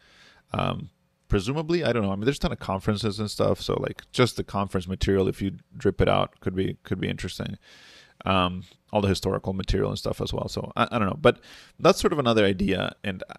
um, 0.52 0.90
presumably 1.28 1.85
i 1.85 1.92
don't 1.92 2.02
know 2.02 2.12
i 2.12 2.16
mean 2.16 2.24
there's 2.24 2.37
a 2.37 2.40
ton 2.40 2.52
of 2.52 2.59
conferences 2.61 3.18
and 3.18 3.30
stuff 3.30 3.61
so 3.61 3.74
like 3.80 4.02
just 4.12 4.37
the 4.37 4.44
conference 4.44 4.87
material 4.88 5.28
if 5.28 5.42
you 5.42 5.52
drip 5.76 6.00
it 6.00 6.09
out 6.09 6.38
could 6.40 6.54
be 6.54 6.76
could 6.85 7.00
be 7.00 7.09
interesting 7.09 7.59
um, 8.24 8.62
all 8.92 9.00
the 9.00 9.09
historical 9.09 9.52
material 9.52 9.90
and 9.90 9.98
stuff 9.98 10.20
as 10.20 10.33
well. 10.33 10.48
So 10.48 10.72
I, 10.76 10.88
I 10.90 10.98
don't 10.98 11.09
know. 11.09 11.18
But 11.20 11.40
that's 11.79 12.00
sort 12.00 12.12
of 12.12 12.18
another 12.18 12.44
idea. 12.44 12.94
And 13.05 13.22
uh, 13.29 13.35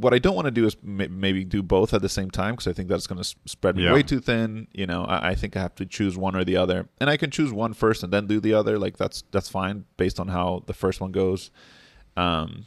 what 0.00 0.12
i 0.12 0.18
don't 0.18 0.34
want 0.34 0.46
to 0.46 0.50
do 0.50 0.66
is 0.66 0.76
ma- 0.82 1.06
maybe 1.10 1.44
do 1.44 1.62
both 1.62 1.94
at 1.94 2.02
the 2.02 2.08
same 2.08 2.30
time 2.30 2.52
because 2.54 2.66
i 2.66 2.72
think 2.72 2.88
that's 2.88 3.06
going 3.06 3.22
to 3.22 3.34
spread 3.46 3.76
me 3.76 3.84
Yeah. 3.84 3.92
way 3.94 4.02
too 4.02 4.20
thin. 4.20 4.66
You 4.72 4.86
know 4.86 5.04
I, 5.04 5.30
I 5.30 5.34
think 5.34 5.56
i 5.56 5.60
have 5.60 5.74
to 5.76 5.86
choose 5.86 6.16
one 6.18 6.34
or 6.36 6.44
the 6.44 6.56
other. 6.56 6.88
And 7.00 7.08
i 7.08 7.16
can 7.16 7.30
choose 7.30 7.52
one 7.52 7.72
first 7.74 8.02
and 8.02 8.12
then 8.12 8.26
do 8.26 8.40
the 8.40 8.52
other. 8.54 8.78
Like 8.78 8.96
that's 8.96 9.22
that's 9.30 9.48
fine 9.48 9.84
based 9.96 10.18
on 10.20 10.28
how 10.28 10.64
the 10.66 10.74
first 10.74 11.00
one 11.00 11.12
goes. 11.12 11.50
Um 12.16 12.66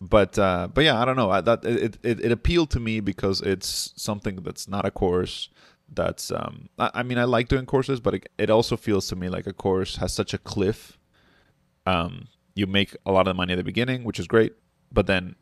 but 0.00 0.38
uh 0.38 0.68
but 0.72 0.82
yeah 0.84 1.00
i 1.00 1.04
don't 1.04 1.16
know. 1.16 1.30
I, 1.30 1.40
that 1.42 1.64
it, 1.64 1.98
it 2.02 2.20
it 2.24 2.32
appealed 2.32 2.70
to 2.70 2.80
me 2.80 3.00
because 3.00 3.40
it's 3.42 3.92
something 3.96 4.36
that's 4.36 4.66
not 4.68 4.84
a 4.86 4.90
course 4.90 5.50
that's 5.92 6.30
um 6.30 6.68
i, 6.78 6.90
I 6.94 7.02
mean 7.02 7.18
i 7.18 7.24
like 7.24 7.48
doing 7.48 7.66
courses 7.66 8.00
but 8.00 8.14
it, 8.14 8.28
it 8.38 8.50
also 8.50 8.76
feels 8.76 9.08
to 9.08 9.16
me 9.16 9.28
like 9.28 9.46
a 9.46 9.52
course 9.52 9.96
has 9.96 10.12
such 10.12 10.32
a 10.32 10.38
cliff 10.38 10.98
um 11.86 12.28
you 12.54 12.66
make 12.66 12.96
a 13.06 13.12
lot 13.12 13.28
of 13.28 13.36
money 13.36 13.52
at 13.52 13.56
the 13.56 13.64
beginning 13.64 14.04
which 14.04 14.20
is 14.20 14.26
great 14.26 14.54
but 14.92 15.06
then 15.06 15.36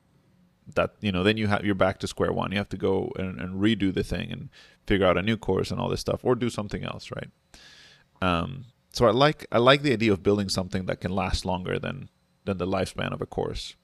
that 0.74 0.94
you 1.00 1.12
know 1.12 1.22
then 1.22 1.36
you 1.36 1.46
have 1.46 1.64
you're 1.64 1.74
back 1.74 1.98
to 2.00 2.06
square 2.06 2.32
one. 2.32 2.52
You 2.52 2.58
have 2.58 2.68
to 2.70 2.76
go 2.76 3.12
and, 3.16 3.40
and 3.40 3.60
redo 3.60 3.92
the 3.92 4.04
thing 4.04 4.30
and 4.30 4.48
figure 4.86 5.06
out 5.06 5.16
a 5.16 5.22
new 5.22 5.36
course 5.36 5.70
and 5.70 5.80
all 5.80 5.88
this 5.88 6.00
stuff, 6.00 6.20
or 6.22 6.34
do 6.34 6.50
something 6.50 6.84
else, 6.84 7.10
right? 7.10 7.30
Um, 8.20 8.66
so 8.92 9.06
I 9.06 9.10
like 9.10 9.46
I 9.50 9.58
like 9.58 9.82
the 9.82 9.92
idea 9.92 10.12
of 10.12 10.22
building 10.22 10.48
something 10.48 10.86
that 10.86 11.00
can 11.00 11.12
last 11.12 11.44
longer 11.44 11.78
than 11.78 12.08
than 12.44 12.58
the 12.58 12.66
lifespan 12.66 13.12
of 13.12 13.22
a 13.22 13.26
course. 13.26 13.74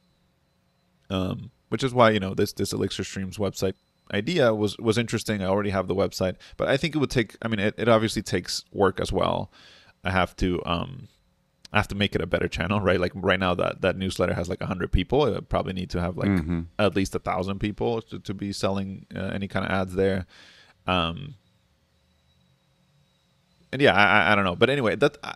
Um, 1.10 1.50
which 1.68 1.84
is 1.84 1.94
why 1.94 2.10
you 2.10 2.20
know 2.20 2.34
this 2.34 2.52
this 2.52 2.72
Elixir 2.72 3.04
Streams 3.04 3.38
website 3.38 3.74
idea 4.12 4.54
was 4.54 4.76
was 4.78 4.98
interesting. 4.98 5.42
I 5.42 5.46
already 5.46 5.70
have 5.70 5.88
the 5.88 5.94
website, 5.94 6.36
but 6.56 6.68
I 6.68 6.76
think 6.76 6.94
it 6.94 6.98
would 6.98 7.10
take. 7.10 7.36
I 7.42 7.48
mean, 7.48 7.60
it, 7.60 7.74
it 7.78 7.88
obviously 7.88 8.22
takes 8.22 8.64
work 8.72 9.00
as 9.00 9.12
well. 9.12 9.50
I 10.04 10.10
have 10.10 10.36
to 10.36 10.60
um, 10.66 11.08
I 11.72 11.78
have 11.78 11.88
to 11.88 11.94
make 11.94 12.14
it 12.14 12.20
a 12.20 12.26
better 12.26 12.46
channel, 12.48 12.80
right? 12.80 13.00
Like 13.00 13.12
right 13.14 13.40
now, 13.40 13.54
that 13.54 13.80
that 13.80 13.96
newsletter 13.96 14.34
has 14.34 14.48
like 14.48 14.62
hundred 14.62 14.92
people. 14.92 15.34
I 15.34 15.40
probably 15.40 15.72
need 15.72 15.90
to 15.90 16.00
have 16.00 16.16
like 16.16 16.28
Mm-hmm. 16.28 16.60
at 16.78 16.94
least 16.94 17.14
a 17.14 17.18
thousand 17.18 17.58
people 17.60 18.02
to, 18.02 18.18
to 18.18 18.34
be 18.34 18.52
selling 18.52 19.06
uh, 19.14 19.20
any 19.20 19.48
kind 19.48 19.64
of 19.64 19.72
ads 19.72 19.94
there. 19.94 20.26
Um, 20.86 21.34
and 23.72 23.82
yeah, 23.82 23.94
I, 23.94 24.32
I- 24.32 24.34
don't 24.34 24.44
know, 24.44 24.56
but 24.56 24.70
anyway, 24.70 24.96
that 24.96 25.18
I, 25.24 25.34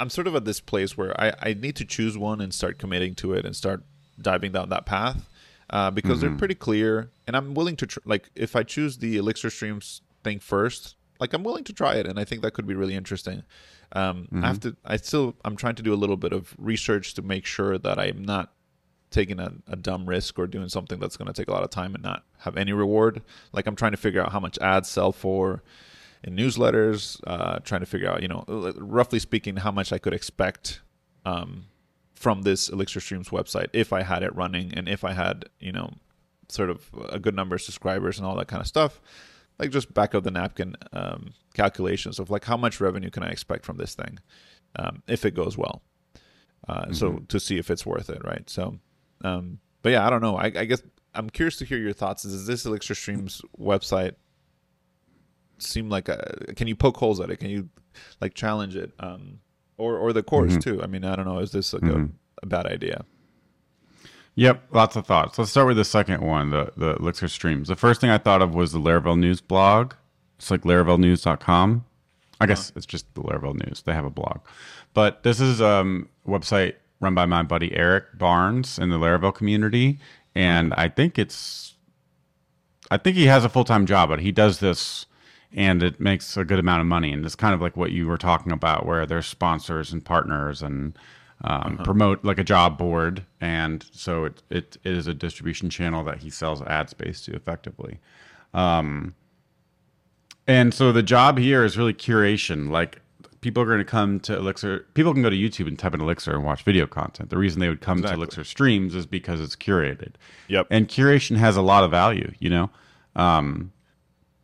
I'm 0.00 0.10
sort 0.10 0.26
of 0.26 0.34
at 0.34 0.44
this 0.44 0.60
place 0.60 0.96
where 0.96 1.18
I, 1.20 1.32
I 1.40 1.54
need 1.54 1.76
to 1.76 1.84
choose 1.84 2.16
one 2.16 2.40
and 2.40 2.52
start 2.54 2.78
committing 2.78 3.14
to 3.16 3.34
it 3.34 3.44
and 3.44 3.54
start 3.54 3.82
diving 4.20 4.52
down 4.52 4.70
that 4.70 4.86
path 4.86 5.28
uh, 5.70 5.90
because 5.90 6.20
they're 6.20 6.30
pretty 6.38 6.54
clear, 6.54 7.10
and 7.26 7.36
I'm 7.36 7.54
willing 7.54 7.76
to 7.76 7.86
tr- 7.86 8.00
like 8.04 8.30
if 8.34 8.56
I 8.56 8.62
choose 8.62 8.98
the 8.98 9.16
Elixir 9.16 9.50
Streams 9.50 10.02
thing 10.24 10.38
first, 10.40 10.96
like 11.20 11.32
I'm 11.32 11.42
willing 11.44 11.64
to 11.64 11.72
try 11.72 11.94
it, 11.94 12.06
and 12.06 12.18
I 12.18 12.24
think 12.24 12.42
that 12.42 12.52
could 12.52 12.66
be 12.66 12.74
really 12.74 12.94
interesting. 12.94 13.44
Um, 13.92 14.28
I 14.44 14.46
have 14.46 14.60
to. 14.60 14.76
I 14.84 14.96
still. 14.96 15.36
I'm 15.44 15.56
trying 15.56 15.74
to 15.76 15.82
do 15.82 15.92
a 15.92 15.96
little 15.96 16.16
bit 16.16 16.32
of 16.32 16.54
research 16.58 17.14
to 17.14 17.22
make 17.22 17.46
sure 17.46 17.78
that 17.78 17.98
I'm 17.98 18.24
not 18.24 18.52
taking 19.10 19.40
a, 19.40 19.52
a 19.66 19.76
dumb 19.76 20.06
risk 20.08 20.38
or 20.38 20.46
doing 20.46 20.68
something 20.68 21.00
that's 21.00 21.16
going 21.16 21.26
to 21.26 21.32
take 21.32 21.48
a 21.48 21.52
lot 21.52 21.64
of 21.64 21.70
time 21.70 21.94
and 21.94 22.02
not 22.02 22.24
have 22.38 22.56
any 22.56 22.72
reward. 22.72 23.22
Like 23.52 23.66
I'm 23.66 23.74
trying 23.76 23.90
to 23.90 23.96
figure 23.96 24.22
out 24.22 24.32
how 24.32 24.40
much 24.40 24.58
ads 24.58 24.88
sell 24.88 25.12
for 25.12 25.62
in 26.22 26.36
newsletters. 26.36 27.20
Uh, 27.26 27.58
trying 27.60 27.80
to 27.80 27.86
figure 27.86 28.08
out, 28.08 28.22
you 28.22 28.28
know, 28.28 28.44
roughly 28.76 29.18
speaking, 29.18 29.56
how 29.56 29.72
much 29.72 29.92
I 29.92 29.98
could 29.98 30.14
expect 30.14 30.80
um, 31.24 31.66
from 32.20 32.42
this 32.42 32.68
Elixir 32.68 33.00
Streams 33.00 33.30
website 33.30 33.68
if 33.72 33.94
I 33.94 34.02
had 34.02 34.22
it 34.22 34.36
running 34.36 34.74
and 34.74 34.86
if 34.86 35.04
I 35.04 35.12
had, 35.14 35.46
you 35.58 35.72
know, 35.72 35.94
sort 36.50 36.68
of 36.68 36.90
a 37.08 37.18
good 37.18 37.34
number 37.34 37.54
of 37.54 37.62
subscribers 37.62 38.18
and 38.18 38.26
all 38.26 38.36
that 38.36 38.46
kind 38.46 38.60
of 38.60 38.66
stuff. 38.66 39.00
Like 39.58 39.70
just 39.70 39.94
back 39.94 40.12
of 40.12 40.22
the 40.22 40.30
napkin 40.30 40.76
um, 40.92 41.32
calculations 41.54 42.18
of 42.18 42.28
like 42.28 42.44
how 42.44 42.58
much 42.58 42.78
revenue 42.78 43.08
can 43.08 43.22
I 43.22 43.28
expect 43.30 43.64
from 43.64 43.78
this 43.78 43.94
thing 43.94 44.18
um, 44.76 45.02
if 45.06 45.24
it 45.24 45.34
goes 45.34 45.56
well. 45.56 45.80
Uh, 46.68 46.92
So 46.92 47.22
to 47.28 47.40
see 47.40 47.56
if 47.56 47.70
it's 47.70 47.86
worth 47.86 48.10
it, 48.10 48.22
right? 48.22 48.48
So, 48.50 48.78
um, 49.24 49.58
but 49.80 49.92
yeah, 49.92 50.06
I 50.06 50.10
don't 50.10 50.20
know. 50.20 50.36
I, 50.36 50.46
I 50.46 50.66
guess 50.66 50.82
I'm 51.14 51.30
curious 51.30 51.56
to 51.56 51.64
hear 51.64 51.78
your 51.78 51.94
thoughts. 51.94 52.24
Does 52.24 52.46
this 52.46 52.66
Elixir 52.66 52.94
Streams 52.94 53.40
website 53.58 54.16
seem 55.56 55.88
like 55.88 56.10
a? 56.10 56.52
Can 56.54 56.68
you 56.68 56.76
poke 56.76 56.98
holes 56.98 57.18
at 57.18 57.30
it? 57.30 57.38
Can 57.38 57.48
you 57.48 57.70
like 58.20 58.34
challenge 58.34 58.76
it? 58.76 58.92
Um, 58.98 59.40
or 59.80 59.96
or 59.98 60.12
the 60.12 60.22
course 60.22 60.52
mm-hmm. 60.52 60.76
too. 60.76 60.82
I 60.82 60.86
mean, 60.86 61.04
I 61.04 61.16
don't 61.16 61.24
know. 61.24 61.38
Is 61.38 61.52
this 61.52 61.72
like 61.72 61.82
a, 61.82 61.86
mm-hmm. 61.86 62.06
a 62.42 62.46
bad 62.46 62.66
idea? 62.66 63.04
Yep, 64.36 64.62
lots 64.70 64.96
of 64.96 65.06
thoughts. 65.06 65.38
Let's 65.38 65.50
start 65.50 65.66
with 65.66 65.76
the 65.76 65.84
second 65.84 66.22
one, 66.22 66.50
the 66.50 66.72
the 66.76 66.96
Elixir 66.96 67.28
streams. 67.28 67.68
The 67.68 67.76
first 67.76 68.00
thing 68.00 68.10
I 68.10 68.18
thought 68.18 68.42
of 68.42 68.54
was 68.54 68.72
the 68.72 68.78
Laravel 68.78 69.18
News 69.18 69.40
blog. 69.40 69.94
It's 70.38 70.50
like 70.50 70.62
laravelnews.com. 70.62 71.84
I 72.40 72.46
guess 72.46 72.70
uh-huh. 72.70 72.78
it's 72.78 72.86
just 72.86 73.12
the 73.14 73.22
Laravel 73.22 73.54
News. 73.66 73.82
They 73.82 73.92
have 73.92 74.06
a 74.06 74.10
blog. 74.10 74.38
But 74.94 75.22
this 75.22 75.40
is 75.40 75.60
um, 75.60 76.08
a 76.26 76.30
website 76.30 76.74
run 77.00 77.14
by 77.14 77.26
my 77.26 77.42
buddy 77.42 77.74
Eric 77.74 78.18
Barnes 78.18 78.78
in 78.78 78.90
the 78.90 78.98
Laravel 78.98 79.34
community. 79.34 79.98
And 80.34 80.72
I 80.74 80.88
think 80.88 81.18
it's, 81.18 81.74
I 82.90 82.96
think 82.96 83.16
he 83.16 83.26
has 83.26 83.44
a 83.44 83.48
full 83.48 83.64
time 83.64 83.84
job, 83.84 84.08
but 84.08 84.20
he 84.20 84.32
does 84.32 84.60
this 84.60 85.06
and 85.52 85.82
it 85.82 86.00
makes 86.00 86.36
a 86.36 86.44
good 86.44 86.58
amount 86.58 86.80
of 86.80 86.86
money. 86.86 87.12
And 87.12 87.24
it's 87.24 87.34
kind 87.34 87.54
of 87.54 87.60
like 87.60 87.76
what 87.76 87.92
you 87.92 88.06
were 88.06 88.18
talking 88.18 88.52
about, 88.52 88.86
where 88.86 89.06
there's 89.06 89.26
sponsors 89.26 89.92
and 89.92 90.04
partners 90.04 90.62
and 90.62 90.96
um, 91.42 91.74
uh-huh. 91.74 91.84
promote 91.84 92.24
like 92.24 92.38
a 92.38 92.44
job 92.44 92.78
board. 92.78 93.24
And 93.40 93.84
so 93.92 94.24
it, 94.24 94.42
it 94.50 94.78
is 94.84 95.06
a 95.06 95.14
distribution 95.14 95.70
channel 95.70 96.04
that 96.04 96.18
he 96.18 96.30
sells 96.30 96.62
ad 96.62 96.90
space 96.90 97.20
to 97.22 97.34
effectively. 97.34 97.98
Um, 98.54 99.14
and 100.46 100.74
so 100.74 100.92
the 100.92 101.02
job 101.02 101.38
here 101.38 101.64
is 101.64 101.76
really 101.76 101.94
curation. 101.94 102.70
Like 102.70 103.00
people 103.40 103.62
are 103.62 103.66
going 103.66 103.78
to 103.78 103.84
come 103.84 104.20
to 104.20 104.36
Elixir. 104.36 104.86
People 104.94 105.12
can 105.12 105.22
go 105.22 105.30
to 105.30 105.36
YouTube 105.36 105.66
and 105.66 105.78
type 105.78 105.94
in 105.94 106.00
Elixir 106.00 106.34
and 106.34 106.44
watch 106.44 106.62
video 106.62 106.86
content. 106.86 107.30
The 107.30 107.38
reason 107.38 107.60
they 107.60 107.68
would 107.68 107.80
come 107.80 107.98
Exactly. 107.98 108.16
to 108.16 108.22
Elixir 108.22 108.44
streams 108.44 108.94
is 108.94 109.06
because 109.06 109.40
it's 109.40 109.56
curated. 109.56 110.14
Yep. 110.48 110.66
And 110.70 110.88
curation 110.88 111.36
has 111.36 111.56
a 111.56 111.62
lot 111.62 111.84
of 111.84 111.90
value, 111.90 112.32
you 112.38 112.50
know? 112.50 112.70
Um, 113.16 113.72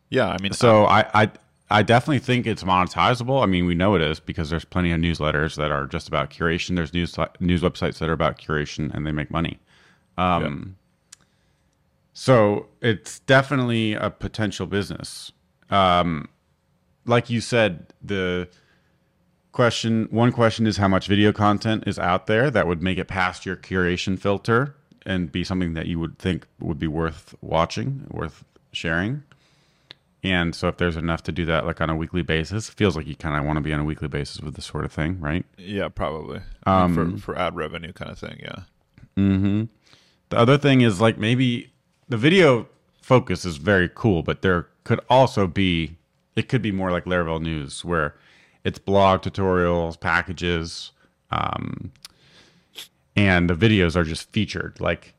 Yeah, 0.09 0.29
I 0.29 0.37
mean, 0.41 0.53
So 0.53 0.85
I, 0.85 1.05
I, 1.13 1.31
I 1.69 1.83
definitely 1.83 2.19
think 2.19 2.47
it's 2.47 2.63
monetizable. 2.63 3.43
I 3.43 3.45
mean, 3.45 3.65
we 3.65 3.75
know 3.75 3.95
it 3.95 4.01
is 4.01 4.19
because 4.19 4.49
there's 4.49 4.65
plenty 4.65 4.91
of 4.91 4.99
newsletters 4.99 5.55
that 5.57 5.71
are 5.71 5.85
just 5.85 6.07
about 6.07 6.29
curation. 6.29 6.75
There's 6.75 6.93
news 6.93 7.15
news 7.39 7.61
websites 7.61 7.97
that 7.99 8.09
are 8.09 8.13
about 8.13 8.37
curation 8.39 8.93
and 8.93 9.05
they 9.05 9.11
make 9.11 9.29
money. 9.31 9.59
Um, 10.17 10.77
So 12.13 12.67
it's 12.81 13.19
definitely 13.19 13.93
a 13.93 14.09
potential 14.09 14.65
business. 14.65 15.31
Um, 15.69 16.29
like 17.05 17.29
you 17.29 17.41
said, 17.41 17.93
the 18.01 18.49
question 19.51 20.07
one 20.09 20.31
question 20.31 20.65
is 20.67 20.77
how 20.77 20.87
much 20.87 21.07
video 21.07 21.31
content 21.31 21.83
is 21.87 21.99
out 21.99 22.27
there 22.27 22.49
that 22.51 22.67
would 22.67 22.81
make 22.81 22.97
it 22.97 23.07
past 23.07 23.45
your 23.45 23.55
curation 23.55 24.17
filter 24.17 24.75
and 25.05 25.31
be 25.31 25.43
something 25.43 25.73
that 25.73 25.85
you 25.87 25.99
would 25.99 26.17
think 26.17 26.47
would 26.59 26.79
be 26.79 26.87
worth 26.87 27.35
watching, 27.41 28.07
worth 28.09 28.43
sharing. 28.71 29.23
And 30.27 30.53
so 30.53 30.67
if 30.67 30.77
there's 30.77 30.97
enough 30.97 31.23
to 31.23 31.31
do 31.31 31.45
that 31.45 31.65
like 31.65 31.79
on 31.79 31.89
a 31.89 31.95
weekly 31.95 32.21
basis, 32.21 32.69
feels 32.69 32.97
like 32.97 33.07
you 33.07 33.15
kind 33.15 33.37
of 33.37 33.45
want 33.45 33.57
to 33.57 33.61
be 33.61 33.71
on 33.71 33.79
a 33.79 33.85
weekly 33.85 34.09
basis 34.09 34.41
with 34.41 34.55
this 34.55 34.65
sort 34.65 34.83
of 34.83 34.91
thing, 34.91 35.19
right? 35.21 35.45
yeah, 35.57 35.87
probably 35.87 36.41
I 36.65 36.87
mean, 36.87 37.17
for 37.17 37.33
for 37.33 37.37
ad 37.37 37.55
revenue 37.55 37.93
kind 37.93 38.11
of 38.11 38.19
thing. 38.19 38.39
Yeah. 38.41 38.63
The 40.29 40.37
other 40.37 40.57
thing 40.57 40.81
is 40.81 40.99
like 40.99 41.17
maybe 41.17 41.71
the 42.09 42.17
video 42.17 42.67
focus 43.01 43.45
is 43.45 43.57
very 43.57 43.89
cool, 43.93 44.21
but 44.21 44.41
there 44.41 44.67
could 44.83 44.99
also 45.09 45.47
be 45.47 45.95
it 46.35 46.49
could 46.49 46.61
be 46.61 46.71
more 46.71 46.91
like 46.91 47.05
Laravel 47.05 47.41
News 47.41 47.85
where 47.85 48.15
it's 48.63 48.79
blog 48.79 49.21
tutorials, 49.21 49.99
packages, 49.99 50.91
um, 51.31 51.91
and 53.15 53.49
the 53.49 53.55
videos 53.55 53.95
are 53.95 54.03
just 54.03 54.31
featured. 54.31 54.79
Like 54.79 55.13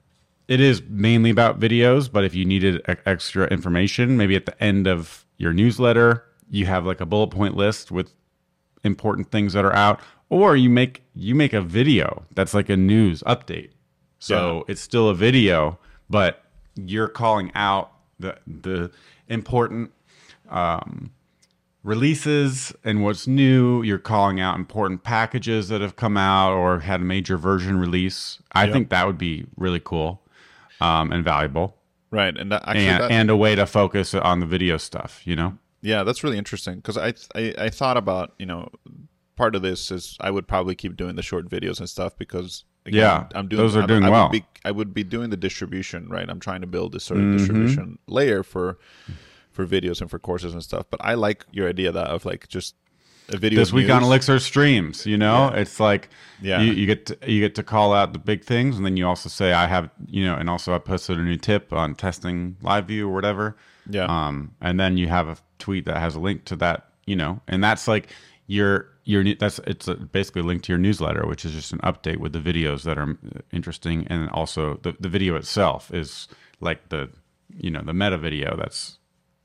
it 0.48 0.60
is 0.60 0.82
mainly 0.88 1.28
about 1.28 1.60
videos, 1.60 2.10
but 2.10 2.24
if 2.24 2.34
you 2.34 2.44
needed 2.46 2.82
extra 3.04 3.46
information, 3.48 4.16
maybe 4.16 4.34
at 4.34 4.46
the 4.46 4.62
end 4.64 4.86
of 4.86 5.26
your 5.36 5.52
newsletter, 5.52 6.24
you 6.50 6.64
have 6.64 6.86
like 6.86 7.02
a 7.02 7.06
bullet 7.06 7.28
point 7.28 7.54
list 7.54 7.90
with 7.90 8.14
important 8.82 9.30
things 9.30 9.52
that 9.52 9.64
are 9.64 9.74
out, 9.74 10.00
or 10.30 10.56
you 10.56 10.70
make 10.70 11.02
you 11.14 11.34
make 11.34 11.52
a 11.52 11.60
video 11.60 12.24
that's 12.34 12.54
like 12.54 12.70
a 12.70 12.76
news 12.76 13.22
update. 13.26 13.70
So 14.20 14.64
it's 14.68 14.80
still 14.80 15.10
a 15.10 15.14
video, 15.14 15.78
but 16.08 16.42
you're 16.74 17.08
calling 17.08 17.52
out 17.54 17.92
the 18.18 18.38
the 18.46 18.90
important 19.28 19.92
um, 20.48 21.10
releases 21.82 22.72
and 22.84 23.04
what's 23.04 23.26
new. 23.26 23.82
You're 23.82 23.98
calling 23.98 24.40
out 24.40 24.56
important 24.56 25.04
packages 25.04 25.68
that 25.68 25.82
have 25.82 25.96
come 25.96 26.16
out 26.16 26.54
or 26.54 26.80
had 26.80 27.02
a 27.02 27.04
major 27.04 27.36
version 27.36 27.78
release. 27.78 28.38
I 28.52 28.72
think 28.72 28.88
that 28.88 29.06
would 29.06 29.18
be 29.18 29.44
really 29.56 29.80
cool 29.80 30.22
um, 30.80 31.12
and 31.12 31.24
valuable, 31.24 31.76
Right, 32.10 32.36
and 32.36 32.52
actually, 32.52 32.86
and 32.88 33.02
that, 33.02 33.10
and 33.10 33.30
a 33.30 33.36
way 33.36 33.54
to 33.54 33.66
focus 33.66 34.14
on 34.14 34.40
the 34.40 34.46
video 34.46 34.76
stuff. 34.78 35.20
You 35.26 35.36
know. 35.36 35.58
yeah, 35.82 36.02
that's 36.04 36.24
really 36.24 36.38
interesting 36.38 36.76
because 36.76 36.96
I, 36.96 37.14
I 37.34 37.54
I 37.58 37.68
thought 37.70 37.96
about 37.96 38.34
you 38.38 38.46
know 38.46 38.70
part 39.36 39.54
of 39.54 39.62
this 39.62 39.90
is 39.90 40.16
I 40.20 40.30
would 40.30 40.48
probably 40.48 40.74
keep 40.74 40.96
doing 40.96 41.14
the 41.16 41.22
short 41.22 41.48
videos 41.48 41.78
and 41.78 41.88
stuff 41.88 42.16
because 42.18 42.64
again, 42.86 43.00
Yeah, 43.00 43.28
I'm 43.34 43.46
doing 43.48 43.62
those 43.62 43.76
are 43.76 43.82
I- 43.82 43.86
doing 43.86 44.04
I 44.04 44.10
well. 44.10 44.24
Would 44.30 44.32
be, 44.32 44.44
I 44.64 44.70
would 44.72 44.92
be 44.94 45.04
doing 45.04 45.30
the 45.30 45.36
distribution 45.36 46.08
right. 46.08 46.28
I'm 46.28 46.40
trying 46.40 46.60
to 46.62 46.66
build 46.66 46.92
this 46.92 47.04
sort 47.04 47.20
of 47.20 47.26
Mm-hmm. 47.26 47.36
distribution 47.38 47.98
layer 48.06 48.42
for 48.42 48.78
for 49.52 49.66
videos 49.66 50.00
and 50.00 50.10
for 50.10 50.18
courses 50.18 50.54
and 50.54 50.62
stuff. 50.62 50.86
But 50.90 51.00
I 51.04 51.14
like 51.14 51.44
your 51.52 51.68
idea 51.68 51.92
that 51.92 52.08
of 52.08 52.24
like 52.24 52.48
just 52.48 52.74
a 53.30 53.36
video 53.36 53.58
this 53.58 53.72
week 53.72 53.90
on. 53.90 54.02
Elixir 54.02 54.38
streams. 54.38 55.06
You 55.06 55.16
know, 55.18 55.50
Yeah. 55.52 55.60
it's 55.60 55.80
like 55.80 56.08
Yeah. 56.40 56.60
you, 56.60 56.72
you 56.72 56.86
get 56.86 57.06
to, 57.06 57.18
you 57.26 57.40
get 57.40 57.54
to 57.56 57.62
call 57.62 57.92
out 57.92 58.12
the 58.12 58.18
big 58.18 58.44
things, 58.44 58.76
and 58.76 58.84
then 58.86 58.96
you 58.96 59.06
also 59.06 59.28
say 59.28 59.52
I 59.52 59.66
have 59.66 59.90
you 60.06 60.24
know, 60.24 60.34
and 60.34 60.48
also 60.50 60.74
I 60.74 60.78
posted 60.78 61.18
a 61.18 61.22
new 61.22 61.36
tip 61.36 61.72
on 61.72 61.94
testing 61.94 62.56
live 62.62 62.86
view 62.86 63.08
or 63.08 63.12
whatever. 63.14 63.56
Yeah. 63.88 64.04
Um, 64.04 64.54
and 64.60 64.78
then 64.78 64.96
you 64.98 65.08
have 65.08 65.28
a 65.28 65.36
tweet 65.58 65.84
that 65.86 65.96
has 65.98 66.14
a 66.14 66.20
link 66.20 66.44
to 66.46 66.56
that. 66.56 66.84
You 67.06 67.16
know, 67.16 67.40
and 67.48 67.64
that's 67.64 67.88
like 67.88 68.10
your 68.46 68.88
your 69.04 69.24
that's 69.34 69.58
it's 69.66 69.88
a, 69.88 69.94
basically 69.94 70.42
linked 70.42 70.66
to 70.66 70.72
your 70.72 70.78
newsletter, 70.78 71.26
which 71.26 71.44
is 71.46 71.52
just 71.52 71.72
an 71.72 71.78
update 71.78 72.18
with 72.18 72.32
the 72.34 72.38
videos 72.38 72.82
that 72.82 72.98
are 72.98 73.16
interesting, 73.52 74.06
and 74.08 74.28
also 74.30 74.78
the 74.82 74.94
the 75.00 75.08
video 75.08 75.34
itself 75.36 75.92
is 75.92 76.28
like 76.60 76.90
the 76.90 77.08
you 77.56 77.70
know 77.70 77.80
the 77.82 77.94
meta 77.94 78.18
video 78.18 78.56
that's 78.56 78.98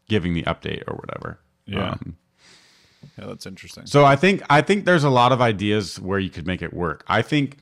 giving 0.09 0.34
the 0.34 0.43
update 0.43 0.84
or 0.88 0.95
whatever. 0.95 1.39
Yeah. 1.65 1.91
Um, 1.91 2.17
yeah, 3.18 3.26
that's 3.28 3.45
interesting. 3.45 3.86
so 3.86 4.06
I 4.06 4.16
think 4.16 4.41
I 4.49 4.62
think 4.62 4.86
there's 4.86 5.04
a 5.04 5.10
lot 5.10 5.32
of 5.32 5.41
ideas 5.41 5.99
where 5.99 6.20
you 6.20 6.30
could 6.30 6.47
make 6.47 6.62
it 6.62 6.74
work. 6.74 7.04
I 7.08 7.22
think 7.22 7.58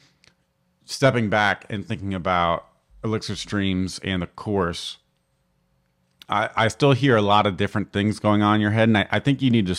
stepping 0.86 1.30
back 1.30 1.66
and 1.70 1.86
thinking 1.86 2.14
about 2.14 2.68
Elixir 3.04 3.36
Streams 3.36 4.00
and 4.04 4.22
the 4.22 4.28
course, 4.28 4.98
I, 6.30 6.50
I 6.56 6.68
still 6.68 6.94
hear 6.94 7.16
a 7.16 7.22
lot 7.22 7.48
of 7.48 7.58
different 7.58 7.92
things 7.92 8.20
going 8.20 8.42
on 8.42 8.56
in 8.56 8.62
your 8.62 8.72
head. 8.72 8.90
And 8.90 8.98
I, 8.98 9.08
I 9.12 9.20
think 9.20 9.42
you 9.42 9.50
need 9.50 9.68
to, 9.68 9.78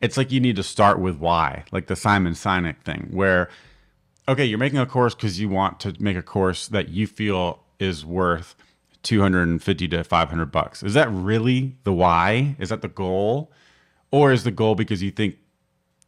it's 0.00 0.16
like 0.16 0.32
you 0.32 0.40
need 0.40 0.56
to 0.56 0.62
start 0.62 0.98
with 0.98 1.18
why, 1.18 1.64
like 1.70 1.86
the 1.86 1.96
Simon 1.96 2.32
Sinek 2.32 2.80
thing, 2.82 3.08
where, 3.12 3.48
okay, 4.26 4.44
you're 4.44 4.58
making 4.58 4.78
a 4.78 4.86
course 4.86 5.14
because 5.14 5.38
you 5.40 5.48
want 5.48 5.80
to 5.80 5.94
make 5.98 6.16
a 6.16 6.22
course 6.22 6.68
that 6.68 6.88
you 6.88 7.06
feel 7.06 7.60
is 7.78 8.04
worth 8.04 8.56
250 9.04 9.88
to 9.88 10.04
500 10.04 10.46
bucks. 10.46 10.82
Is 10.82 10.94
that 10.94 11.08
really 11.10 11.76
the 11.84 11.92
why? 11.92 12.56
Is 12.58 12.70
that 12.70 12.82
the 12.82 12.88
goal? 12.88 13.52
Or 14.10 14.32
is 14.32 14.44
the 14.44 14.50
goal 14.50 14.74
because 14.74 15.02
you 15.02 15.10
think 15.10 15.36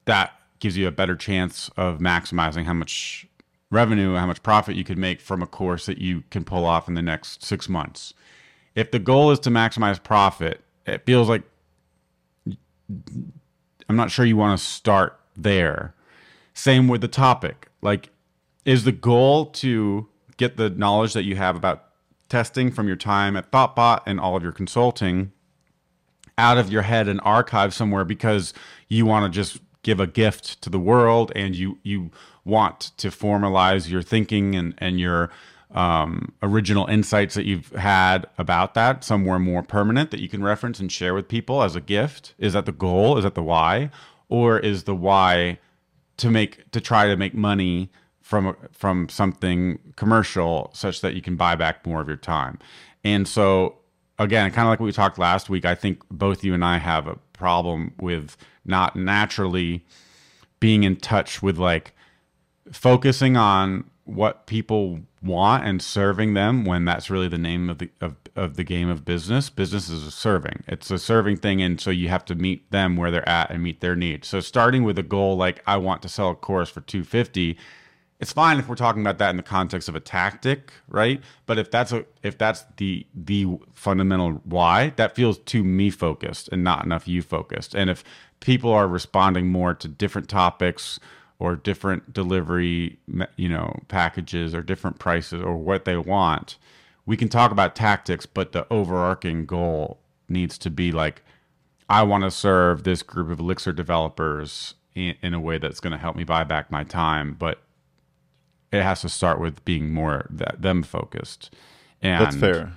that 0.06 0.32
gives 0.58 0.76
you 0.76 0.86
a 0.86 0.92
better 0.92 1.16
chance 1.16 1.70
of 1.76 1.98
maximizing 1.98 2.64
how 2.64 2.74
much 2.74 3.26
revenue, 3.70 4.14
how 4.14 4.26
much 4.26 4.42
profit 4.42 4.76
you 4.76 4.84
could 4.84 4.98
make 4.98 5.20
from 5.20 5.42
a 5.42 5.46
course 5.46 5.86
that 5.86 5.98
you 5.98 6.24
can 6.30 6.44
pull 6.44 6.64
off 6.64 6.88
in 6.88 6.94
the 6.94 7.02
next 7.02 7.44
six 7.44 7.68
months? 7.68 8.14
If 8.74 8.90
the 8.90 8.98
goal 8.98 9.30
is 9.30 9.38
to 9.40 9.50
maximize 9.50 10.02
profit, 10.02 10.62
it 10.86 11.04
feels 11.04 11.28
like 11.28 11.42
I'm 13.88 13.96
not 13.96 14.10
sure 14.10 14.24
you 14.24 14.36
want 14.36 14.58
to 14.58 14.64
start 14.64 15.18
there. 15.36 15.94
Same 16.54 16.88
with 16.88 17.00
the 17.00 17.08
topic. 17.08 17.68
Like, 17.82 18.10
is 18.64 18.84
the 18.84 18.92
goal 18.92 19.46
to 19.46 20.08
get 20.36 20.56
the 20.56 20.70
knowledge 20.70 21.12
that 21.14 21.24
you 21.24 21.36
have 21.36 21.56
about 21.56 21.84
testing 22.28 22.70
from 22.70 22.86
your 22.86 22.96
time 22.96 23.36
at 23.36 23.50
ThoughtBot 23.50 24.02
and 24.06 24.20
all 24.20 24.36
of 24.36 24.42
your 24.42 24.52
consulting 24.52 25.32
out 26.38 26.58
of 26.58 26.70
your 26.70 26.82
head 26.82 27.08
and 27.08 27.20
archive 27.22 27.74
somewhere 27.74 28.04
because 28.04 28.52
you 28.88 29.06
want 29.06 29.30
to 29.30 29.36
just 29.36 29.60
give 29.82 30.00
a 30.00 30.06
gift 30.06 30.60
to 30.62 30.70
the 30.70 30.78
world 30.78 31.32
and 31.34 31.56
you 31.56 31.78
you 31.82 32.10
want 32.44 32.92
to 32.96 33.08
formalize 33.08 33.88
your 33.88 34.02
thinking 34.02 34.54
and 34.54 34.74
and 34.78 35.00
your 35.00 35.30
um, 35.72 36.32
original 36.42 36.86
insights 36.86 37.34
that 37.34 37.46
you've 37.46 37.70
had 37.72 38.26
about 38.38 38.74
that 38.74 39.04
somewhere 39.04 39.38
more 39.38 39.62
permanent 39.62 40.10
that 40.10 40.20
you 40.20 40.28
can 40.28 40.42
reference 40.42 40.80
and 40.80 40.90
share 40.90 41.14
with 41.14 41.28
people 41.28 41.62
as 41.62 41.76
a 41.76 41.80
gift? 41.80 42.34
Is 42.38 42.54
that 42.54 42.66
the 42.66 42.72
goal? 42.72 43.16
Is 43.18 43.24
that 43.24 43.34
the 43.34 43.42
why? 43.42 43.90
Or 44.28 44.58
is 44.58 44.84
the 44.84 44.94
why 44.94 45.58
to 46.16 46.30
make 46.30 46.70
to 46.72 46.80
try 46.80 47.06
to 47.06 47.16
make 47.16 47.34
money 47.34 47.90
from 48.20 48.56
from 48.72 49.08
something 49.08 49.78
commercial 49.96 50.70
such 50.74 51.00
that 51.00 51.14
you 51.14 51.22
can 51.22 51.36
buy 51.36 51.54
back 51.54 51.86
more 51.86 52.00
of 52.00 52.08
your 52.08 52.16
time? 52.16 52.58
And 53.04 53.26
so 53.26 53.76
again 54.20 54.50
kind 54.50 54.66
of 54.66 54.70
like 54.70 54.78
what 54.78 54.86
we 54.86 54.92
talked 54.92 55.18
last 55.18 55.50
week 55.50 55.64
i 55.64 55.74
think 55.74 56.02
both 56.10 56.44
you 56.44 56.54
and 56.54 56.64
i 56.64 56.78
have 56.78 57.08
a 57.08 57.16
problem 57.32 57.92
with 58.00 58.36
not 58.64 58.94
naturally 58.94 59.84
being 60.60 60.84
in 60.84 60.94
touch 60.94 61.42
with 61.42 61.58
like 61.58 61.92
focusing 62.70 63.36
on 63.36 63.84
what 64.04 64.46
people 64.46 65.00
want 65.22 65.64
and 65.64 65.82
serving 65.82 66.34
them 66.34 66.64
when 66.64 66.84
that's 66.84 67.10
really 67.10 67.28
the 67.28 67.38
name 67.38 67.68
of 67.70 67.78
the 67.78 67.90
of, 68.00 68.16
of 68.34 68.56
the 68.56 68.64
game 68.64 68.88
of 68.88 69.04
business. 69.04 69.50
Business 69.50 69.88
is 69.88 70.06
a 70.06 70.10
serving. 70.10 70.64
It's 70.66 70.90
a 70.90 70.98
serving 70.98 71.36
thing 71.36 71.62
and 71.62 71.80
so 71.80 71.90
you 71.90 72.08
have 72.08 72.24
to 72.26 72.34
meet 72.34 72.70
them 72.70 72.96
where 72.96 73.10
they're 73.10 73.28
at 73.28 73.50
and 73.50 73.62
meet 73.62 73.80
their 73.80 73.96
needs. 73.96 74.28
So 74.28 74.40
starting 74.40 74.82
with 74.82 74.98
a 74.98 75.02
goal 75.02 75.36
like 75.36 75.62
i 75.66 75.76
want 75.76 76.02
to 76.02 76.08
sell 76.08 76.30
a 76.30 76.34
course 76.34 76.68
for 76.68 76.80
250 76.80 77.56
it's 78.20 78.32
fine 78.32 78.58
if 78.58 78.68
we're 78.68 78.74
talking 78.74 79.02
about 79.02 79.18
that 79.18 79.30
in 79.30 79.36
the 79.36 79.42
context 79.42 79.88
of 79.88 79.94
a 79.94 80.00
tactic 80.00 80.72
right? 80.88 81.20
But 81.46 81.58
if 81.58 81.70
that's 81.70 81.92
a 81.92 82.04
if 82.22 82.38
that's 82.38 82.64
the 82.76 83.06
the 83.14 83.46
fundamental 83.72 84.40
why 84.44 84.90
that 84.96 85.14
feels 85.14 85.38
too 85.38 85.64
me 85.64 85.90
focused 85.90 86.48
and 86.52 86.62
not 86.62 86.84
enough 86.84 87.08
you 87.08 87.22
focused. 87.22 87.74
And 87.74 87.90
if 87.90 88.04
people 88.40 88.72
are 88.72 88.88
responding 88.88 89.48
more 89.48 89.74
to 89.74 89.88
different 89.88 90.28
topics 90.28 90.98
or 91.40 91.56
different 91.56 92.12
delivery 92.12 92.98
you 93.36 93.48
know 93.48 93.80
packages 93.88 94.54
or 94.54 94.62
different 94.62 94.98
prices 94.98 95.42
or 95.42 95.56
what 95.56 95.84
they 95.84 95.96
want 95.96 96.56
we 97.06 97.16
can 97.16 97.28
talk 97.28 97.50
about 97.50 97.74
tactics 97.74 98.26
but 98.26 98.52
the 98.52 98.66
overarching 98.70 99.46
goal 99.46 99.98
needs 100.28 100.56
to 100.58 100.70
be 100.70 100.92
like 100.92 101.22
i 101.88 102.02
want 102.02 102.22
to 102.22 102.30
serve 102.30 102.84
this 102.84 103.02
group 103.02 103.30
of 103.30 103.40
elixir 103.40 103.72
developers 103.72 104.74
in, 104.94 105.16
in 105.22 105.34
a 105.34 105.40
way 105.40 105.58
that's 105.58 105.80
going 105.80 105.92
to 105.92 105.98
help 105.98 106.14
me 106.14 106.24
buy 106.24 106.44
back 106.44 106.70
my 106.70 106.84
time 106.84 107.34
but 107.38 107.58
it 108.72 108.82
has 108.82 109.00
to 109.02 109.08
start 109.08 109.40
with 109.40 109.64
being 109.64 109.92
more 109.92 110.26
that, 110.30 110.62
them 110.62 110.82
focused. 110.82 111.54
And 112.02 112.24
That's 112.24 112.36
fair. 112.36 112.72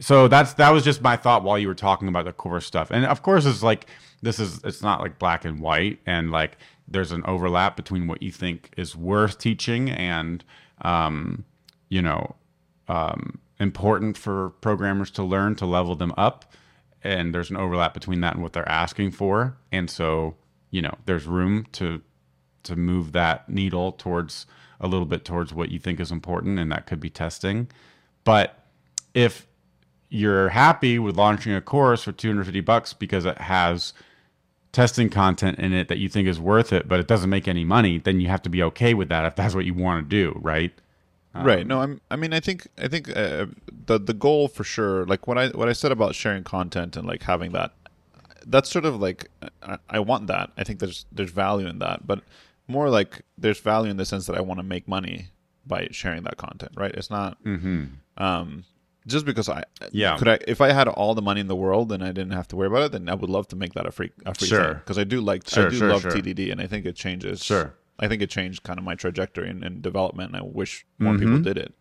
so 0.00 0.26
that's 0.28 0.54
that 0.54 0.70
was 0.70 0.84
just 0.84 1.00
my 1.00 1.16
thought 1.16 1.44
while 1.44 1.58
you 1.58 1.68
were 1.68 1.74
talking 1.74 2.08
about 2.08 2.24
the 2.24 2.32
core 2.32 2.60
stuff. 2.60 2.90
And 2.90 3.04
of 3.04 3.22
course 3.22 3.46
it's 3.46 3.62
like 3.62 3.86
this 4.22 4.38
is 4.38 4.60
it's 4.64 4.82
not 4.82 5.00
like 5.00 5.18
black 5.18 5.44
and 5.44 5.60
white 5.60 6.00
and 6.06 6.30
like 6.30 6.58
there's 6.88 7.12
an 7.12 7.22
overlap 7.26 7.76
between 7.76 8.06
what 8.06 8.22
you 8.22 8.32
think 8.32 8.72
is 8.76 8.96
worth 8.96 9.38
teaching 9.38 9.90
and 9.90 10.44
um, 10.82 11.44
you 11.88 12.02
know 12.02 12.34
um, 12.88 13.38
important 13.60 14.16
for 14.16 14.50
programmers 14.60 15.10
to 15.12 15.22
learn 15.22 15.54
to 15.56 15.66
level 15.66 15.94
them 15.94 16.12
up. 16.16 16.52
And 17.04 17.32
there's 17.32 17.50
an 17.50 17.56
overlap 17.56 17.94
between 17.94 18.22
that 18.22 18.34
and 18.34 18.42
what 18.42 18.54
they're 18.54 18.68
asking 18.68 19.12
for. 19.12 19.56
And 19.70 19.88
so 19.88 20.36
you 20.70 20.82
know 20.82 20.94
there's 21.06 21.26
room 21.26 21.66
to 21.72 22.02
to 22.62 22.76
move 22.76 23.12
that 23.12 23.48
needle 23.48 23.92
towards 23.92 24.46
a 24.80 24.86
little 24.86 25.06
bit 25.06 25.24
towards 25.24 25.52
what 25.52 25.70
you 25.70 25.78
think 25.78 25.98
is 26.00 26.10
important 26.10 26.58
and 26.58 26.70
that 26.70 26.86
could 26.86 27.00
be 27.00 27.10
testing 27.10 27.68
but 28.24 28.66
if 29.14 29.46
you're 30.08 30.50
happy 30.50 30.98
with 30.98 31.16
launching 31.16 31.52
a 31.52 31.60
course 31.60 32.04
for 32.04 32.12
250 32.12 32.60
bucks 32.60 32.92
because 32.92 33.24
it 33.24 33.38
has 33.38 33.92
testing 34.72 35.08
content 35.08 35.58
in 35.58 35.72
it 35.72 35.88
that 35.88 35.98
you 35.98 36.08
think 36.08 36.28
is 36.28 36.40
worth 36.40 36.72
it, 36.72 36.88
but 36.88 37.00
it 37.00 37.06
doesn't 37.06 37.30
make 37.30 37.48
any 37.48 37.64
money, 37.64 37.98
then 37.98 38.20
you 38.20 38.28
have 38.28 38.42
to 38.42 38.50
be 38.50 38.62
okay 38.62 38.94
with 38.94 39.08
that 39.08 39.24
if 39.24 39.36
that's 39.36 39.54
what 39.54 39.64
you 39.64 39.74
want 39.74 40.04
to 40.04 40.08
do, 40.08 40.38
right? 40.40 40.72
Um, 41.34 41.44
right. 41.44 41.66
No, 41.66 41.80
I'm. 41.80 42.00
I 42.10 42.16
mean, 42.16 42.32
I 42.32 42.40
think. 42.40 42.68
I 42.78 42.88
think 42.88 43.14
uh, 43.14 43.46
the 43.86 43.98
the 43.98 44.14
goal 44.14 44.48
for 44.48 44.64
sure. 44.64 45.04
Like 45.04 45.26
what 45.26 45.36
I 45.36 45.48
what 45.48 45.68
I 45.68 45.72
said 45.72 45.92
about 45.92 46.14
sharing 46.14 46.42
content 46.42 46.96
and 46.96 47.06
like 47.06 47.22
having 47.22 47.52
that. 47.52 47.72
That's 48.46 48.70
sort 48.70 48.86
of 48.86 48.98
like 48.98 49.30
I, 49.62 49.76
I 49.90 49.98
want 50.00 50.26
that. 50.28 50.52
I 50.56 50.64
think 50.64 50.78
there's 50.78 51.04
there's 51.12 51.30
value 51.30 51.66
in 51.66 51.80
that, 51.80 52.06
but 52.06 52.22
more 52.68 52.90
like 52.90 53.22
there's 53.36 53.58
value 53.60 53.90
in 53.90 53.96
the 53.96 54.04
sense 54.04 54.26
that 54.26 54.36
I 54.36 54.40
want 54.40 54.58
to 54.60 54.64
make 54.64 54.86
money 54.86 55.28
by 55.66 55.88
sharing 55.90 56.22
that 56.24 56.36
content. 56.36 56.72
Right. 56.76 56.94
It's 56.94 57.10
not. 57.10 57.42
Mm-hmm. 57.44 57.84
Um, 58.22 58.64
just 59.06 59.24
because 59.24 59.48
I 59.48 59.64
yeah 59.90 60.18
could 60.18 60.28
I 60.28 60.38
if 60.46 60.60
I 60.60 60.70
had 60.72 60.86
all 60.86 61.14
the 61.14 61.22
money 61.22 61.40
in 61.40 61.48
the 61.48 61.56
world 61.56 61.92
and 61.92 62.04
I 62.04 62.08
didn't 62.08 62.32
have 62.32 62.46
to 62.48 62.56
worry 62.56 62.66
about 62.66 62.82
it, 62.82 62.92
then 62.92 63.08
I 63.08 63.14
would 63.14 63.30
love 63.30 63.48
to 63.48 63.56
make 63.56 63.72
that 63.72 63.86
a 63.86 63.90
free 63.90 64.10
a 64.26 64.34
free 64.34 64.48
sure 64.48 64.74
because 64.74 64.98
I 64.98 65.04
do 65.04 65.22
like 65.22 65.48
sure, 65.48 65.66
I 65.66 65.70
do 65.70 65.76
sure, 65.76 65.88
love. 65.88 66.02
TDD 66.02 66.52
and 66.52 66.60
I 66.60 66.66
think 66.66 66.84
it 66.84 66.94
changes 66.94 67.42
sure 67.42 67.74
I 67.98 68.08
think 68.08 68.22
it 68.22 68.30
changed 68.30 68.62
kind 68.62 68.78
of 68.78 68.84
my 68.84 68.94
trajectory 68.94 69.48
and, 69.48 69.64
and 69.64 69.82
development. 69.82 70.32
And 70.34 70.36
I 70.36 70.44
wish 70.44 70.86
more 70.98 71.14
mm-hmm. 71.14 71.22
people 71.22 71.38
did 71.40 71.58
it. 71.58 71.74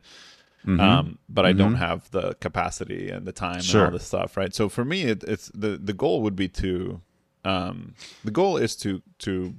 Mm-hmm. 0.66 0.80
Um, 0.80 1.20
but 1.30 1.46
I 1.46 1.54
don't 1.54 1.76
Mhm. 1.76 1.80
have 1.80 2.10
the 2.12 2.34
capacity 2.36 3.10
and 3.10 3.26
the 3.26 3.32
time 3.32 3.60
and 3.60 3.76
all 3.76 3.92
this 3.92 4.08
stuff, 4.08 4.36
right? 4.36 4.54
So 4.54 4.68
for 4.68 4.84
me, 4.84 5.04
it, 5.04 5.24
it's 5.24 5.50
the 5.54 5.78
the 5.78 5.94
goal 5.94 6.22
would 6.24 6.36
be 6.36 6.50
to, 6.50 7.02
um, 7.46 7.94
the 8.26 8.32
goal 8.32 8.58
is 8.58 8.76
to 8.78 9.02
to 9.20 9.54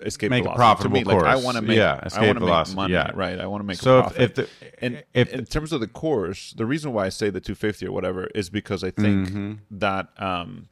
escape 0.00 0.30
Make 0.30 0.40
a 0.40 0.44
velocity. 0.44 0.58
profitable 0.58 0.98
to 1.00 1.04
me, 1.06 1.14
like 1.14 1.24
I 1.24 1.32
course. 1.34 1.44
want 1.44 1.56
to 1.56 1.62
make, 1.62 1.76
Yeah, 1.76 2.00
escape 2.04 2.22
make 2.34 2.38
velocity, 2.38 2.76
money, 2.76 2.92
yeah. 2.94 3.10
right? 3.14 3.38
I 3.38 3.46
want 3.46 3.60
to 3.62 3.66
make 3.66 3.76
so 3.76 3.96
a 3.96 3.98
if, 3.98 4.04
profit. 4.04 4.20
if 4.22 4.34
the 4.34 4.48
and 4.84 5.04
if 5.14 5.32
in 5.32 5.44
terms 5.46 5.72
of 5.72 5.80
the 5.80 5.86
course, 5.88 6.52
the 6.56 6.66
reason 6.66 6.92
why 6.92 7.06
I 7.06 7.08
say 7.10 7.30
the 7.30 7.40
250 7.40 7.86
or 7.86 7.92
whatever 7.92 8.26
is 8.34 8.50
because 8.50 8.82
I 8.82 8.90
think 8.90 9.28
Mhm. 9.28 9.58
that 9.70 10.08
um, 10.20 10.68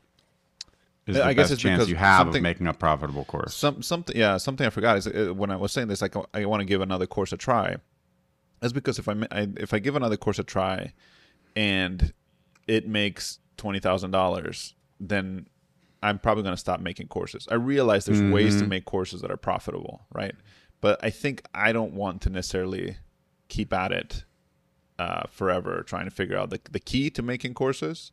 is 1.06 1.16
the 1.16 1.24
I 1.24 1.32
guess 1.32 1.50
it's 1.50 1.60
chance 1.62 1.78
because 1.78 1.88
you 1.90 1.96
have 1.96 2.34
of 2.34 2.42
making 2.42 2.66
a 2.66 2.72
profitable 2.74 3.24
course. 3.24 3.54
some 3.54 3.82
something 3.82 4.16
yeah 4.16 4.36
something 4.36 4.66
I 4.66 4.70
forgot 4.70 4.96
is 4.98 5.06
uh, 5.06 5.32
when 5.34 5.50
I 5.50 5.56
was 5.56 5.72
saying 5.72 5.88
this 5.88 6.00
like 6.02 6.14
I 6.34 6.44
want 6.46 6.60
to 6.60 6.64
give 6.64 6.80
another 6.80 7.06
course 7.06 7.32
a 7.32 7.36
try. 7.36 7.76
That's 8.60 8.72
because 8.72 8.98
if 8.98 9.08
I, 9.08 9.14
I 9.32 9.48
if 9.56 9.74
I 9.74 9.78
give 9.80 9.96
another 9.96 10.16
course 10.16 10.38
a 10.38 10.44
try, 10.44 10.92
and 11.56 12.12
it 12.68 12.86
makes 12.88 13.38
twenty 13.56 13.80
thousand 13.80 14.10
dollars, 14.12 14.74
then 15.00 15.46
I'm 16.02 16.18
probably 16.18 16.42
going 16.42 16.54
to 16.54 16.60
stop 16.60 16.80
making 16.80 17.08
courses. 17.08 17.46
I 17.50 17.54
realize 17.54 18.04
there's 18.06 18.22
ways 18.22 18.56
to 18.56 18.64
Mhm. 18.64 18.68
make 18.68 18.84
courses 18.84 19.20
that 19.20 19.30
are 19.30 19.36
profitable, 19.36 20.06
right? 20.12 20.34
But 20.80 20.98
I 21.04 21.10
think 21.10 21.42
I 21.54 21.72
don't 21.72 21.94
want 21.94 22.22
to 22.22 22.30
necessarily 22.30 22.96
keep 23.48 23.72
at 23.72 23.92
it 23.92 24.24
uh, 24.98 25.22
forever, 25.30 25.82
trying 25.82 26.04
to 26.04 26.10
figure 26.10 26.36
out 26.36 26.50
the 26.50 26.60
the 26.70 26.78
key 26.80 27.10
to 27.10 27.22
making 27.22 27.54
courses, 27.54 28.12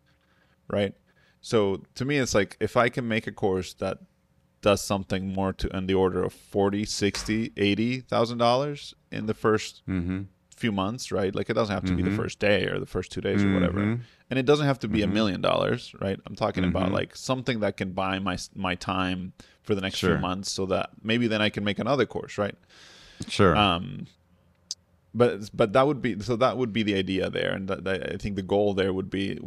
right? 0.70 0.94
So 1.42 1.84
to 1.96 2.06
me, 2.06 2.18
it's 2.18 2.34
like 2.34 2.58
if 2.60 2.76
I 2.78 2.90
can 2.90 3.08
make 3.08 3.28
a 3.28 3.32
course 3.32 3.74
that 3.76 4.00
does 4.62 4.82
something 4.82 5.32
more 5.34 5.54
to 5.54 5.68
in 5.76 5.88
the 5.88 5.94
order 5.94 6.24
of 6.24 6.34
40 6.34 6.86
60 6.86 7.54
80000 7.58 8.38
dollars 8.38 8.94
in 9.12 9.26
the 9.26 9.34
first 9.34 9.82
Mm-hmm. 9.88 10.24
Few 10.60 10.72
months 10.84 11.04
right 11.20 11.34
like 11.38 11.50
it 11.50 11.54
doesn't 11.60 11.74
have 11.74 11.86
to 11.86 11.96
be 12.00 12.04
the 12.04 12.10
Mhm. 12.10 12.16
first 12.22 12.38
day 12.50 12.60
or 12.72 12.76
the 12.86 12.92
first 12.96 13.12
two 13.14 13.22
days 13.22 13.42
or 13.46 13.52
whatever 13.58 13.82
and 14.30 14.36
it 14.42 14.46
doesn't 14.46 14.66
have 14.72 14.80
to 14.86 14.88
be 14.96 15.02
a 15.04 15.08
Mhm. 15.08 15.14
million 15.20 15.40
dollars 15.50 15.82
right 16.06 16.20
i'm 16.28 16.36
talking 16.36 16.66
about 16.72 16.90
Mhm. 16.90 16.98
like 17.00 17.16
something 17.16 17.58
that 17.62 17.74
can 17.78 17.90
buy 18.04 18.20
my 18.20 18.38
my 18.68 18.76
time 18.76 19.20
for 19.66 19.74
the 19.76 19.82
next 19.86 19.98
Sure. 20.00 20.16
few 20.16 20.22
months 20.30 20.52
so 20.52 20.66
that 20.74 20.90
maybe 21.02 21.26
then 21.28 21.42
i 21.42 21.50
can 21.56 21.64
make 21.64 21.80
another 21.80 22.06
course 22.16 22.38
right 22.38 22.56
Sure. 23.28 23.56
um 23.56 24.08
but 25.14 25.50
but 25.54 25.74
that 25.74 25.88
would 25.88 26.02
be 26.02 26.20
so 26.20 26.36
that 26.36 26.58
would 26.58 26.74
be 26.74 26.84
the 26.84 26.96
idea 27.04 27.30
there 27.30 27.52
and 27.54 27.68
that, 27.70 27.84
that 27.86 28.14
i 28.14 28.18
think 28.18 28.36
the 28.36 28.42
goal 28.56 28.74
there 28.74 28.94
would 28.94 29.10
be 29.10 29.40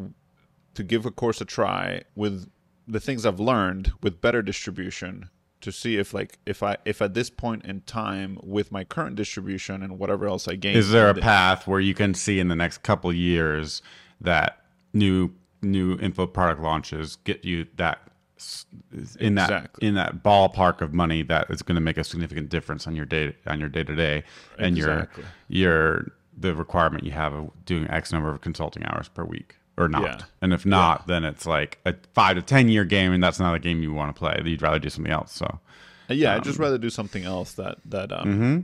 to 0.75 0.83
give 0.83 1.05
a 1.07 1.11
course 1.11 1.41
a 1.41 1.45
try 1.45 2.03
with 2.15 2.49
the 2.89 3.01
things 3.07 3.25
i've 3.27 3.39
learned 3.53 3.93
with 4.03 4.21
better 4.21 4.43
distribution 4.43 5.29
to 5.63 5.73
see 5.73 5.97
if 5.97 6.13
like 6.13 6.39
if 6.47 6.63
I 6.63 6.77
if 6.85 7.01
at 7.01 7.15
this 7.15 7.31
point 7.31 7.65
in 7.65 7.81
time 7.83 8.39
with 8.43 8.71
my 8.71 8.85
current 8.85 9.17
distribution 9.17 9.83
and 9.83 9.99
whatever 9.99 10.27
else 10.27 10.47
I 10.47 10.57
gain 10.57 10.77
Is 10.77 10.91
there 10.91 11.09
a 11.09 11.15
path 11.15 11.67
where 11.67 11.81
you 11.81 11.95
can 11.95 12.15
see 12.15 12.39
in 12.39 12.49
the 12.49 12.57
next 12.57 12.83
couple 12.83 13.13
years 13.13 13.83
that 14.21 14.61
new 14.93 15.31
new 15.63 15.99
info 15.99 16.27
product 16.27 16.61
launches 16.61 17.17
get 17.25 17.45
you 17.45 17.67
that 17.77 18.01
in 19.21 19.37
that 19.37 19.45
Exactly. 19.51 19.87
in 19.89 19.95
that 19.95 20.23
ballpark 20.25 20.81
of 20.81 20.93
money 20.93 21.23
that 21.23 21.49
is 21.49 21.63
going 21.63 21.77
to 21.77 21.81
make 21.81 21.97
a 21.97 22.05
significant 22.05 22.49
difference 22.49 22.87
on 22.87 22.97
your 22.97 23.07
day 23.07 23.35
on 23.47 23.61
your 23.61 23.69
day 23.69 23.85
to 23.85 23.95
day 23.95 24.25
and 24.59 24.77
Exactly. 24.77 25.25
your 25.49 25.75
your 25.75 26.13
the 26.37 26.55
requirement 26.55 27.05
you 27.05 27.13
have 27.13 27.33
of 27.33 27.51
doing 27.65 27.89
X 27.89 28.13
number 28.13 28.31
of 28.31 28.41
consulting 28.41 28.85
hours 28.87 29.09
per 29.09 29.23
week 29.25 29.57
or 29.79 29.89
not. 29.89 30.03
Yeah. 30.03 30.18
And 30.41 30.53
if 30.53 30.66
not, 30.66 31.07
then 31.07 31.25
it's 31.25 31.47
like 31.47 31.79
a 31.87 31.95
five 32.14 32.37
to 32.37 32.43
ten 32.43 32.68
year 32.68 32.85
game, 32.85 33.12
and 33.12 33.23
that's 33.23 33.41
not 33.41 33.55
a 33.55 33.59
game 33.59 33.83
you 33.83 33.93
want 33.93 34.14
to 34.14 34.18
play. 34.18 34.41
You'd 34.45 34.62
rather 34.62 34.79
do 34.79 34.89
something 34.91 35.12
else. 35.12 35.33
So 35.33 35.61
Yeah, 36.09 36.33
I'd 36.33 36.39
Um, 36.39 36.43
just 36.45 36.59
rather 36.59 36.79
do 36.79 36.91
something 36.91 37.25
else 37.25 37.53
that 37.55 37.79
that 37.87 38.12
um 38.12 38.27
Mm-hmm. 38.29 38.61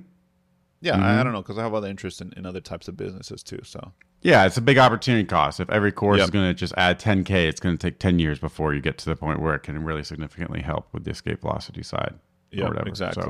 yeah 0.81 0.97
I, 1.03 1.21
I 1.21 1.23
don't 1.25 1.33
know 1.33 1.43
because 1.43 1.59
I 1.59 1.63
have 1.63 1.75
other 1.75 1.89
interest 1.89 2.21
in, 2.21 2.33
in 2.37 2.45
other 2.47 2.61
types 2.61 2.89
of 2.89 2.97
businesses 2.97 3.43
too. 3.43 3.61
So 3.65 3.93
Yeah, 4.23 4.45
it's 4.47 4.57
a 4.57 4.61
big 4.63 4.79
opportunity 4.79 5.25
cost. 5.25 5.61
If 5.61 5.71
every 5.71 5.93
course 5.93 6.21
is 6.21 6.31
going 6.31 6.49
to 6.51 6.55
just 6.55 6.75
add 6.77 6.99
10k, 7.01 7.31
it's 7.49 7.61
going 7.61 7.77
to 7.77 7.87
take 7.91 7.99
10 7.99 8.19
years 8.19 8.39
before 8.39 8.75
you 8.75 8.81
get 8.81 8.99
to 8.99 9.07
the 9.07 9.17
point 9.17 9.41
where 9.41 9.55
it 9.55 9.61
can 9.63 9.83
really 9.85 10.03
significantly 10.05 10.61
help 10.61 10.89
with 10.93 11.05
the 11.05 11.11
escape 11.13 11.41
velocity 11.41 11.83
side. 11.83 12.15
or 12.53 12.59
yeah, 12.59 12.69
whatever. 12.69 12.89
exactly. 12.89 13.23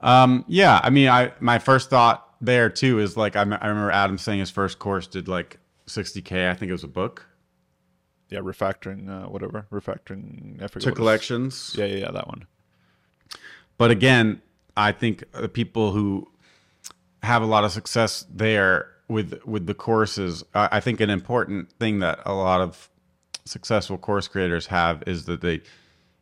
So, 0.00 0.06
um, 0.06 0.44
yeah, 0.48 0.80
I 0.82 0.90
mean, 0.90 1.08
I 1.08 1.32
my 1.40 1.58
first 1.58 1.90
thought 1.90 2.20
there 2.40 2.68
too 2.70 2.98
is 2.98 3.16
like 3.16 3.36
I, 3.36 3.40
m- 3.42 3.58
I 3.60 3.66
remember 3.68 3.90
Adam 3.90 4.18
saying 4.18 4.40
his 4.40 4.50
first 4.50 4.78
course 4.78 5.06
did 5.06 5.28
like 5.28 5.58
60k. 5.86 6.50
I 6.50 6.54
think 6.54 6.68
it 6.70 6.72
was 6.72 6.84
a 6.84 6.88
book 6.88 7.26
Yeah, 8.30 8.40
refactoring 8.40 9.08
uh, 9.08 9.28
whatever 9.28 9.66
refactoring. 9.70 10.62
I 10.62 10.66
forget 10.68 10.88
to 10.88 10.92
collections. 10.92 11.74
Yeah, 11.76 11.86
yeah, 11.86 11.96
yeah, 11.96 12.10
that 12.10 12.26
one. 12.26 12.46
But 13.76 13.90
again, 13.90 14.40
I 14.76 14.92
think 14.92 15.24
the 15.32 15.48
people 15.48 15.92
who 15.92 16.28
have 17.22 17.42
a 17.42 17.46
lot 17.46 17.64
of 17.64 17.72
success 17.72 18.26
there 18.30 18.90
with 19.08 19.44
with 19.44 19.66
the 19.66 19.74
courses, 19.74 20.44
I 20.54 20.68
I 20.72 20.80
think 20.80 21.00
an 21.00 21.10
important 21.10 21.72
thing 21.78 21.98
that 22.00 22.20
a 22.24 22.34
lot 22.34 22.60
of 22.60 22.90
successful 23.44 23.98
course 23.98 24.26
creators 24.28 24.66
have 24.66 25.02
is 25.06 25.26
that 25.26 25.42
they 25.42 25.60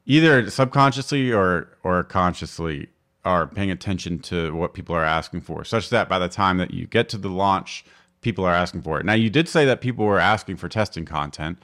either 0.07 0.51
subconsciously 0.51 1.33
or 1.33 1.69
or 1.85 2.03
consciously 2.05 2.89
are 3.25 3.47
paying 3.47 3.71
attention 3.71 4.19
to 4.19 4.53
what 4.55 4.75
people 4.75 4.97
are 4.97 5.05
asking 5.05 5.41
for, 5.41 5.65
such 5.65 5.91
that 5.91 6.09
by 6.09 6.19
the 6.19 6.29
time 6.29 6.59
that 6.59 6.73
you 6.73 6.87
get 6.89 7.09
to 7.09 7.17
the 7.17 7.29
launch, 7.29 7.85
people 8.23 8.45
are 8.45 8.55
asking 8.55 8.83
for 8.83 8.99
it. 8.99 9.05
Now, 9.05 9.13
you 9.13 9.29
did 9.29 9.49
say 9.49 9.65
that 9.67 9.81
people 9.81 10.07
were 10.07 10.19
asking 10.19 10.57
for 10.57 10.69
testing 10.69 11.05
content, 11.05 11.59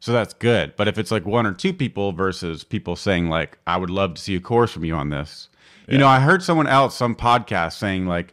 so 0.00 0.12
that's 0.12 0.32
good. 0.34 0.74
But 0.76 0.88
if 0.88 0.98
it's 0.98 1.10
like 1.10 1.26
one 1.26 1.46
or 1.46 1.52
two 1.52 1.72
people 1.72 2.12
versus 2.12 2.64
people 2.64 2.96
saying 2.96 3.28
like, 3.28 3.58
"I 3.66 3.76
would 3.76 3.90
love 3.90 4.14
to 4.14 4.22
see 4.22 4.34
a 4.36 4.40
course 4.40 4.72
from 4.72 4.84
you 4.84 4.94
on 4.94 5.10
this," 5.10 5.48
you 5.88 5.98
know, 5.98 6.08
I 6.08 6.20
heard 6.20 6.42
someone 6.42 6.66
else, 6.66 6.96
some 6.96 7.14
podcast, 7.14 7.74
saying 7.74 8.06
like, 8.06 8.32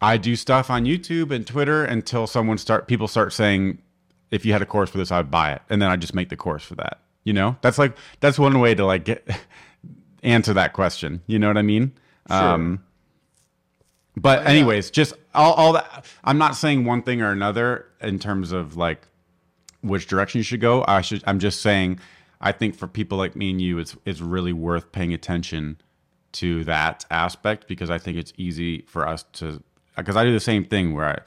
"I 0.00 0.16
do 0.16 0.36
stuff 0.36 0.68
on 0.70 0.84
YouTube 0.84 1.30
and 1.30 1.46
Twitter 1.46 1.84
until 1.84 2.26
someone 2.26 2.58
start 2.58 2.86
people 2.86 3.08
start 3.08 3.32
saying." 3.32 3.78
If 4.28 4.44
you 4.44 4.52
had 4.52 4.60
a 4.60 4.66
course 4.66 4.90
for 4.90 4.98
this, 4.98 5.12
I'd 5.12 5.30
buy 5.30 5.52
it, 5.52 5.62
and 5.70 5.80
then 5.80 5.88
I 5.88 5.94
just 5.94 6.12
make 6.12 6.30
the 6.30 6.36
course 6.36 6.64
for 6.64 6.74
that. 6.74 6.98
You 7.22 7.32
know, 7.32 7.56
that's 7.60 7.78
like 7.78 7.96
that's 8.18 8.40
one 8.40 8.58
way 8.58 8.74
to 8.74 8.84
like 8.84 9.04
get 9.04 9.24
answer 10.24 10.52
that 10.54 10.72
question. 10.72 11.22
You 11.28 11.38
know 11.38 11.46
what 11.46 11.56
I 11.56 11.62
mean? 11.62 11.92
Um, 12.28 12.82
but 14.16 14.46
anyways, 14.46 14.90
just 14.90 15.14
all, 15.34 15.52
all 15.54 15.72
that. 15.74 16.06
I'm 16.24 16.38
not 16.38 16.56
saying 16.56 16.84
one 16.84 17.02
thing 17.02 17.20
or 17.20 17.30
another 17.30 17.86
in 18.00 18.18
terms 18.18 18.52
of 18.52 18.76
like 18.76 19.06
which 19.82 20.06
direction 20.06 20.38
you 20.38 20.42
should 20.42 20.60
go. 20.60 20.84
I 20.88 21.02
should. 21.02 21.22
I'm 21.26 21.38
just 21.38 21.60
saying. 21.60 22.00
I 22.40 22.52
think 22.52 22.74
for 22.74 22.86
people 22.86 23.16
like 23.16 23.34
me 23.34 23.50
and 23.50 23.60
you, 23.60 23.78
it's 23.78 23.96
it's 24.04 24.20
really 24.20 24.52
worth 24.52 24.92
paying 24.92 25.12
attention 25.12 25.78
to 26.32 26.64
that 26.64 27.04
aspect 27.10 27.66
because 27.68 27.90
I 27.90 27.98
think 27.98 28.16
it's 28.16 28.32
easy 28.36 28.82
for 28.82 29.06
us 29.06 29.24
to. 29.34 29.62
Because 29.96 30.16
I 30.16 30.24
do 30.24 30.32
the 30.32 30.40
same 30.40 30.64
thing 30.64 30.94
where 30.94 31.06
I, 31.06 31.18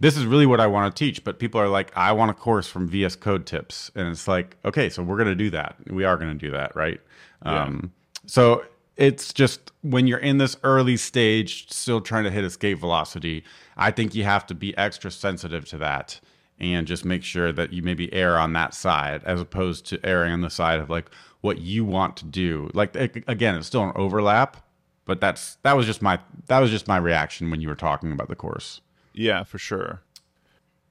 this 0.00 0.16
is 0.16 0.26
really 0.26 0.44
what 0.46 0.60
I 0.60 0.66
want 0.66 0.94
to 0.94 0.98
teach, 0.98 1.24
but 1.24 1.38
people 1.38 1.60
are 1.60 1.68
like, 1.68 1.94
I 1.96 2.12
want 2.12 2.30
a 2.30 2.34
course 2.34 2.68
from 2.68 2.86
VS 2.86 3.16
Code 3.16 3.46
Tips, 3.46 3.90
and 3.94 4.08
it's 4.08 4.28
like, 4.28 4.56
okay, 4.64 4.90
so 4.90 5.02
we're 5.02 5.16
gonna 5.16 5.34
do 5.34 5.50
that. 5.50 5.76
We 5.88 6.04
are 6.04 6.16
gonna 6.16 6.34
do 6.34 6.50
that, 6.50 6.76
right? 6.76 7.00
Um, 7.42 7.92
so 8.26 8.64
it's 8.98 9.32
just 9.32 9.72
when 9.82 10.06
you're 10.08 10.18
in 10.18 10.38
this 10.38 10.56
early 10.64 10.96
stage, 10.96 11.70
still 11.70 12.00
trying 12.00 12.24
to 12.24 12.30
hit 12.30 12.44
escape 12.44 12.78
velocity, 12.78 13.44
I 13.76 13.92
think 13.92 14.14
you 14.14 14.24
have 14.24 14.44
to 14.48 14.54
be 14.54 14.76
extra 14.76 15.10
sensitive 15.10 15.64
to 15.66 15.78
that 15.78 16.20
and 16.58 16.86
just 16.86 17.04
make 17.04 17.22
sure 17.22 17.52
that 17.52 17.72
you 17.72 17.82
maybe 17.82 18.12
err 18.12 18.36
on 18.36 18.52
that 18.54 18.74
side 18.74 19.22
as 19.24 19.40
opposed 19.40 19.86
to 19.86 20.04
erring 20.04 20.32
on 20.32 20.40
the 20.40 20.50
side 20.50 20.80
of 20.80 20.90
like 20.90 21.08
what 21.42 21.58
you 21.58 21.84
want 21.84 22.16
to 22.16 22.24
do. 22.24 22.68
Like 22.74 22.96
again, 22.96 23.54
it's 23.54 23.68
still 23.68 23.84
an 23.84 23.92
overlap, 23.94 24.56
but 25.04 25.20
that's 25.20 25.58
that 25.62 25.76
was 25.76 25.86
just 25.86 26.02
my 26.02 26.18
that 26.48 26.58
was 26.58 26.72
just 26.72 26.88
my 26.88 26.96
reaction 26.96 27.52
when 27.52 27.60
you 27.60 27.68
were 27.68 27.76
talking 27.76 28.10
about 28.10 28.28
the 28.28 28.34
course. 28.34 28.80
Yeah, 29.12 29.44
for 29.44 29.58
sure. 29.58 30.02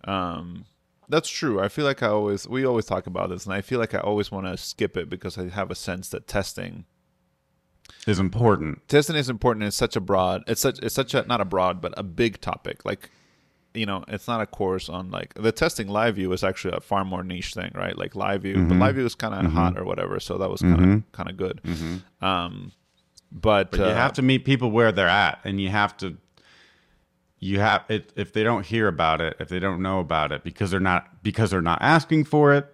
Um, 0.06 0.64
that's 1.10 1.30
true. 1.30 1.60
I 1.60 1.68
feel 1.68 1.84
like 1.84 2.02
I 2.02 2.08
always 2.08 2.48
we 2.48 2.66
always 2.66 2.86
talk 2.86 3.06
about 3.06 3.30
this, 3.30 3.46
and 3.46 3.54
I 3.54 3.60
feel 3.60 3.80
like 3.80 3.94
I 3.94 4.00
always 4.00 4.32
want 4.32 4.46
to 4.48 4.56
skip 4.56 4.96
it 4.96 5.10
because 5.10 5.38
I 5.38 5.50
have 5.50 5.70
a 5.70 5.76
sense 5.76 6.08
that 6.10 6.26
testing 6.26 6.86
Is 8.06 8.20
important. 8.20 8.88
testing 8.88 9.16
is 9.16 9.30
important. 9.30 9.66
It's 9.66 9.76
such 9.76 9.96
a 9.96 10.00
broad. 10.00 10.44
It's 10.48 10.62
such 10.62 10.80
it's 10.80 10.96
such 10.96 11.14
a 11.14 11.24
not 11.24 11.42
a 11.42 11.46
broad 11.46 11.82
but 11.82 11.94
a 11.98 12.04
big 12.04 12.40
topic. 12.40 12.86
Like 12.86 13.10
you 13.74 13.86
know, 13.86 14.04
it's 14.08 14.28
not 14.28 14.42
a 14.42 14.46
course 14.46 14.90
on 14.90 15.12
like 15.12 15.34
the 15.36 15.52
testing 15.52 15.88
live 15.88 16.16
view 16.16 16.32
is 16.32 16.44
actually 16.44 16.76
a 16.76 16.80
far 16.80 17.06
more 17.06 17.24
niche 17.24 17.54
thing, 17.54 17.72
right? 17.76 17.98
Like 17.98 18.16
live 18.16 18.44
view, 18.44 18.66
but 18.66 18.78
live 18.78 18.96
view 18.96 19.06
is 19.06 19.14
kind 19.16 19.34
of 19.34 19.52
hot 19.52 19.78
or 19.78 19.84
whatever, 19.84 20.20
so 20.20 20.38
that 20.38 20.50
was 20.50 20.62
kind 20.62 20.94
of 20.94 21.12
kind 21.12 21.30
of 21.30 21.38
good. 21.38 21.62
Um, 22.22 22.72
but, 23.32 23.72
But 23.72 23.80
you 23.80 23.86
uh, 23.86 23.94
have 23.94 24.14
to 24.14 24.22
meet 24.22 24.46
people 24.46 24.72
where 24.72 24.92
they're 24.94 25.10
at, 25.10 25.40
and 25.44 25.60
you 25.62 25.70
have 25.70 25.96
to. 25.98 26.18
You 27.40 27.60
have 27.60 27.84
it 27.88 28.12
if 28.16 28.34
they 28.34 28.44
don't 28.44 28.66
hear 28.66 28.88
about 28.88 29.22
it, 29.22 29.36
if 29.40 29.48
they 29.50 29.60
don't 29.60 29.82
know 29.82 30.00
about 30.00 30.32
it, 30.32 30.44
because 30.44 30.72
they're 30.72 30.80
not 30.80 31.22
because 31.22 31.52
they're 31.52 31.62
not 31.62 31.80
asking 31.82 32.24
for 32.24 32.54
it, 32.54 32.74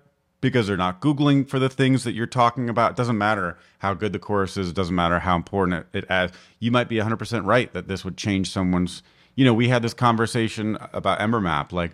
because 0.50 0.68
they're 0.68 0.78
not 0.78 1.02
googling 1.02 1.48
for 1.48 1.58
the 1.58 1.70
things 1.70 2.04
that 2.04 2.14
you're 2.14 2.28
talking 2.28 2.70
about. 2.70 2.92
It 2.92 2.98
doesn't 2.98 3.18
matter 3.18 3.58
how 3.80 3.94
good 3.94 4.14
the 4.14 4.20
course 4.20 4.58
is. 4.58 4.70
It 4.70 4.76
doesn't 4.76 4.96
matter 4.96 5.20
how 5.20 5.36
important 5.36 5.86
it, 5.94 5.98
it 5.98 6.06
as. 6.10 6.32
You 6.60 6.72
might 6.72 6.88
be 6.88 6.98
100 6.98 7.18
percent 7.18 7.46
right 7.46 7.72
that 7.74 7.88
this 7.88 8.06
would 8.06 8.18
change 8.18 8.52
someone's. 8.52 9.04
You 9.36 9.46
know, 9.46 9.54
we 9.54 9.70
had 9.70 9.82
this 9.82 9.96
conversation 9.96 10.78
about 10.94 11.20
Ember 11.20 11.42
Map, 11.42 11.74
like 11.74 11.92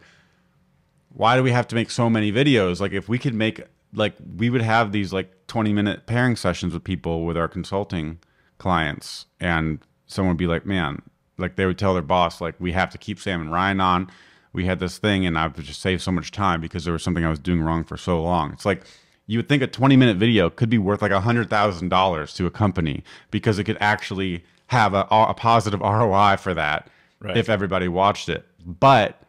why 1.14 1.36
do 1.36 1.44
we 1.44 1.52
have 1.52 1.68
to 1.68 1.76
make 1.76 1.90
so 1.90 2.10
many 2.10 2.32
videos? 2.32 2.80
Like 2.80 2.92
if 2.92 3.10
we 3.10 3.18
could 3.18 3.34
make 3.34 3.62
like 3.94 4.16
we 4.38 4.50
would 4.50 4.62
have 4.62 4.92
these 4.92 5.12
like 5.12 5.48
20 5.48 5.74
minute 5.74 6.06
pairing 6.06 6.36
sessions 6.36 6.74
with 6.74 6.84
people 6.84 7.26
with 7.26 7.38
our 7.38 7.48
consulting 7.48 8.20
clients 8.58 9.26
and 9.40 9.80
someone 10.06 10.32
would 10.32 10.38
be 10.38 10.48
like, 10.48 10.66
"Man, 10.66 11.02
like 11.38 11.56
they 11.56 11.66
would 11.66 11.78
tell 11.78 11.94
their 11.94 12.04
boss 12.04 12.42
like 12.42 12.56
we 12.60 12.72
have 12.74 12.90
to 12.92 12.98
keep 12.98 13.20
Sam 13.20 13.42
and 13.42 13.52
Ryan 13.52 13.82
on. 13.82 14.12
We 14.52 14.66
had 14.66 14.80
this 14.80 14.98
thing 14.98 15.26
and 15.26 15.38
I've 15.38 15.56
just 15.62 15.82
saved 15.82 16.02
so 16.02 16.12
much 16.12 16.32
time 16.32 16.62
because 16.62 16.84
there 16.84 16.94
was 16.94 17.04
something 17.04 17.24
I 17.26 17.30
was 17.30 17.40
doing 17.40 17.62
wrong 17.62 17.84
for 17.84 17.98
so 17.98 18.22
long." 18.22 18.52
It's 18.54 18.66
like 18.66 18.84
you 19.28 19.38
would 19.38 19.48
think 19.48 19.62
a 19.62 19.68
20 19.68 19.96
minute 19.96 20.18
video 20.18 20.50
could 20.50 20.70
be 20.72 20.80
worth 20.80 21.04
like 21.04 21.12
$100,000 21.12 22.36
to 22.36 22.46
a 22.48 22.52
company 22.52 23.04
because 23.30 23.60
it 23.60 23.66
could 23.66 23.78
actually 23.80 24.44
have 24.68 24.96
a, 24.96 25.08
a 25.12 25.36
positive 25.36 25.82
ROI 25.82 26.38
for 26.38 26.54
that 26.56 26.90
Right. 27.22 27.36
if 27.36 27.50
everybody 27.50 27.88
watched 27.90 28.30
it. 28.30 28.46
But 28.66 29.22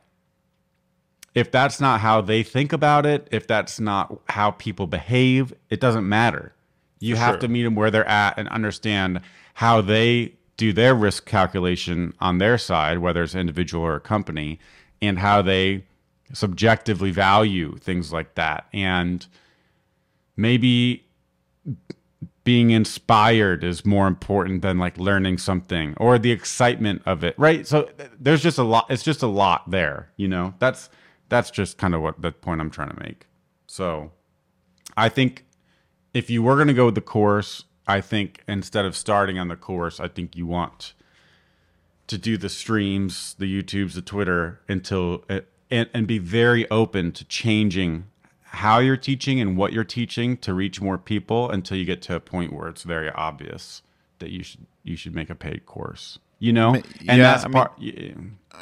if 1.35 1.51
that's 1.51 1.81
not 1.81 2.01
how 2.01 2.21
they 2.21 2.43
think 2.43 2.73
about 2.73 3.05
it, 3.05 3.29
if 3.31 3.47
that's 3.47 3.81
not 3.81 4.21
how 4.29 4.53
people 4.53 4.87
behave, 4.87 5.53
it 5.71 5.81
doesn't 5.81 6.09
matter. 6.09 6.55
You 7.01 7.17
have 7.17 7.35
sure. 7.35 7.41
to 7.41 7.49
meet 7.49 7.65
them 7.65 7.75
where 7.75 7.91
they're 7.91 8.09
at 8.09 8.39
and 8.39 8.49
understand 8.49 9.21
how 9.55 9.81
they 9.81 10.35
do 10.57 10.73
their 10.73 10.95
risk 10.95 11.27
calculation 11.27 12.15
on 12.21 12.39
their 12.39 12.59
side, 12.59 12.99
whether 12.99 13.23
it's 13.23 13.35
individual 13.35 13.85
or 13.85 13.97
a 13.97 14.01
company, 14.01 14.61
and 15.03 15.19
how 15.19 15.43
they 15.43 15.85
subjectively 16.33 17.11
value 17.11 17.77
things 17.79 18.13
like 18.13 18.35
that. 18.35 18.67
And 18.73 19.27
maybe 20.37 21.05
being 22.45 22.71
inspired 22.71 23.63
is 23.63 23.85
more 23.85 24.07
important 24.07 24.63
than 24.63 24.79
like 24.79 24.97
learning 24.99 25.39
something 25.39 25.95
or 25.99 26.19
the 26.19 26.33
excitement 26.33 27.03
of 27.05 27.23
it 27.23 27.35
right? 27.39 27.67
So 27.67 27.89
there's 28.19 28.43
just 28.43 28.59
a 28.59 28.63
lot 28.63 28.87
it's 28.89 29.03
just 29.03 29.23
a 29.23 29.27
lot 29.27 29.71
there 29.71 30.11
you 30.17 30.29
know? 30.29 30.55
That's 30.59 30.89
that's 31.29 31.51
just 31.51 31.79
kind 31.79 31.95
of 31.95 32.03
what 32.03 32.21
the 32.21 32.33
point 32.33 32.61
i'm 32.61 32.71
trying 32.71 32.91
to 32.91 33.01
make. 33.01 33.27
So 33.67 34.13
i 34.97 35.09
think 35.09 35.45
if 36.15 36.31
you 36.31 36.43
were 36.43 36.57
going 36.57 36.69
to 36.69 36.75
go 36.75 36.87
with 36.87 36.95
the 36.95 37.01
course 37.01 37.65
i 37.87 38.01
think 38.01 38.43
instead 38.49 38.85
of 38.85 38.97
starting 38.97 39.39
on 39.39 39.49
the 39.49 39.57
course 39.57 40.01
i 40.01 40.09
think 40.09 40.35
you 40.35 40.47
want 40.47 40.95
to 42.11 42.19
do 42.19 42.37
the 42.37 42.49
streams 42.49 43.35
the 43.39 43.47
youtubes 43.47 43.95
the 43.95 44.03
twitter 44.03 44.61
until 44.69 45.25
uh, 45.31 45.41
and, 45.71 45.89
and 45.95 46.07
be 46.07 46.19
very 46.19 46.69
open 46.71 47.13
to 47.13 47.25
changing 47.25 48.05
how 48.43 48.81
you're 48.81 48.97
teaching 48.97 49.41
and 49.41 49.57
what 49.57 49.73
you're 49.73 49.85
teaching 49.85 50.37
to 50.37 50.53
reach 50.53 50.81
more 50.81 50.99
people 50.99 51.49
until 51.51 51.77
you 51.77 51.85
get 51.85 52.03
to 52.03 52.15
a 52.15 52.21
point 52.21 52.53
where 52.53 52.69
it's 52.69 52.83
very 52.83 53.11
obvious 53.11 53.83
that 54.19 54.31
you 54.31 54.43
should 54.43 54.67
you 54.83 54.97
should 54.97 55.15
make 55.15 55.31
a 55.31 55.35
paid 55.35 55.65
course 55.67 56.19
you 56.41 56.53
know 56.53 56.75
and 56.75 56.85
yeah, 57.01 57.17
that's 57.17 57.45
I 57.45 57.49
mean- 57.49 57.53
part 57.53 57.73
yeah. 57.79 58.13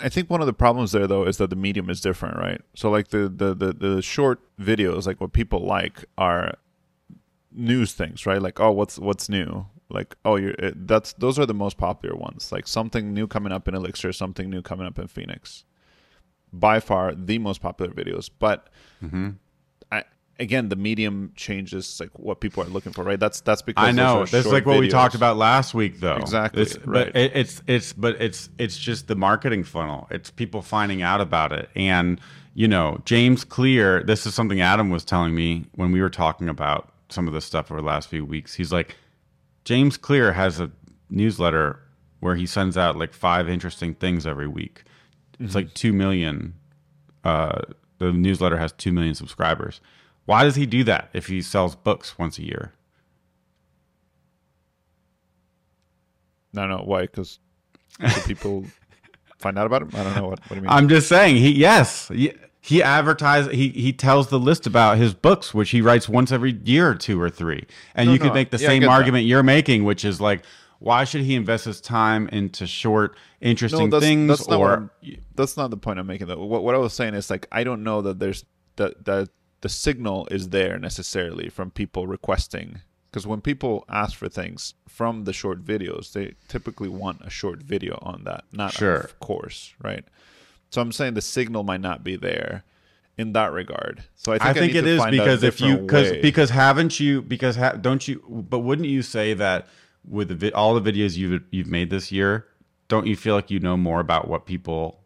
I 0.02 0.08
think 0.08 0.28
one 0.28 0.40
of 0.40 0.46
the 0.46 0.52
problems 0.52 0.92
there 0.92 1.06
though 1.06 1.24
is 1.24 1.38
that 1.38 1.50
the 1.50 1.56
medium 1.56 1.88
is 1.90 2.00
different, 2.00 2.36
right? 2.36 2.60
So 2.74 2.90
like 2.90 3.08
the 3.08 3.28
the 3.28 3.54
the, 3.54 3.72
the 3.72 4.02
short 4.02 4.40
videos, 4.60 5.06
like 5.06 5.20
what 5.20 5.32
people 5.32 5.60
like 5.64 6.04
are 6.16 6.54
news 7.52 7.92
things, 7.94 8.26
right? 8.26 8.40
Like 8.40 8.60
oh, 8.60 8.70
what's 8.70 8.98
what's 8.98 9.28
new? 9.28 9.66
Like 9.90 10.14
oh 10.24 10.36
you're 10.36 10.50
it, 10.52 10.86
that's 10.86 11.12
those 11.14 11.38
are 11.38 11.46
the 11.46 11.54
most 11.54 11.78
popular 11.78 12.14
ones 12.14 12.52
like 12.52 12.66
something 12.66 13.14
new 13.14 13.26
coming 13.26 13.52
up 13.52 13.66
in 13.68 13.74
elixir 13.74 14.12
something 14.12 14.50
new 14.50 14.60
coming 14.62 14.86
up 14.86 14.98
in 14.98 15.06
phoenix 15.06 15.64
by 16.52 16.80
far 16.80 17.14
the 17.14 17.38
most 17.38 17.60
popular 17.60 17.92
videos 17.92 18.30
but 18.38 18.68
Mm-hmm. 19.02 19.30
I, 19.92 20.02
again 20.40 20.68
the 20.68 20.76
medium 20.76 21.32
changes 21.36 22.00
like 22.00 22.10
what 22.18 22.40
people 22.40 22.62
are 22.62 22.66
looking 22.66 22.92
for 22.92 23.04
right 23.04 23.18
that's 23.20 23.40
that's 23.40 23.62
because 23.62 23.86
I 23.86 23.92
know 23.92 24.24
that's 24.24 24.46
like 24.46 24.66
what 24.66 24.80
we 24.80 24.88
talked 24.88 25.14
about 25.14 25.36
last 25.36 25.72
week, 25.72 26.00
though. 26.00 26.16
Exactly, 26.16 26.62
It's, 26.62 26.76
right. 26.78 27.12
But 27.12 27.16
it, 27.16 27.32
it's 27.36 27.62
it's 27.66 27.92
but 27.92 28.20
it's 28.20 28.50
it's 28.58 28.76
just 28.76 29.06
the 29.06 29.14
marketing 29.14 29.62
funnel. 29.64 30.08
It's 30.10 30.30
people 30.30 30.62
finding 30.62 31.00
out 31.00 31.20
about 31.20 31.52
it, 31.52 31.70
and 31.76 32.20
you 32.54 32.66
know, 32.66 33.00
James 33.04 33.44
Clear. 33.44 34.02
This 34.02 34.26
is 34.26 34.34
something 34.34 34.60
Adam 34.60 34.90
was 34.90 35.04
telling 35.04 35.34
me 35.34 35.66
when 35.76 35.92
we 35.92 36.00
were 36.00 36.10
talking 36.10 36.48
about 36.48 36.92
some 37.08 37.28
of 37.28 37.34
this 37.34 37.44
stuff 37.44 37.70
over 37.70 37.80
the 37.80 37.86
last 37.86 38.08
few 38.08 38.24
weeks. 38.24 38.54
He's 38.54 38.72
like, 38.72 38.96
James 39.68 39.98
Clear 39.98 40.32
has 40.32 40.60
a 40.60 40.70
newsletter 41.10 41.78
where 42.20 42.36
he 42.36 42.46
sends 42.46 42.78
out 42.78 42.96
like 42.96 43.12
five 43.12 43.50
interesting 43.50 43.92
things 43.92 44.26
every 44.26 44.48
week. 44.48 44.84
It's 45.38 45.54
like 45.54 45.74
two 45.74 45.92
million. 45.92 46.54
Uh, 47.22 47.60
the 47.98 48.10
newsletter 48.10 48.56
has 48.56 48.72
two 48.72 48.92
million 48.92 49.14
subscribers. 49.14 49.82
Why 50.24 50.44
does 50.44 50.56
he 50.56 50.64
do 50.64 50.84
that 50.84 51.10
if 51.12 51.26
he 51.26 51.42
sells 51.42 51.76
books 51.76 52.18
once 52.18 52.38
a 52.38 52.44
year? 52.44 52.72
no 56.54 56.66
no 56.66 56.78
why 56.78 57.02
because 57.02 57.38
people 58.24 58.64
find 59.38 59.58
out 59.58 59.66
about 59.66 59.82
him 59.82 59.90
i 59.92 60.02
don't 60.02 60.16
know 60.16 60.28
what, 60.28 60.40
what 60.40 60.48
do 60.48 60.54
you 60.54 60.62
mean 60.62 60.70
I'm 60.70 60.88
just 60.88 61.10
saying. 61.10 61.36
He 61.36 61.52
yes, 61.52 62.10
he, 62.68 62.82
advertises. 62.82 63.52
He 63.52 63.68
he 63.70 63.92
tells 63.92 64.28
the 64.28 64.38
list 64.38 64.66
about 64.66 64.98
his 64.98 65.14
books, 65.14 65.52
which 65.54 65.70
he 65.70 65.80
writes 65.80 66.08
once 66.08 66.30
every 66.32 66.52
year 66.64 66.90
or 66.90 66.94
two 66.94 67.20
or 67.20 67.30
three. 67.30 67.66
And 67.94 68.06
No, 68.06 68.12
you 68.12 68.18
no, 68.18 68.24
could 68.26 68.34
make 68.34 68.50
the 68.50 68.58
yeah, 68.58 68.68
same 68.68 68.80
get 68.80 68.86
that. 68.88 68.92
argument 68.92 69.24
you're 69.26 69.42
making, 69.42 69.84
which 69.84 70.04
is 70.04 70.20
like, 70.20 70.42
why 70.78 71.04
should 71.04 71.22
he 71.22 71.34
invest 71.34 71.64
his 71.64 71.80
time 71.80 72.28
into 72.28 72.66
short, 72.66 73.16
interesting 73.40 73.90
things? 73.90 74.48
not 74.48 74.58
or 74.60 74.90
that's 75.34 75.56
not 75.56 75.70
the 75.70 75.76
point 75.76 75.98
I'm 75.98 76.06
making. 76.06 76.26
Though 76.28 76.44
what 76.44 76.62
what 76.62 76.74
I 76.74 76.78
was 76.78 76.92
saying 76.92 77.14
is 77.14 77.30
like 77.30 77.46
I 77.50 77.64
don't 77.64 77.82
know 77.82 78.02
that 78.02 78.18
there's 78.18 78.44
that 78.76 79.04
that 79.06 79.30
the 79.60 79.68
signal 79.68 80.28
is 80.30 80.50
there 80.50 80.78
necessarily 80.78 81.48
from 81.48 81.70
people 81.72 82.06
requesting 82.06 82.80
because 83.06 83.26
when 83.26 83.40
people 83.40 83.84
ask 83.88 84.16
for 84.16 84.28
things 84.28 84.74
from 84.86 85.24
the 85.24 85.32
short 85.32 85.64
videos, 85.64 86.12
they 86.12 86.34
typically 86.46 86.88
want 86.88 87.22
a 87.24 87.30
short 87.30 87.62
video 87.62 87.98
on 88.02 88.22
that, 88.24 88.44
not 88.52 88.72
Sure. 88.74 88.96
a 88.98 89.08
course, 89.24 89.74
right? 89.82 90.04
So 90.70 90.80
I'm 90.82 90.92
saying 90.92 91.14
the 91.14 91.22
signal 91.22 91.64
might 91.64 91.80
not 91.80 92.04
be 92.04 92.16
there 92.16 92.64
in 93.18 93.32
that 93.32 93.52
regard. 93.52 94.04
So 94.14 94.32
I 94.32 94.38
think, 94.38 94.50
I 94.50 94.52
think 94.54 94.72
need 94.74 94.78
it 94.78 94.86
is 94.86 95.04
because 95.06 95.42
if 95.42 95.60
you 95.60 95.78
because 95.78 96.12
because 96.22 96.50
haven't 96.50 97.00
you 97.00 97.20
because 97.20 97.56
ha, 97.56 97.72
don't 97.72 98.06
you 98.06 98.22
but 98.28 98.60
wouldn't 98.60 98.88
you 98.88 99.02
say 99.02 99.34
that 99.34 99.66
with 100.08 100.28
the 100.28 100.34
vi- 100.34 100.52
all 100.52 100.78
the 100.78 100.92
videos 100.92 101.16
you've 101.16 101.42
you've 101.50 101.66
made 101.66 101.90
this 101.90 102.12
year, 102.12 102.46
don't 102.86 103.06
you 103.06 103.16
feel 103.16 103.34
like 103.34 103.50
you 103.50 103.58
know 103.58 103.76
more 103.76 104.00
about 104.00 104.28
what 104.28 104.46
people 104.46 105.00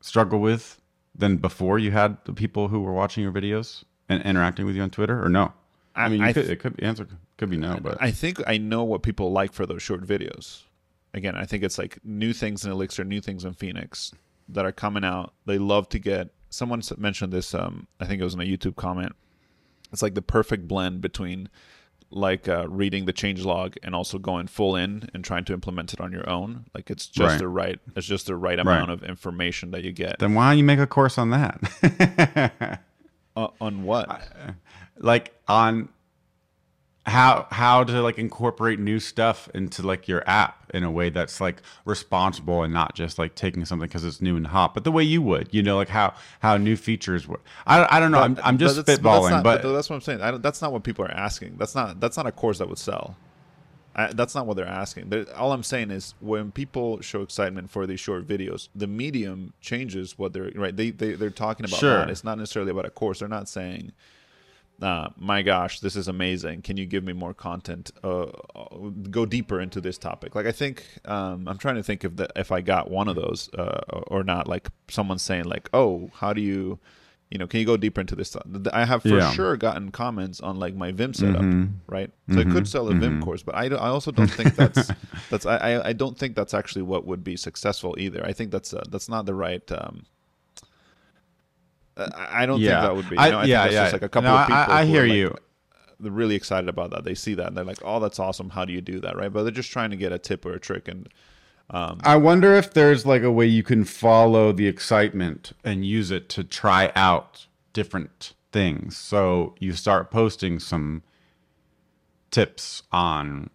struggle 0.00 0.38
with 0.40 0.80
than 1.14 1.36
before 1.36 1.78
you 1.78 1.90
had 1.90 2.16
the 2.24 2.32
people 2.32 2.68
who 2.68 2.80
were 2.80 2.92
watching 2.92 3.22
your 3.24 3.32
videos 3.32 3.82
and 4.08 4.22
interacting 4.22 4.64
with 4.64 4.76
you 4.76 4.82
on 4.82 4.90
Twitter 4.90 5.22
or 5.22 5.28
no? 5.28 5.52
I 5.94 6.04
I- 6.04 6.08
mean, 6.08 6.20
I 6.22 6.32
could, 6.32 6.42
th- 6.42 6.52
it 6.52 6.60
could 6.60 6.76
be 6.76 6.84
answer 6.84 7.08
could 7.38 7.50
be 7.50 7.56
no, 7.56 7.78
but 7.82 7.98
I 8.00 8.12
think 8.12 8.40
I 8.46 8.56
know 8.56 8.84
what 8.84 9.02
people 9.02 9.32
like 9.32 9.52
for 9.52 9.66
those 9.66 9.82
short 9.82 10.06
videos. 10.06 10.62
Again, 11.12 11.34
I 11.34 11.44
think 11.44 11.64
it's 11.64 11.78
like 11.78 11.98
new 12.04 12.32
things 12.32 12.64
in 12.64 12.70
Elixir, 12.70 13.02
new 13.02 13.20
things 13.22 13.44
in 13.44 13.54
Phoenix 13.54 14.12
that 14.48 14.64
are 14.64 14.72
coming 14.72 15.04
out. 15.04 15.32
They 15.46 15.58
love 15.58 15.88
to 15.90 15.98
get. 15.98 16.28
Someone 16.50 16.82
mentioned 16.98 17.32
this. 17.32 17.54
Um, 17.54 17.86
I 18.00 18.06
think 18.06 18.20
it 18.20 18.24
was 18.24 18.34
in 18.34 18.40
a 18.40 18.44
YouTube 18.44 18.76
comment. 18.76 19.14
It's 19.92 20.02
like 20.02 20.14
the 20.14 20.22
perfect 20.22 20.66
blend 20.68 21.00
between 21.00 21.48
like 22.10 22.48
uh, 22.48 22.68
reading 22.68 23.04
the 23.06 23.12
change 23.12 23.44
log 23.44 23.74
and 23.82 23.92
also 23.94 24.16
going 24.18 24.46
full 24.46 24.76
in 24.76 25.08
and 25.12 25.24
trying 25.24 25.44
to 25.44 25.52
implement 25.52 25.92
it 25.92 26.00
on 26.00 26.12
your 26.12 26.28
own. 26.30 26.66
Like 26.74 26.88
it's 26.90 27.06
just 27.08 27.32
Right. 27.32 27.38
the 27.40 27.48
right. 27.48 27.80
It's 27.96 28.06
just 28.06 28.26
the 28.26 28.36
right 28.36 28.58
amount 28.58 28.90
of 28.92 29.02
information 29.02 29.72
that 29.72 29.82
you 29.82 29.90
get. 29.92 30.18
then 30.20 30.34
why 30.34 30.50
don't 30.50 30.58
you 30.58 30.64
make 30.64 30.78
a 30.78 30.86
course 30.86 31.18
on 31.18 31.30
that? 31.30 32.80
Uh, 33.36 33.48
on 33.60 33.82
what? 33.82 34.22
like 34.96 35.34
on 35.46 35.90
how 37.06 37.46
how 37.52 37.84
to 37.84 38.02
like 38.02 38.18
incorporate 38.18 38.80
new 38.80 38.98
stuff 38.98 39.48
into 39.54 39.80
like 39.86 40.08
your 40.08 40.28
app 40.28 40.70
in 40.74 40.82
a 40.82 40.90
way 40.90 41.08
that's 41.08 41.40
like 41.40 41.62
responsible 41.84 42.64
and 42.64 42.74
not 42.74 42.96
just 42.96 43.16
like 43.16 43.34
taking 43.36 43.64
something 43.64 43.86
because 43.86 44.04
it's 44.04 44.20
new 44.20 44.36
and 44.36 44.48
hot 44.48 44.74
but 44.74 44.82
the 44.82 44.90
way 44.90 45.04
you 45.04 45.22
would 45.22 45.48
you 45.52 45.62
know 45.62 45.76
like 45.76 45.88
how 45.88 46.12
how 46.40 46.56
new 46.56 46.76
features 46.76 47.28
would 47.28 47.38
i, 47.64 47.96
I 47.96 48.00
don't 48.00 48.10
know 48.10 48.18
I'm, 48.18 48.36
I'm 48.42 48.58
just 48.58 48.74
But 48.76 48.86
that's- 48.86 48.98
spitballing 48.98 49.30
that's 49.30 49.42
but, 49.44 49.62
not, 49.64 49.72
that's 49.72 49.88
what 49.88 49.96
I'm 49.96 50.02
saying. 50.02 50.20
I 50.20 50.32
don't, 50.32 50.42
that's 50.42 50.60
not 50.60 50.72
what 50.72 50.82
people 50.82 51.04
are 51.04 51.10
asking. 51.12 51.56
That's 51.58 51.76
not 51.76 52.00
that's 52.00 52.16
not 52.16 52.26
a 52.26 52.32
course 52.32 52.58
that 52.58 52.68
would 52.68 52.78
sell. 52.78 53.16
I, 53.98 54.12
that's 54.12 54.34
not 54.34 54.46
what 54.46 54.56
they're 54.58 54.66
asking. 54.68 55.08
They're, 55.08 55.24
all 55.38 55.52
I'm 55.52 55.62
saying 55.62 55.90
is 55.90 56.14
when 56.20 56.52
people 56.52 57.00
show 57.00 57.22
excitement 57.22 57.70
for 57.70 57.86
these 57.86 57.98
short 58.00 58.26
videos, 58.26 58.68
the 58.74 58.86
medium 58.86 59.54
changes 59.62 60.18
what 60.18 60.34
they're 60.34 60.50
right. 60.54 60.76
They 60.76 60.90
they 60.90 61.12
they're 61.14 61.30
talking 61.30 61.64
about 61.64 61.78
Sure. 61.80 61.98
that. 61.98 62.10
It's 62.10 62.24
not 62.24 62.36
necessarily 62.36 62.72
about 62.72 62.84
a 62.84 62.90
course. 62.90 63.20
They're 63.20 63.28
not 63.28 63.48
saying, 63.48 63.92
uh, 64.82 65.08
"My 65.16 65.42
gosh, 65.42 65.80
this 65.80 65.96
is 65.96 66.08
amazing. 66.08 66.62
Can 66.62 66.76
you 66.76 66.86
give 66.86 67.02
me 67.04 67.12
more 67.12 67.34
content? 67.34 67.90
Uh, 68.04 68.24
uh, 68.54 68.90
go 69.10 69.24
deeper 69.26 69.60
into 69.60 69.80
this 69.80 69.98
topic." 69.98 70.34
Like 70.34 70.46
I 70.46 70.52
think 70.52 70.84
um, 71.04 71.48
I'm 71.48 71.58
trying 71.58 71.76
to 71.76 71.82
think 71.82 72.04
if 72.04 72.16
the, 72.16 72.28
if 72.36 72.52
I 72.52 72.60
got 72.60 72.90
one 72.90 73.08
of 73.08 73.16
those 73.16 73.48
uh, 73.54 73.80
or 74.08 74.22
not. 74.24 74.48
Like 74.48 74.68
someone 74.88 75.18
saying 75.18 75.44
like, 75.44 75.68
"Oh, 75.72 76.10
how 76.14 76.32
do 76.32 76.40
you?" 76.40 76.78
You 77.28 77.38
know, 77.38 77.48
can 77.48 77.58
you 77.58 77.66
go 77.66 77.76
deeper 77.76 78.00
into 78.00 78.14
this? 78.14 78.36
I 78.72 78.84
have 78.84 79.02
for 79.02 79.08
Yeah. 79.08 79.32
sure 79.32 79.56
gotten 79.56 79.90
comments 79.90 80.40
on 80.40 80.60
like 80.60 80.76
my 80.76 80.92
Vim 80.92 81.12
setup, 81.12 81.42
Mhm. 81.42 81.72
right? 81.88 82.08
So 82.32 82.38
I 82.38 82.44
could 82.44 82.68
sell 82.68 82.86
a 82.88 82.94
Vim 82.94 83.20
course, 83.20 83.42
but 83.42 83.56
I, 83.56 83.68
don't- 83.68 83.80
I 83.80 83.88
also 83.88 84.12
don't 84.12 84.30
think 84.30 84.54
that's 84.54 84.92
that's 85.30 85.44
I, 85.44 85.56
I- 85.56 85.88
I 85.88 85.92
don't 85.92 86.16
think 86.16 86.36
that's 86.36 86.54
actually 86.54 86.82
what 86.82 87.04
would 87.04 87.24
be 87.24 87.36
successful 87.36 87.96
either. 87.98 88.24
I 88.24 88.32
think 88.32 88.52
that's 88.52 88.72
uh, 88.72 88.84
that's 88.92 89.08
not 89.08 89.26
the 89.26 89.34
right. 89.34 89.60
Um, 89.72 90.04
I 91.96 92.46
don't 92.46 92.60
yeah 92.60 92.80
think 92.80 92.80
that 92.82 92.96
would 92.96 93.08
be. 93.08 93.16
I, 93.16 93.26
You 93.26 93.32
know, 93.32 93.38
I 93.40 93.44
yeah 93.44 93.62
think 93.64 93.72
yeah 93.74 93.82
just 93.84 93.92
like 93.94 94.02
a 94.02 94.08
couple 94.08 94.30
no, 94.30 94.36
of 94.36 94.46
people. 94.46 94.64
I, 94.68 94.82
I 94.82 94.84
hear 94.84 95.06
like, 95.06 95.12
you 95.12 95.34
They're 96.00 96.12
really 96.12 96.34
excited 96.34 96.68
about 96.68 96.90
that. 96.90 97.04
They 97.04 97.14
see 97.14 97.34
that 97.34 97.48
and 97.48 97.56
they're 97.56 97.64
like, 97.64 97.78
"Oh, 97.84 98.00
that's 98.00 98.18
awesome! 98.18 98.50
How 98.50 98.64
do 98.64 98.72
you 98.72 98.80
do 98.80 99.00
that?" 99.00 99.16
Right? 99.16 99.32
But 99.32 99.44
they're 99.44 99.52
just 99.52 99.70
trying 99.70 99.90
to 99.90 99.96
get 99.96 100.12
a 100.12 100.18
tip 100.18 100.44
or 100.44 100.52
a 100.52 100.60
trick, 100.60 100.88
and 100.88 101.08
um, 101.70 101.98
I 102.04 102.16
wonder 102.16 102.54
if 102.54 102.72
there's 102.74 103.06
like 103.06 103.22
a 103.22 103.32
way 103.32 103.46
you 103.46 103.62
can 103.62 103.84
follow 103.84 104.52
the 104.52 104.66
excitement 104.68 105.52
and 105.64 105.84
use 105.86 106.10
it 106.10 106.28
to 106.30 106.44
try 106.44 106.92
out 106.94 107.46
different 107.72 108.34
things. 108.52 108.96
So 108.96 109.54
you 109.58 109.72
start 109.72 110.10
posting 110.10 110.58
some 110.60 111.02
tips 112.30 112.82
on 112.92 113.50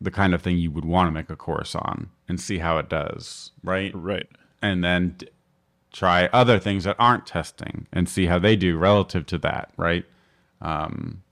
the 0.00 0.10
kind 0.10 0.34
of 0.34 0.42
thing 0.42 0.58
you 0.58 0.70
would 0.70 0.84
want 0.84 1.08
to 1.08 1.12
make 1.12 1.30
a 1.30 1.36
course 1.36 1.74
on 1.74 2.10
and 2.28 2.40
see 2.40 2.58
how 2.58 2.78
it 2.78 2.88
does, 2.88 3.52
right? 3.62 3.90
right. 3.94 4.28
And 4.62 4.82
then 4.84 5.18
try 5.92 6.26
other 6.32 6.58
things 6.58 6.84
that 6.84 6.96
aren't 6.98 7.26
testing 7.26 7.86
and 7.92 8.08
see 8.08 8.26
how 8.26 8.38
they 8.38 8.56
do 8.56 8.76
relative 8.76 9.24
to 9.26 9.38
that, 9.38 9.70
right? 9.76 10.04
Um, 10.60 11.22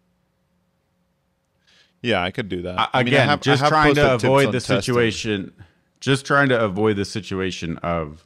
yeah, 2.03 2.23
I 2.23 2.31
could 2.31 2.49
do 2.49 2.63
that. 2.63 2.79
I- 2.79 2.89
I 2.93 3.03
mean, 3.03 3.15
I 3.15 3.17
Again, 3.17 3.29
have- 3.29 3.39
I 3.41 3.43
just 3.43 3.63
have 3.63 3.69
trying 3.71 3.95
to 3.97 4.15
avoid 4.15 4.49
the 4.49 4.53
testing, 4.61 4.77
situation 4.77 5.53
just 6.01 6.27
trying 6.27 6.49
to 6.51 6.61
avoid 6.65 6.97
the 6.97 7.05
situation 7.05 7.79
of 7.79 8.25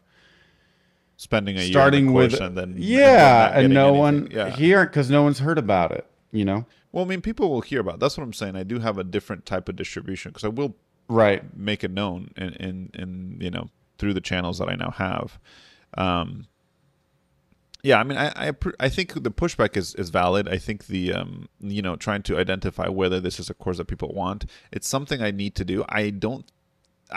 spending 1.17 1.57
a 1.57 1.61
starting 1.71 2.07
year 2.07 2.13
with 2.15 2.41
and 2.41 2.57
then 2.57 2.75
yeah 2.79 3.51
not 3.55 3.63
and 3.65 3.75
no 3.75 3.85
anything. 3.89 3.99
one 4.01 4.29
yeah. 4.33 4.49
here 4.51 4.85
because 4.87 5.09
no 5.11 5.23
one's 5.23 5.39
heard 5.39 5.59
about 5.59 5.93
it 5.93 6.07
you 6.33 6.45
know 6.45 6.65
Well, 6.93 7.05
I 7.05 7.09
mean, 7.09 7.21
people 7.21 7.49
will 7.51 7.61
hear 7.61 7.81
about. 7.81 7.95
It. 7.95 8.01
That's 8.01 8.17
what 8.19 8.25
I'm 8.25 8.33
saying. 8.33 8.57
I 8.57 8.65
do 8.65 8.81
have 8.81 8.99
a 8.99 9.05
different 9.05 9.47
type 9.47 9.69
of 9.69 9.77
distribution 9.77 10.31
because 10.33 10.45
I 10.45 10.49
will 10.49 10.75
right 11.09 11.57
make 11.57 11.85
it 11.85 11.91
known 11.93 12.31
in, 12.37 12.49
in 12.55 12.91
in 12.95 13.37
you 13.41 13.51
know 13.51 13.69
through 13.99 14.15
the 14.15 14.21
channels 14.21 14.59
that 14.59 14.69
I 14.69 14.75
now 14.75 14.91
have. 14.91 15.39
Um, 15.97 16.47
yeah, 17.83 17.99
I 17.99 18.05
mean, 18.05 18.19
I 18.19 18.49
I, 18.49 18.53
I 18.79 18.89
think 18.89 19.23
the 19.23 19.31
pushback 19.31 19.77
is, 19.77 19.95
is 19.95 20.11
valid. 20.11 20.49
I 20.49 20.59
think 20.59 20.87
the 20.87 21.15
um, 21.15 21.49
you 21.61 21.83
know 21.83 21.97
trying 21.97 22.23
to 22.25 22.39
identify 22.39 22.89
whether 22.89 23.21
this 23.21 23.41
is 23.41 23.49
a 23.49 23.55
course 23.55 23.79
that 23.79 23.87
people 23.87 24.13
want. 24.13 24.47
It's 24.71 24.89
something 24.89 25.23
I 25.23 25.31
need 25.31 25.55
to 25.57 25.65
do. 25.65 25.85
I 25.89 26.11
don't. 26.11 26.45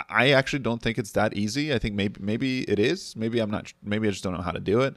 I 0.10 0.32
actually 0.32 0.60
don't 0.60 0.82
think 0.82 0.98
it's 0.98 1.12
that 1.12 1.36
easy. 1.36 1.74
I 1.74 1.80
think 1.80 1.96
maybe 1.96 2.20
maybe 2.22 2.62
it 2.62 2.80
is. 2.80 3.16
Maybe 3.16 3.40
I'm 3.40 3.52
not. 3.52 3.74
Maybe 3.84 4.08
I 4.08 4.12
just 4.12 4.24
don't 4.24 4.34
know 4.34 4.42
how 4.42 4.52
to 4.52 4.60
do 4.60 4.82
it. 4.82 4.96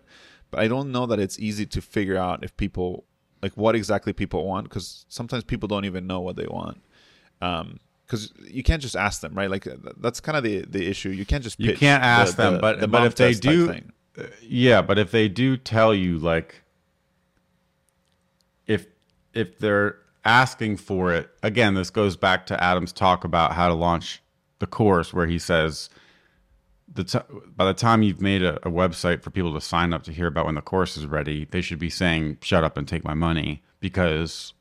But 0.50 0.60
I 0.60 0.68
don't 0.68 0.92
know 0.92 1.06
that 1.06 1.18
it's 1.18 1.38
easy 1.38 1.66
to 1.66 1.82
figure 1.82 2.16
out 2.16 2.44
if 2.44 2.56
people 2.56 3.04
like 3.42 3.52
what 3.56 3.74
exactly 3.74 4.12
people 4.12 4.46
want 4.46 4.68
because 4.68 5.04
sometimes 5.08 5.44
people 5.44 5.68
don't 5.68 5.84
even 5.84 6.06
know 6.06 6.20
what 6.20 6.36
they 6.36 6.46
want. 6.46 6.80
Um, 7.40 7.80
because 8.06 8.32
you 8.48 8.62
can't 8.62 8.80
just 8.80 8.94
ask 8.96 9.20
them, 9.20 9.34
right? 9.34 9.50
Like 9.50 9.66
that's 9.98 10.20
kind 10.20 10.36
of 10.38 10.44
the 10.44 10.62
the 10.62 10.86
issue. 10.88 11.10
You 11.10 11.26
can't 11.26 11.42
just 11.42 11.58
you 11.60 11.74
can't 11.76 12.02
ask 12.02 12.36
the- 12.36 12.42
them 12.42 12.52
the- 12.54 12.58
but 12.60 12.80
the 12.80 12.88
but 12.88 13.04
if 13.06 13.14
they 13.16 13.34
do 13.34 13.68
uh, 14.18 14.22
yeah 14.42 14.80
but 14.80 14.98
if 14.98 15.10
they 15.10 15.28
do 15.28 15.56
tell 15.56 15.92
you 15.94 16.18
like 16.18 16.62
if 18.66 18.86
if 19.34 19.58
they're 19.58 19.98
asking 20.24 20.76
for 20.76 21.12
it 21.12 21.30
again 21.42 21.74
this 21.74 21.90
goes 21.90 22.16
back 22.16 22.46
to 22.46 22.62
adam's 22.62 22.92
talk 22.92 23.24
about 23.24 23.52
how 23.52 23.68
to 23.68 23.74
launch 23.74 24.22
the 24.58 24.66
course 24.66 25.12
where 25.14 25.26
he 25.26 25.38
says 25.38 25.88
the 26.92 27.04
t- 27.04 27.18
by 27.54 27.64
the 27.66 27.74
time 27.74 28.02
you've 28.02 28.20
made 28.22 28.42
a, 28.42 28.56
a 28.66 28.70
website 28.70 29.22
for 29.22 29.30
people 29.30 29.52
to 29.54 29.60
sign 29.60 29.92
up 29.92 30.02
to 30.02 30.12
hear 30.12 30.26
about 30.26 30.46
when 30.46 30.54
the 30.56 30.62
course 30.62 30.96
is 30.96 31.06
ready 31.06 31.44
they 31.50 31.60
should 31.60 31.78
be 31.78 31.90
saying 31.90 32.38
shut 32.42 32.64
up 32.64 32.76
and 32.76 32.88
take 32.88 33.04
my 33.04 33.14
money 33.14 33.62
because 33.80 34.52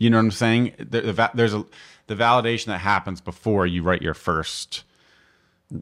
You 0.00 0.10
know 0.10 0.16
what 0.16 0.24
I'm 0.24 0.30
saying? 0.32 0.72
There, 0.78 1.02
the 1.02 1.12
va- 1.12 1.30
there's 1.34 1.54
a 1.54 1.64
the 2.08 2.16
validation 2.16 2.66
that 2.66 2.78
happens 2.80 3.20
before 3.20 3.66
you 3.68 3.82
write 3.84 4.02
your 4.02 4.14
first 4.14 4.82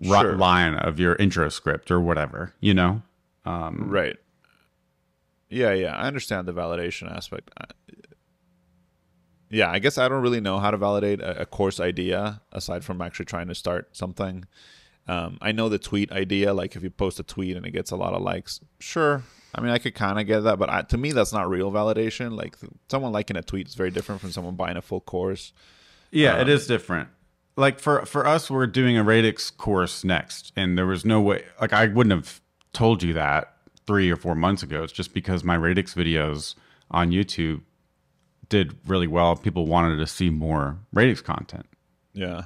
Sure. 0.02 0.36
line 0.36 0.74
of 0.74 1.00
your 1.00 1.14
intro 1.14 1.48
script 1.48 1.90
or 1.90 1.98
whatever. 2.00 2.52
You 2.60 2.74
know? 2.74 3.02
Um, 3.46 3.88
Right. 3.88 4.16
Yeah, 5.48 5.72
yeah, 5.72 5.96
I 5.96 6.06
understand 6.06 6.46
the 6.46 6.52
validation 6.52 7.10
aspect. 7.10 7.50
I- 7.58 7.64
Yeah, 9.50 9.70
I 9.70 9.78
guess 9.78 9.96
I 9.96 10.08
don't 10.08 10.20
really 10.20 10.42
know 10.42 10.58
how 10.58 10.70
to 10.70 10.76
validate 10.76 11.22
a, 11.22 11.40
a 11.42 11.46
course 11.46 11.80
idea 11.80 12.42
aside 12.52 12.84
from 12.84 13.00
actually 13.00 13.24
trying 13.24 13.48
to 13.48 13.54
start 13.54 13.96
something. 13.96 14.44
Um, 15.08 15.38
I 15.40 15.52
know 15.52 15.68
the 15.70 15.78
tweet 15.78 16.12
idea, 16.12 16.52
like 16.52 16.76
if 16.76 16.82
you 16.82 16.90
post 16.90 17.18
a 17.18 17.22
tweet 17.22 17.56
and 17.56 17.64
it 17.64 17.70
gets 17.70 17.90
a 17.90 17.96
lot 17.96 18.12
of 18.12 18.20
likes, 18.22 18.60
sure. 18.78 19.22
I 19.54 19.62
mean, 19.62 19.70
I 19.70 19.78
could 19.78 19.94
kind 19.94 20.20
of 20.20 20.26
get 20.26 20.40
that, 20.40 20.58
but 20.58 20.68
I, 20.68 20.82
to 20.82 20.98
me, 20.98 21.12
that's 21.12 21.32
not 21.32 21.48
real 21.48 21.72
validation. 21.72 22.36
Like 22.36 22.56
someone 22.90 23.12
liking 23.12 23.36
a 23.38 23.42
tweet 23.42 23.66
is 23.68 23.74
very 23.74 23.90
different 23.90 24.20
from 24.20 24.30
someone 24.32 24.54
buying 24.54 24.76
a 24.76 24.82
full 24.82 25.00
course. 25.00 25.52
Yeah, 26.10 26.34
Um, 26.34 26.40
it 26.42 26.48
is 26.50 26.66
different. 26.66 27.08
Like 27.56 27.80
for 27.80 28.04
for 28.06 28.26
us, 28.26 28.50
we're 28.50 28.66
doing 28.66 28.96
a 28.98 29.02
radix 29.02 29.50
course 29.50 30.04
next, 30.04 30.52
and 30.54 30.76
there 30.78 30.86
was 30.86 31.04
no 31.04 31.20
way. 31.20 31.44
Like 31.60 31.72
I 31.72 31.86
wouldn't 31.86 32.14
have 32.14 32.40
told 32.72 33.02
you 33.02 33.14
that 33.14 33.54
three 33.86 34.10
or 34.10 34.16
four 34.16 34.34
months 34.34 34.62
ago. 34.62 34.82
It's 34.82 34.92
just 34.92 35.14
because 35.14 35.42
my 35.42 35.54
radix 35.54 35.94
videos 35.94 36.54
on 36.90 37.10
YouTube 37.10 37.62
did 38.50 38.76
really 38.86 39.06
well. 39.06 39.34
People 39.36 39.66
wanted 39.66 39.96
to 39.96 40.06
see 40.06 40.28
more 40.30 40.78
radix 40.92 41.20
content, 41.22 41.66
Yeah. 42.12 42.44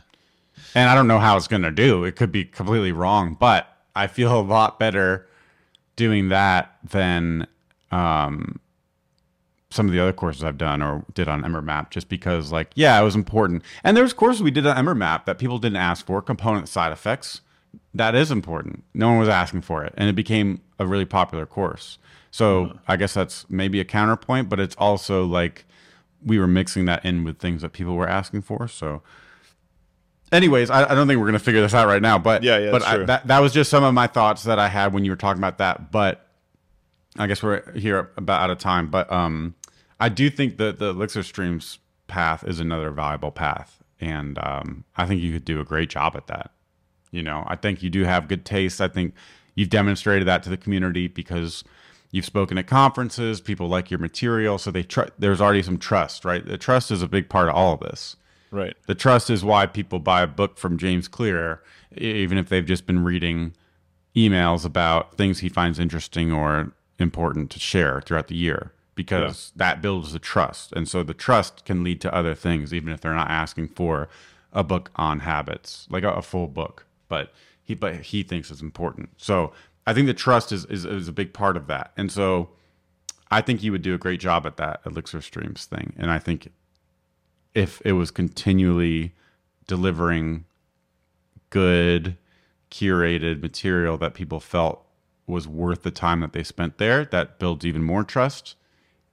And 0.75 0.89
I 0.89 0.95
don't 0.95 1.09
know 1.09 1.19
how 1.19 1.37
it's 1.37 1.49
going 1.49 1.63
to 1.63 1.71
do. 1.71 2.05
It 2.05 2.17
could 2.17 2.33
be 2.33 2.45
completely 2.45 2.93
wrong, 2.93 3.37
but 3.39 3.69
I 3.95 4.07
feel 4.07 4.39
a 4.39 4.43
lot 4.43 4.79
better 4.79 5.27
doing 5.97 6.31
that 6.31 6.77
than 6.83 7.47
um, 7.91 8.59
some 9.71 9.87
of 9.87 9.93
the 9.93 10.01
other 10.01 10.13
courses 10.13 10.45
I've 10.45 10.59
done 10.59 10.83
or 10.83 11.05
did 11.15 11.29
on 11.29 11.43
EmberMap 11.43 11.91
just 11.91 12.09
because 12.09 12.53
like 12.53 12.71
yeah 12.75 13.01
it 13.01 13.05
was 13.05 13.15
important. 13.15 13.63
And 13.85 13.97
there's 13.97 14.13
courses 14.13 14.43
we 14.43 14.51
did 14.51 14.67
on 14.67 14.77
EmberMap 14.77 15.25
that 15.25 15.39
people 15.39 15.59
didn't 15.59 15.77
ask 15.77 16.07
for 16.07 16.23
component 16.23 16.69
side 16.69 16.93
effects. 16.93 17.41
That 17.95 18.15
is 18.15 18.31
important. 18.31 18.85
No 18.95 19.09
one 19.09 19.19
was 19.19 19.29
asking 19.29 19.63
for 19.63 19.85
it 19.85 19.95
and 19.97 20.09
it 20.09 20.15
became 20.15 20.61
a 20.79 20.87
really 20.87 21.05
popular 21.05 21.47
course. 21.47 21.99
So 22.31 22.79
I 22.89 22.97
guess 22.97 23.15
that's 23.15 23.49
maybe 23.51 23.81
a 23.81 23.85
counterpoint 23.85 24.49
but 24.49 24.61
it's 24.61 24.77
also 24.77 25.25
like 25.25 25.65
we 26.25 26.39
were 26.39 26.47
mixing 26.47 26.85
that 26.85 27.05
in 27.05 27.25
with 27.25 27.39
things 27.39 27.63
that 27.63 27.73
people 27.73 27.97
were 27.97 28.09
asking 28.09 28.43
for. 28.43 28.69
So 28.69 29.03
anyways 30.33 30.71
I, 30.71 30.91
I 30.91 30.95
don't 30.95 31.07
think 31.07 31.21
we're 31.21 31.27
gonna 31.27 31.39
figure 31.39 31.61
this 31.61 31.75
out 31.75 31.87
right 31.87 32.03
now 32.03 32.19
but 32.19 32.43
Yeah, 32.43 32.59
yeah, 32.59 32.71
but 32.71 32.83
I, 32.83 32.97
that, 33.05 33.27
that 33.29 33.39
was 33.39 33.53
just 33.53 33.71
some 33.71 33.85
of 33.85 33.95
my 33.95 34.07
thoughts 34.07 34.43
that 34.45 34.59
I 34.59 34.69
had 34.69 34.93
when 34.93 35.05
you 35.05 35.13
were 35.13 35.17
talking 35.17 35.41
about 35.41 35.59
that 35.59 35.93
but 35.93 36.27
I 37.19 37.27
guess 37.27 37.43
we're 37.43 37.71
here 37.73 38.11
about 38.17 38.41
out 38.43 38.51
of 38.51 38.59
time, 38.59 38.89
but 38.89 39.11
um, 39.13 39.55
I 40.01 40.09
do 40.09 40.31
think 40.31 40.57
that 40.57 40.79
the 40.79 40.91
Elixir 40.91 41.23
Streams 41.23 41.79
path 42.07 42.47
is 42.47 42.59
another 42.59 42.91
valuable 42.91 43.31
path, 43.31 43.83
and 44.01 44.39
um, 44.39 44.85
I 44.97 45.07
think 45.07 45.21
you 45.21 45.33
could 45.33 45.45
do 45.45 45.61
a 45.61 45.65
great 45.65 45.91
job 45.91 46.17
at 46.17 46.27
that. 46.29 46.53
You 47.11 47.23
know, 47.23 47.45
I 47.47 47.57
think 47.57 47.83
you 47.83 47.91
do 47.91 48.05
have 48.05 48.29
good 48.29 48.45
taste. 48.47 48.81
I 48.81 48.89
think 48.89 49.15
you've 49.55 49.69
demonstrated 49.69 50.27
that 50.27 50.43
to 50.45 50.51
the 50.51 50.57
community 50.57 51.07
because 51.07 51.65
you've 52.11 52.25
spoken 52.25 52.57
at 52.57 52.67
conferences. 52.67 53.43
People 53.43 53.69
like 53.69 53.91
your 53.91 54.01
material, 54.01 54.57
so 54.57 54.71
they 54.71 54.83
tr- 54.83 55.11
there's 55.19 55.41
already 55.41 55.63
some 55.63 55.79
trust, 55.79 56.25
right? 56.25 56.45
The 56.45 56.57
trust 56.57 56.91
is 56.91 57.03
a 57.03 57.09
big 57.09 57.29
part 57.29 57.51
of 57.51 57.55
all 57.55 57.75
of 57.75 57.81
this. 57.81 58.17
Right. 58.53 58.77
The 58.87 58.95
trust 58.95 59.31
is 59.31 59.43
why 59.43 59.67
people 59.67 59.99
buy 59.99 60.23
a 60.23 60.27
book 60.27 60.59
from 60.59 60.77
James 60.77 61.09
Clear, 61.09 61.63
even 61.97 62.37
if 62.37 62.49
they've 62.49 62.65
just 62.65 62.87
been 62.87 63.03
reading 63.03 63.55
emails 64.15 64.67
about 64.67 65.17
things 65.17 65.39
he 65.39 65.49
finds 65.49 65.79
interesting 65.79 66.31
or 66.31 66.73
important 66.99 67.51
to 67.51 67.59
share 67.59 68.03
throughout 68.03 68.29
the 68.29 68.37
year, 68.37 68.73
because 68.95 69.53
that 69.57 69.81
builds 69.81 70.13
the 70.13 70.19
trust. 70.19 70.71
And 70.75 70.87
so 70.87 71.03
the 71.03 71.15
trust 71.15 71.65
can 71.65 71.83
lead 71.83 72.03
to 72.03 72.15
other 72.15 72.35
things, 72.35 72.75
even 72.75 72.93
if 72.93 73.01
they're 73.01 73.15
not 73.15 73.31
asking 73.31 73.69
for 73.69 74.09
a 74.53 74.63
book 74.63 74.91
on 74.97 75.21
habits, 75.21 75.87
like 75.89 76.05
a, 76.05 76.13
a 76.13 76.23
full 76.23 76.47
book. 76.47 76.85
But 77.09 77.33
he, 77.65 77.75
but 77.75 77.95
he 77.97 78.23
thinks 78.23 78.51
it's 78.51 78.61
important. 78.61 79.09
So 79.17 79.55
I 79.87 79.95
think 79.95 80.07
the 80.07 80.15
trust 80.15 80.53
is, 80.53 80.67
is 80.67 80.85
is 80.85 81.09
a 81.09 81.13
big 81.13 81.33
part 81.33 81.57
of 81.57 81.69
that. 81.69 81.93
And 81.97 82.13
so 82.13 82.51
I 83.31 83.41
think 83.41 83.63
you 83.63 83.73
would 83.73 83.83
do 83.83 83.95
a 83.95 83.99
great 83.99 84.21
job 84.21 84.47
at 84.47 84.59
that 84.59 84.83
Elixir 84.85 85.23
Streams 85.23 85.65
thing. 85.65 85.95
And 85.97 86.11
I 86.11 86.19
think 86.19 86.53
if 87.55 87.81
it 87.85 87.93
was 87.93 88.11
continually 88.11 89.15
delivering 89.67 90.45
good 91.51 92.17
curated 92.71 93.43
material 93.43 93.99
that 93.99 94.15
people 94.15 94.41
felt 94.41 94.85
was 95.27 95.47
worth 95.47 95.83
the 95.83 95.91
time 95.91 96.21
that 96.21 96.33
they 96.33 96.43
spent 96.43 96.79
there 96.79 97.05
that 97.05 97.39
builds 97.39 97.65
even 97.65 97.83
more 97.83 98.03
trust 98.03 98.57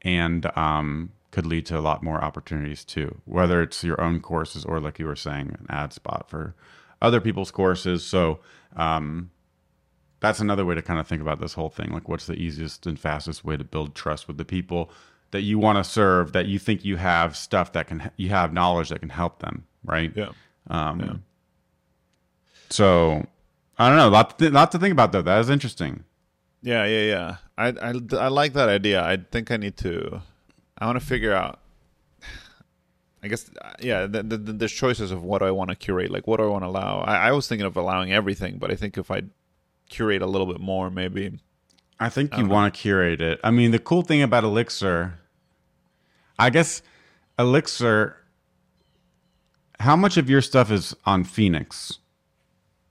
and 0.02 0.46
um, 0.58 1.12
could 1.32 1.46
lead 1.46 1.66
to 1.66 1.78
a 1.78 1.82
lot 1.82 2.02
more 2.02 2.24
opportunities 2.24 2.84
too. 2.84 3.22
Whether 3.26 3.62
it's 3.62 3.84
your 3.84 4.02
own 4.02 4.22
courses 4.22 4.66
or 4.66 4.80
like 4.80 4.98
you 4.98 5.06
were 5.06 5.16
saying 5.16 5.56
an 5.60 5.66
ad 5.70 5.94
spot 5.94 6.30
for 6.30 6.56
other 7.02 7.22
people's 7.22 7.52
courses. 7.52 8.06
So 8.06 8.40
um, 8.76 9.30
that's 10.20 10.40
another 10.40 10.66
way 10.66 10.76
to 10.76 10.82
kind 10.82 11.00
of 11.00 11.08
think 11.08 11.22
about 11.22 11.40
this 11.40 11.54
whole 11.54 11.70
thing. 11.70 11.92
Like 11.92 12.10
what's 12.10 12.26
the 12.26 12.34
easiest 12.34 12.88
and 12.88 13.00
fastest 13.00 13.46
way 13.46 13.58
to 13.58 13.64
build 13.64 13.96
trust 13.96 14.28
with 14.28 14.38
the 14.38 14.46
people 14.46 14.92
that 15.32 15.42
you 15.42 15.60
want 15.60 15.78
to 15.78 15.84
serve 15.84 16.34
that 16.34 16.48
you 16.48 16.58
think 16.60 16.84
you 16.84 16.96
have 16.98 17.36
stuff 17.38 17.74
that 17.74 17.88
can 17.88 18.12
you 18.18 18.30
have 18.30 18.52
knowledge 18.54 18.90
that 18.90 19.00
can 19.00 19.10
help 19.10 19.40
them 19.40 19.66
right 19.84 20.12
Yeah. 20.16 20.30
um, 20.70 21.24
so 22.70 23.26
I 23.78 23.88
don't 23.88 23.98
know. 23.98 24.10
A 24.10 24.12
lot 24.12 24.32
to, 24.32 24.36
th- 24.38 24.52
lot 24.52 24.72
to 24.74 24.80
think 24.80 24.92
about 24.92 25.12
though. 25.12 25.22
That 25.22 25.40
is 25.40 25.50
interesting. 25.50 26.04
Yeah, 26.62 26.86
yeah, 26.86 27.02
yeah. 27.04 27.36
I, 27.58 27.68
I, 27.70 27.94
I 28.26 28.28
like 28.28 28.54
that 28.54 28.68
idea. 28.68 29.02
I 29.02 29.18
think 29.18 29.50
I 29.52 29.58
need 29.58 29.78
to. 29.78 30.22
I 30.78 30.86
want 30.86 31.00
to 31.00 31.06
figure 31.06 31.34
out. 31.34 31.60
I 33.24 33.28
guess 33.30 33.50
yeah. 33.80 34.06
The, 34.06 34.24
the, 34.24 34.38
the, 34.38 34.54
there's 34.54 34.72
choices 34.74 35.12
of 35.12 35.24
what 35.24 35.40
do 35.40 35.46
I 35.46 35.52
want 35.52 35.70
to 35.70 35.76
curate. 35.76 36.12
Like 36.12 36.28
what 36.28 36.38
do 36.38 36.44
I 36.44 36.48
want 36.48 36.64
to 36.64 36.68
allow. 36.68 37.00
I, 37.00 37.30
I 37.30 37.32
was 37.32 37.48
thinking 37.48 37.66
of 37.66 37.78
allowing 37.78 38.12
everything, 38.12 38.58
but 38.58 38.70
I 38.72 38.76
think 38.76 38.98
if 38.98 39.10
I 39.10 39.24
curate 39.90 40.22
a 40.22 40.28
little 40.28 40.48
bit 40.48 40.60
more, 40.60 40.90
maybe. 40.90 41.40
I 42.00 42.10
think 42.10 42.38
you 42.38 42.48
want 42.48 42.74
to 42.74 42.80
curate 42.80 43.22
it. 43.22 43.40
I 43.44 43.52
mean, 43.52 43.72
the 43.72 43.80
cool 43.80 44.04
thing 44.04 44.22
about 44.22 44.44
Elixir, 44.44 45.20
I 46.38 46.50
guess, 46.50 46.82
Elixir. 47.38 48.16
How 49.80 49.96
much 49.96 50.18
of 50.18 50.30
your 50.30 50.42
stuff 50.42 50.72
is 50.72 50.96
on 51.06 51.24
Phoenix? 51.24 52.00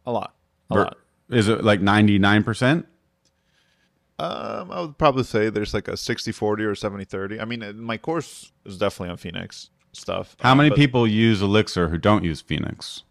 A 0.06 0.12
lot. 0.12 0.34
A 0.70 0.74
Ver- 0.74 0.84
lot. 0.84 0.98
Is 1.30 1.48
it 1.48 1.64
like 1.64 1.80
ninety 1.80 2.18
nine 2.18 2.44
percent? 2.44 2.86
Um, 4.20 4.70
I 4.72 4.80
would 4.80 4.98
probably 4.98 5.22
say 5.22 5.48
there's 5.48 5.72
like 5.72 5.86
a 5.86 5.96
60 5.96 6.32
40 6.32 6.64
or 6.64 6.74
70 6.74 7.04
30. 7.04 7.38
I 7.40 7.44
mean, 7.44 7.62
uh, 7.62 7.72
my 7.72 7.96
course 7.96 8.50
is 8.64 8.76
definitely 8.76 9.10
on 9.10 9.16
Phoenix 9.16 9.70
stuff. 9.92 10.36
How 10.40 10.52
um, 10.52 10.58
many 10.58 10.70
but 10.70 10.76
people 10.76 11.06
use 11.06 11.40
Elixir 11.40 11.88
who 11.88 11.98
don't 11.98 12.24
use 12.24 12.40
Phoenix? 12.40 13.04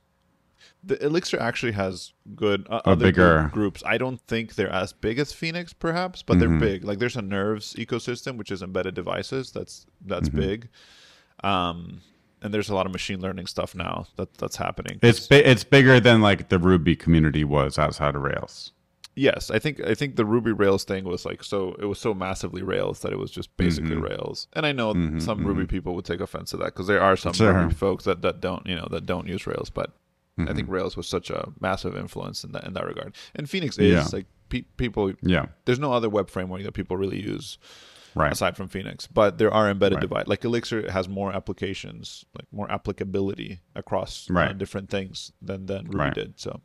The 0.87 1.05
Elixir 1.05 1.39
actually 1.39 1.73
has 1.73 2.13
good 2.35 2.65
uh, 2.69 2.81
other 2.85 3.07
bigger- 3.07 3.49
groups. 3.53 3.83
I 3.85 3.97
don't 3.97 4.21
think 4.27 4.55
they're 4.55 4.71
as 4.71 4.93
big 4.93 5.19
as 5.19 5.31
Phoenix, 5.33 5.73
perhaps, 5.73 6.23
but 6.23 6.37
Mm-hmm. 6.37 6.59
they're 6.59 6.69
big. 6.69 6.83
Like 6.85 6.99
there's 6.99 7.17
a 7.17 7.21
Nerves 7.21 7.73
ecosystem, 7.75 8.37
which 8.37 8.51
is 8.51 8.61
embedded 8.63 8.95
devices. 8.95 9.51
That's 9.51 9.85
that's 10.05 10.29
Mm-hmm. 10.29 10.39
big. 10.39 10.69
Um, 11.43 12.01
and 12.41 12.53
there's 12.53 12.69
a 12.69 12.75
lot 12.75 12.85
of 12.85 12.91
machine 12.91 13.19
learning 13.19 13.47
stuff 13.47 13.75
now 13.75 14.07
that 14.15 14.33
that's 14.35 14.55
happening. 14.55 14.99
It's 15.01 15.27
bi- 15.27 15.37
it's 15.37 15.63
bigger 15.63 15.99
than 15.99 16.21
like 16.21 16.49
the 16.49 16.59
Ruby 16.59 16.95
community 16.95 17.43
was 17.43 17.77
outside 17.79 18.15
of 18.15 18.21
Rails. 18.21 18.71
yes, 19.15 19.49
I 19.49 19.57
think 19.59 19.81
I 19.81 19.95
think 19.95 20.15
the 20.15 20.25
Ruby 20.25 20.51
Rails 20.51 20.83
thing 20.83 21.03
was 21.03 21.25
like 21.25 21.43
so 21.43 21.75
it 21.79 21.85
was 21.85 21.99
so 21.99 22.13
massively 22.13 22.61
Rails 22.61 22.99
that 23.01 23.11
it 23.11 23.17
was 23.19 23.31
just 23.31 23.55
basically 23.57 23.95
Mm-hmm. 23.95 24.03
Rails. 24.03 24.47
And 24.53 24.65
I 24.65 24.71
know 24.71 24.93
some 25.19 25.43
Ruby 25.45 25.65
people 25.65 25.95
would 25.95 26.05
take 26.05 26.21
offense 26.21 26.51
to 26.51 26.57
that 26.57 26.65
because 26.73 26.87
there 26.87 27.01
are 27.01 27.17
some 27.17 27.33
Sure. 27.33 27.53
Ruby 27.53 27.73
folks 27.73 28.03
that, 28.05 28.21
that 28.21 28.39
don't 28.41 28.65
you 28.67 28.75
know 28.75 28.87
that 28.91 29.05
don't 29.07 29.27
use 29.27 29.47
Rails, 29.47 29.69
but 29.71 29.91
I 30.37 30.41
Mm-hmm. 30.43 30.55
think 30.55 30.69
Rails 30.69 30.95
was 30.95 31.07
such 31.07 31.29
a 31.31 31.49
massive 31.59 31.97
influence 31.97 32.43
in 32.43 32.51
that 32.51 32.63
in 32.65 32.73
that 32.73 32.85
regard. 32.85 33.15
And 33.35 33.49
Phoenix 33.49 33.77
is 33.79 33.91
Yeah. 33.91 34.07
like 34.13 34.25
pe- 34.49 34.65
people. 34.77 35.13
Yeah, 35.21 35.47
There's 35.65 35.79
no 35.79 35.91
other 35.93 36.09
web 36.09 36.29
framework 36.29 36.61
that 36.63 36.73
people 36.73 36.95
really 36.95 37.19
use 37.21 37.57
right. 38.13 38.31
aside 38.31 38.55
from 38.55 38.67
Phoenix, 38.67 39.07
but 39.07 39.39
there 39.39 39.51
are 39.51 39.67
embedded 39.69 39.95
Right. 39.97 40.01
device. 40.01 40.27
Like 40.27 40.43
Elixir 40.45 40.91
has 40.91 41.09
more 41.09 41.33
applications, 41.33 42.25
like 42.35 42.45
more 42.51 42.71
applicability 42.71 43.61
across 43.75 44.29
uh, 44.29 44.53
different 44.53 44.89
things 44.89 45.31
than 45.41 45.65
than 45.65 45.85
Ruby 45.85 45.97
Right. 45.97 46.13
did. 46.13 46.39
So 46.39 46.61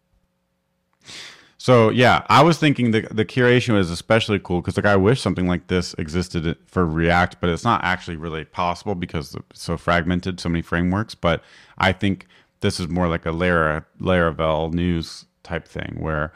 So 1.58 1.90
yeah, 1.90 2.26
I 2.28 2.42
was 2.42 2.58
thinking 2.58 2.90
the 2.90 3.02
the 3.10 3.24
curation 3.24 3.74
was 3.74 3.90
especially 3.90 4.38
cool 4.40 4.60
because 4.60 4.76
like 4.76 4.86
I 4.86 4.96
wish 4.96 5.20
something 5.20 5.46
like 5.46 5.68
this 5.68 5.94
existed 5.96 6.56
for 6.66 6.84
React, 6.84 7.40
but 7.40 7.50
it's 7.50 7.64
not 7.64 7.82
actually 7.84 8.16
really 8.16 8.44
possible 8.44 8.94
because 8.96 9.34
it's 9.34 9.62
so 9.62 9.76
fragmented, 9.76 10.40
so 10.40 10.48
many 10.48 10.62
frameworks. 10.62 11.14
But 11.14 11.42
I 11.78 11.92
think 11.92 12.26
this 12.62 12.80
is 12.80 12.88
more 12.88 13.08
like 13.08 13.26
a 13.26 13.32
Lara 13.32 13.84
Laravel 14.00 14.72
news 14.72 15.26
type 15.42 15.68
thing 15.68 15.96
where 16.00 16.32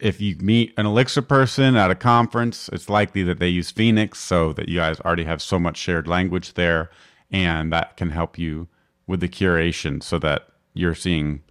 if 0.00 0.20
you 0.20 0.36
meet 0.40 0.74
an 0.76 0.84
Elixir 0.86 1.22
person 1.22 1.76
at 1.76 1.90
a 1.90 1.94
conference, 1.94 2.68
it's 2.72 2.88
likely 2.88 3.22
that 3.22 3.38
they 3.38 3.48
use 3.48 3.70
Phoenix, 3.70 4.18
so 4.18 4.52
that 4.54 4.68
you 4.68 4.78
guys 4.80 4.98
already 5.00 5.24
have 5.24 5.40
so 5.40 5.60
much 5.60 5.76
shared 5.76 6.08
language 6.08 6.54
there, 6.54 6.90
and 7.30 7.72
that 7.72 7.96
can 7.96 8.10
help 8.10 8.36
you 8.36 8.66
with 9.06 9.20
the 9.20 9.28
curation 9.28 10.02
so 10.02 10.18
that 10.18 10.48
you're 10.74 10.94
seeing 10.96 11.42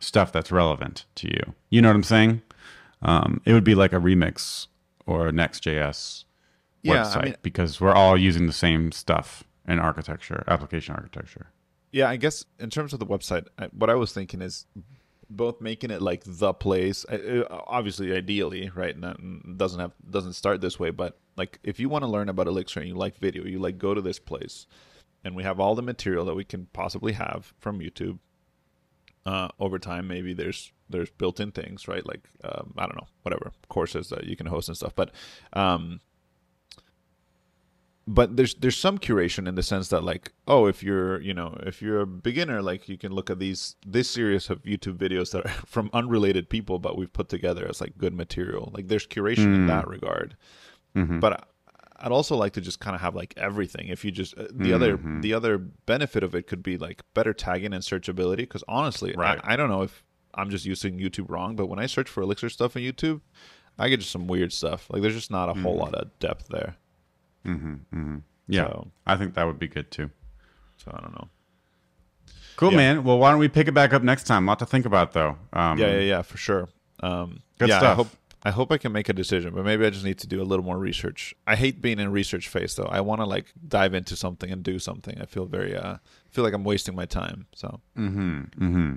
stuff 0.00 0.32
that's 0.32 0.50
relevant 0.50 1.04
to 1.14 1.28
you. 1.28 1.54
You 1.70 1.80
know 1.82 1.88
what 1.88 1.96
I'm 1.96 2.02
saying? 2.02 2.42
Um, 3.02 3.40
it 3.44 3.52
would 3.52 3.64
be 3.64 3.76
like 3.76 3.92
a 3.92 3.96
remix 4.00 4.66
or 5.06 5.28
a 5.28 5.32
Next.js 5.32 6.24
Yeah, 6.82 6.94
I 6.94 6.96
website 7.04 7.24
mean- 7.24 7.36
because 7.42 7.80
we're 7.80 7.92
all 7.94 8.16
using 8.16 8.46
the 8.46 8.52
same 8.52 8.90
stuff 8.90 9.44
in 9.68 9.78
architecture, 9.78 10.42
application 10.48 10.94
architecture. 10.96 11.46
Yeah, 11.90 12.08
I 12.08 12.16
guess 12.16 12.44
in 12.58 12.70
terms 12.70 12.92
of 12.92 12.98
the 12.98 13.06
website, 13.06 13.46
I, 13.58 13.66
what 13.66 13.90
I 13.90 13.94
was 13.94 14.12
thinking 14.12 14.42
is 14.42 14.66
both 15.30 15.60
making 15.60 15.90
it 15.90 16.02
like 16.02 16.22
the 16.26 16.52
place. 16.52 17.04
uh, 17.06 17.44
Obviously, 17.50 18.12
ideally, 18.12 18.70
right? 18.74 18.96
Doesn't 19.56 19.80
have 19.80 19.92
doesn't 20.08 20.34
start 20.34 20.60
this 20.60 20.78
way, 20.78 20.90
but 20.90 21.18
like 21.36 21.58
if 21.62 21.80
you 21.80 21.88
want 21.88 22.02
to 22.02 22.08
learn 22.08 22.28
about 22.28 22.46
Elixir 22.46 22.80
and 22.80 22.88
you 22.88 22.94
like 22.94 23.18
video, 23.18 23.44
you 23.44 23.58
like 23.58 23.78
go 23.78 23.94
to 23.94 24.00
this 24.00 24.18
place, 24.18 24.66
and 25.24 25.34
we 25.34 25.42
have 25.42 25.60
all 25.60 25.74
the 25.74 25.82
material 25.82 26.24
that 26.26 26.34
we 26.34 26.44
can 26.44 26.66
possibly 26.72 27.12
have 27.12 27.52
from 27.58 27.80
YouTube. 27.80 28.18
Uh, 29.26 29.48
over 29.60 29.78
time, 29.78 30.08
maybe 30.08 30.32
there's 30.32 30.72
there's 30.88 31.10
built-in 31.10 31.52
things, 31.52 31.86
right? 31.86 32.06
Like 32.06 32.28
um, 32.44 32.72
I 32.78 32.86
don't 32.86 32.96
know, 32.96 33.08
whatever 33.22 33.52
courses 33.68 34.08
that 34.08 34.24
you 34.24 34.36
can 34.36 34.46
host 34.46 34.68
and 34.68 34.76
stuff. 34.76 34.94
But 34.94 35.10
um, 35.52 36.00
but 38.08 38.38
there's 38.38 38.54
there's 38.54 38.76
some 38.76 38.98
curation 38.98 39.46
in 39.46 39.54
the 39.54 39.62
sense 39.62 39.88
that 39.88 40.02
like 40.02 40.32
oh 40.46 40.66
if 40.66 40.82
you're 40.82 41.20
you 41.20 41.34
know 41.34 41.54
if 41.66 41.82
you're 41.82 42.00
a 42.00 42.06
beginner 42.06 42.62
like 42.62 42.88
you 42.88 42.96
can 42.96 43.12
look 43.12 43.28
at 43.28 43.38
these 43.38 43.76
this 43.86 44.08
series 44.08 44.48
of 44.48 44.62
youtube 44.62 44.96
videos 44.96 45.30
that 45.32 45.44
are 45.44 45.48
from 45.66 45.90
unrelated 45.92 46.48
people 46.48 46.78
but 46.78 46.96
we've 46.96 47.12
put 47.12 47.28
together 47.28 47.66
as 47.68 47.80
like 47.80 47.96
good 47.98 48.14
material. 48.14 48.72
Like 48.74 48.88
there's 48.88 49.06
curation 49.06 49.54
in 49.54 49.66
that 49.66 49.84
mm. 49.84 49.90
regard. 49.90 50.36
Mm-hmm. 50.96 51.20
But 51.20 51.48
i'd 52.00 52.12
also 52.12 52.36
like 52.36 52.52
to 52.54 52.60
just 52.60 52.80
kind 52.80 52.94
of 52.94 53.02
have 53.02 53.14
like 53.14 53.34
everything. 53.36 53.88
If 53.88 54.04
you 54.04 54.10
just 54.10 54.36
uh, 54.38 54.46
the 54.50 54.72
other 54.72 54.96
mm-hmm. 54.96 55.20
the 55.20 55.34
other 55.34 55.58
benefit 55.58 56.22
of 56.22 56.34
it 56.34 56.46
could 56.46 56.62
be 56.62 56.78
like 56.78 57.02
better 57.12 57.34
tagging 57.34 57.74
and 57.74 57.82
searchability 57.82 58.38
because 58.38 58.64
honestly 58.66 59.12
Right. 59.16 59.38
I, 59.44 59.52
I 59.52 59.56
don't 59.56 59.68
know 59.68 59.82
if 59.82 60.02
i'm 60.34 60.50
just 60.50 60.66
using 60.66 60.98
youtube 60.98 61.30
wrong 61.30 61.56
but 61.56 61.68
when 61.68 61.78
i 61.78 61.86
search 61.86 62.08
for 62.08 62.22
elixir 62.22 62.50
stuff 62.50 62.76
on 62.76 62.82
youtube 62.82 63.22
i 63.78 63.88
get 63.88 63.98
just 64.00 64.12
some 64.12 64.26
weird 64.26 64.52
stuff. 64.52 64.86
Like 64.90 65.00
there's 65.00 65.14
just 65.14 65.30
not 65.30 65.48
a 65.48 65.54
whole 65.54 65.74
mm. 65.74 65.80
lot 65.80 65.94
of 65.94 66.16
depth 66.18 66.48
there 66.48 66.76
Yeah, 68.50 68.66
So- 68.66 68.90
I 69.06 69.16
think 69.16 69.34
that 69.34 69.44
would 69.46 69.58
be 69.58 69.68
good 69.68 69.90
too. 69.90 70.10
so 70.76 70.90
i 70.94 71.00
don't 71.00 71.12
know 71.12 71.28
Cool, 72.56 72.72
Yeah. 72.72 72.76
man. 72.78 73.04
Well, 73.04 73.18
why 73.20 73.30
don't 73.30 73.38
we 73.38 73.46
pick 73.48 73.68
it 73.68 73.72
back 73.72 73.92
up 73.92 74.02
next 74.02 74.24
time? 74.24 74.48
A 74.48 74.50
lot 74.50 74.58
to 74.58 74.66
think 74.66 74.84
about, 74.84 75.12
though. 75.12 75.38
Um, 75.52 75.78
Yeah, 75.78 75.92
yeah, 75.92 75.98
yeah, 76.00 76.22
for 76.22 76.36
sure. 76.38 76.68
Um, 77.00 77.38
Good 77.58 77.68
yeah, 77.68 77.92
I 77.92 77.94
hope 77.94 78.08
I 78.42 78.50
hope 78.50 78.72
I 78.72 78.78
can 78.78 78.90
make 78.90 79.08
a 79.08 79.12
decision, 79.12 79.54
but 79.54 79.64
maybe 79.64 79.86
I 79.86 79.90
just 79.90 80.04
need 80.04 80.18
to 80.18 80.26
do 80.26 80.42
a 80.42 80.46
little 80.50 80.64
more 80.64 80.76
research. 80.76 81.34
I 81.46 81.54
hate 81.54 81.80
being 81.80 82.00
in 82.00 82.10
research 82.10 82.48
phase 82.48 82.74
though. 82.74 82.88
I 82.90 83.00
want 83.00 83.20
to 83.20 83.26
like 83.26 83.52
dive 83.68 83.94
into 83.94 84.16
something 84.16 84.50
and 84.50 84.62
do 84.64 84.78
something. 84.80 85.20
I 85.20 85.26
feel 85.26 85.44
very 85.46 85.76
uh 85.76 85.98
feel 86.30 86.42
like 86.42 86.52
I'm 86.54 86.64
wasting 86.64 86.96
my 86.96 87.04
time. 87.06 87.46
So, 87.54 87.80
Mm-hmm. 87.96 88.40
Mm-hmm. 88.64 88.96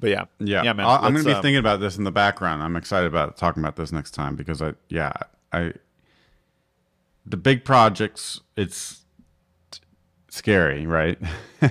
but 0.00 0.10
yeah, 0.10 0.24
Yeah, 0.40 0.62
yeah, 0.64 0.72
man. 0.72 0.86
I- 0.86 0.96
I'm 1.06 1.12
going 1.12 1.24
to 1.24 1.30
be 1.30 1.34
um, 1.34 1.42
thinking 1.42 1.58
about 1.58 1.78
this 1.80 1.96
in 1.98 2.02
the 2.04 2.12
background. 2.12 2.62
I'm 2.64 2.74
excited 2.76 3.06
about 3.06 3.36
talking 3.36 3.62
about 3.62 3.76
this 3.76 3.92
next 3.92 4.10
time 4.10 4.34
because 4.34 4.60
I, 4.60 4.74
yeah, 4.88 5.12
I, 5.52 5.72
the 7.26 7.36
big 7.36 7.64
projects, 7.64 8.40
it's 8.56 9.00
scary, 10.28 10.86
right? 10.86 11.18
you 11.62 11.68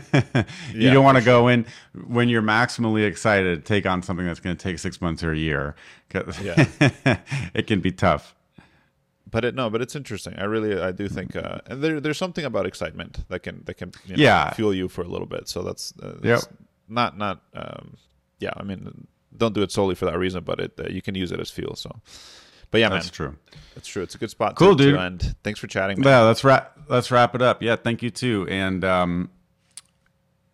Yeah, 0.74 0.94
don't 0.94 1.04
want 1.04 1.18
to 1.18 1.24
go 1.24 1.48
in 1.48 1.66
when 2.08 2.30
you're 2.30 2.42
maximally 2.42 3.06
excited 3.06 3.58
to 3.58 3.62
take 3.62 3.86
on 3.86 4.02
something 4.02 4.26
that's 4.26 4.40
going 4.40 4.56
to 4.56 4.62
take 4.64 4.80
six 4.80 5.02
months 5.02 5.24
or 5.24 5.32
a 5.32 5.38
year. 5.38 5.76
Yeah. 6.44 6.68
it 7.56 7.66
can 7.66 7.80
be 7.82 7.92
tough. 7.92 8.36
But 9.30 9.44
it 9.46 9.56
no, 9.56 9.72
but 9.72 9.82
it's 9.82 9.96
interesting. 9.96 10.36
I 10.38 10.44
really 10.44 10.80
I 10.80 10.92
do 10.92 11.08
think 11.10 11.36
uh 11.36 11.58
and 11.66 11.82
there 11.84 12.00
there's 12.00 12.20
something 12.20 12.46
about 12.46 12.68
excitement 12.68 13.28
that 13.30 13.40
can 13.42 13.64
that 13.66 13.74
can 13.78 13.92
you 14.06 14.16
know, 14.16 14.22
Yeah. 14.24 14.54
fuel 14.54 14.76
you 14.76 14.88
for 14.88 15.02
a 15.02 15.08
little 15.08 15.26
bit. 15.26 15.50
So 15.50 15.64
that's, 15.64 15.92
uh, 16.04 16.20
Yep. 16.22 16.42
not 16.88 17.18
not 17.18 17.42
um 17.56 17.98
yeah, 18.40 18.52
I 18.56 18.62
mean 18.64 19.08
don't 19.36 19.56
do 19.56 19.64
it 19.64 19.72
solely 19.72 19.96
for 19.96 20.06
that 20.06 20.20
reason, 20.20 20.44
but 20.44 20.60
it 20.60 20.74
uh, 20.80 20.84
you 20.88 21.02
can 21.02 21.16
use 21.16 21.32
it 21.32 21.40
as 21.40 21.50
fuel. 21.50 21.76
So 21.76 21.90
But 22.74 22.80
yeah, 22.82 22.90
That's 22.90 23.06
man. 23.06 23.12
true. 23.14 23.38
That's 23.76 23.88
true. 23.88 24.02
It's 24.02 24.16
a 24.16 24.18
good 24.18 24.32
spot 24.32 24.56
Cool, 24.56 24.76
to, 24.76 24.84
dude. 24.84 24.96
end. 25.00 25.36
Thanks 25.44 25.60
for 25.60 25.68
chatting, 25.68 26.00
man. 26.02 26.08
Yeah, 26.08 26.22
let's 26.22 26.44
wrap 26.44 26.76
let's 26.90 27.12
wrap 27.12 27.36
it 27.36 27.42
up. 27.44 27.62
Yeah, 27.62 27.76
thank 27.76 28.02
you 28.02 28.10
too. 28.10 28.48
And 28.50 28.84
um, 28.84 29.30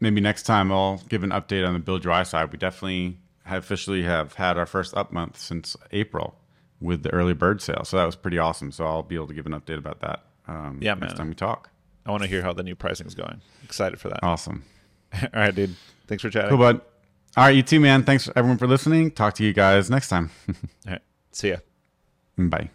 maybe 0.02 0.20
next 0.20 0.44
time 0.44 0.70
I'll 0.70 0.98
give 1.08 1.24
an 1.24 1.30
update 1.30 1.66
on 1.66 1.74
the 1.74 1.80
Build 1.80 2.06
UI 2.06 2.26
side. 2.26 2.52
We 2.52 2.58
definitely 2.58 3.18
have 3.46 3.64
officially 3.64 4.04
have 4.04 4.34
had 4.34 4.58
our 4.58 4.66
first 4.66 4.96
up 4.98 5.14
month 5.14 5.40
since 5.40 5.78
April 5.94 6.36
with 6.82 7.04
the 7.04 7.10
early 7.12 7.34
bird 7.34 7.62
sale. 7.62 7.84
So 7.86 7.96
that 7.96 8.06
was 8.06 8.18
pretty 8.18 8.38
awesome. 8.38 8.72
So 8.74 8.86
I'll 8.86 9.02
be 9.02 9.16
able 9.16 9.28
to 9.28 9.34
give 9.34 9.46
an 9.46 9.54
update 9.54 9.78
about 9.78 10.02
that. 10.02 10.26
Um, 10.48 10.80
Yeah, 10.82 10.96
next 10.96 11.12
man. 11.14 11.16
time 11.18 11.30
we 11.30 11.36
talk. 11.36 11.70
I 12.06 12.12
want 12.12 12.24
to 12.24 12.30
hear 12.30 12.42
how 12.42 12.52
the 12.52 12.64
new 12.64 12.76
pricing 12.76 13.08
is 13.08 13.16
going. 13.16 13.40
Excited 13.64 13.98
for 14.00 14.10
that. 14.10 14.20
Awesome. 14.24 14.64
All 15.14 15.30
right, 15.34 15.56
dude. 15.56 15.74
Thanks 16.08 16.22
for 16.22 16.30
chatting. 16.30 16.50
Cool, 16.50 16.58
bud. 16.58 16.82
All 17.38 17.46
right, 17.46 17.56
you 17.56 17.64
too, 17.64 17.80
man. 17.80 18.04
Thanks 18.04 18.30
everyone 18.36 18.58
for 18.58 18.68
listening. 18.68 19.12
Talk 19.12 19.36
to 19.36 19.44
you 19.46 19.54
guys 19.54 19.90
next 19.90 20.10
time. 20.10 20.32
All 20.50 20.56
right. 20.94 21.02
See 21.32 21.50
ya. 21.52 21.58
Bye. 22.48 22.70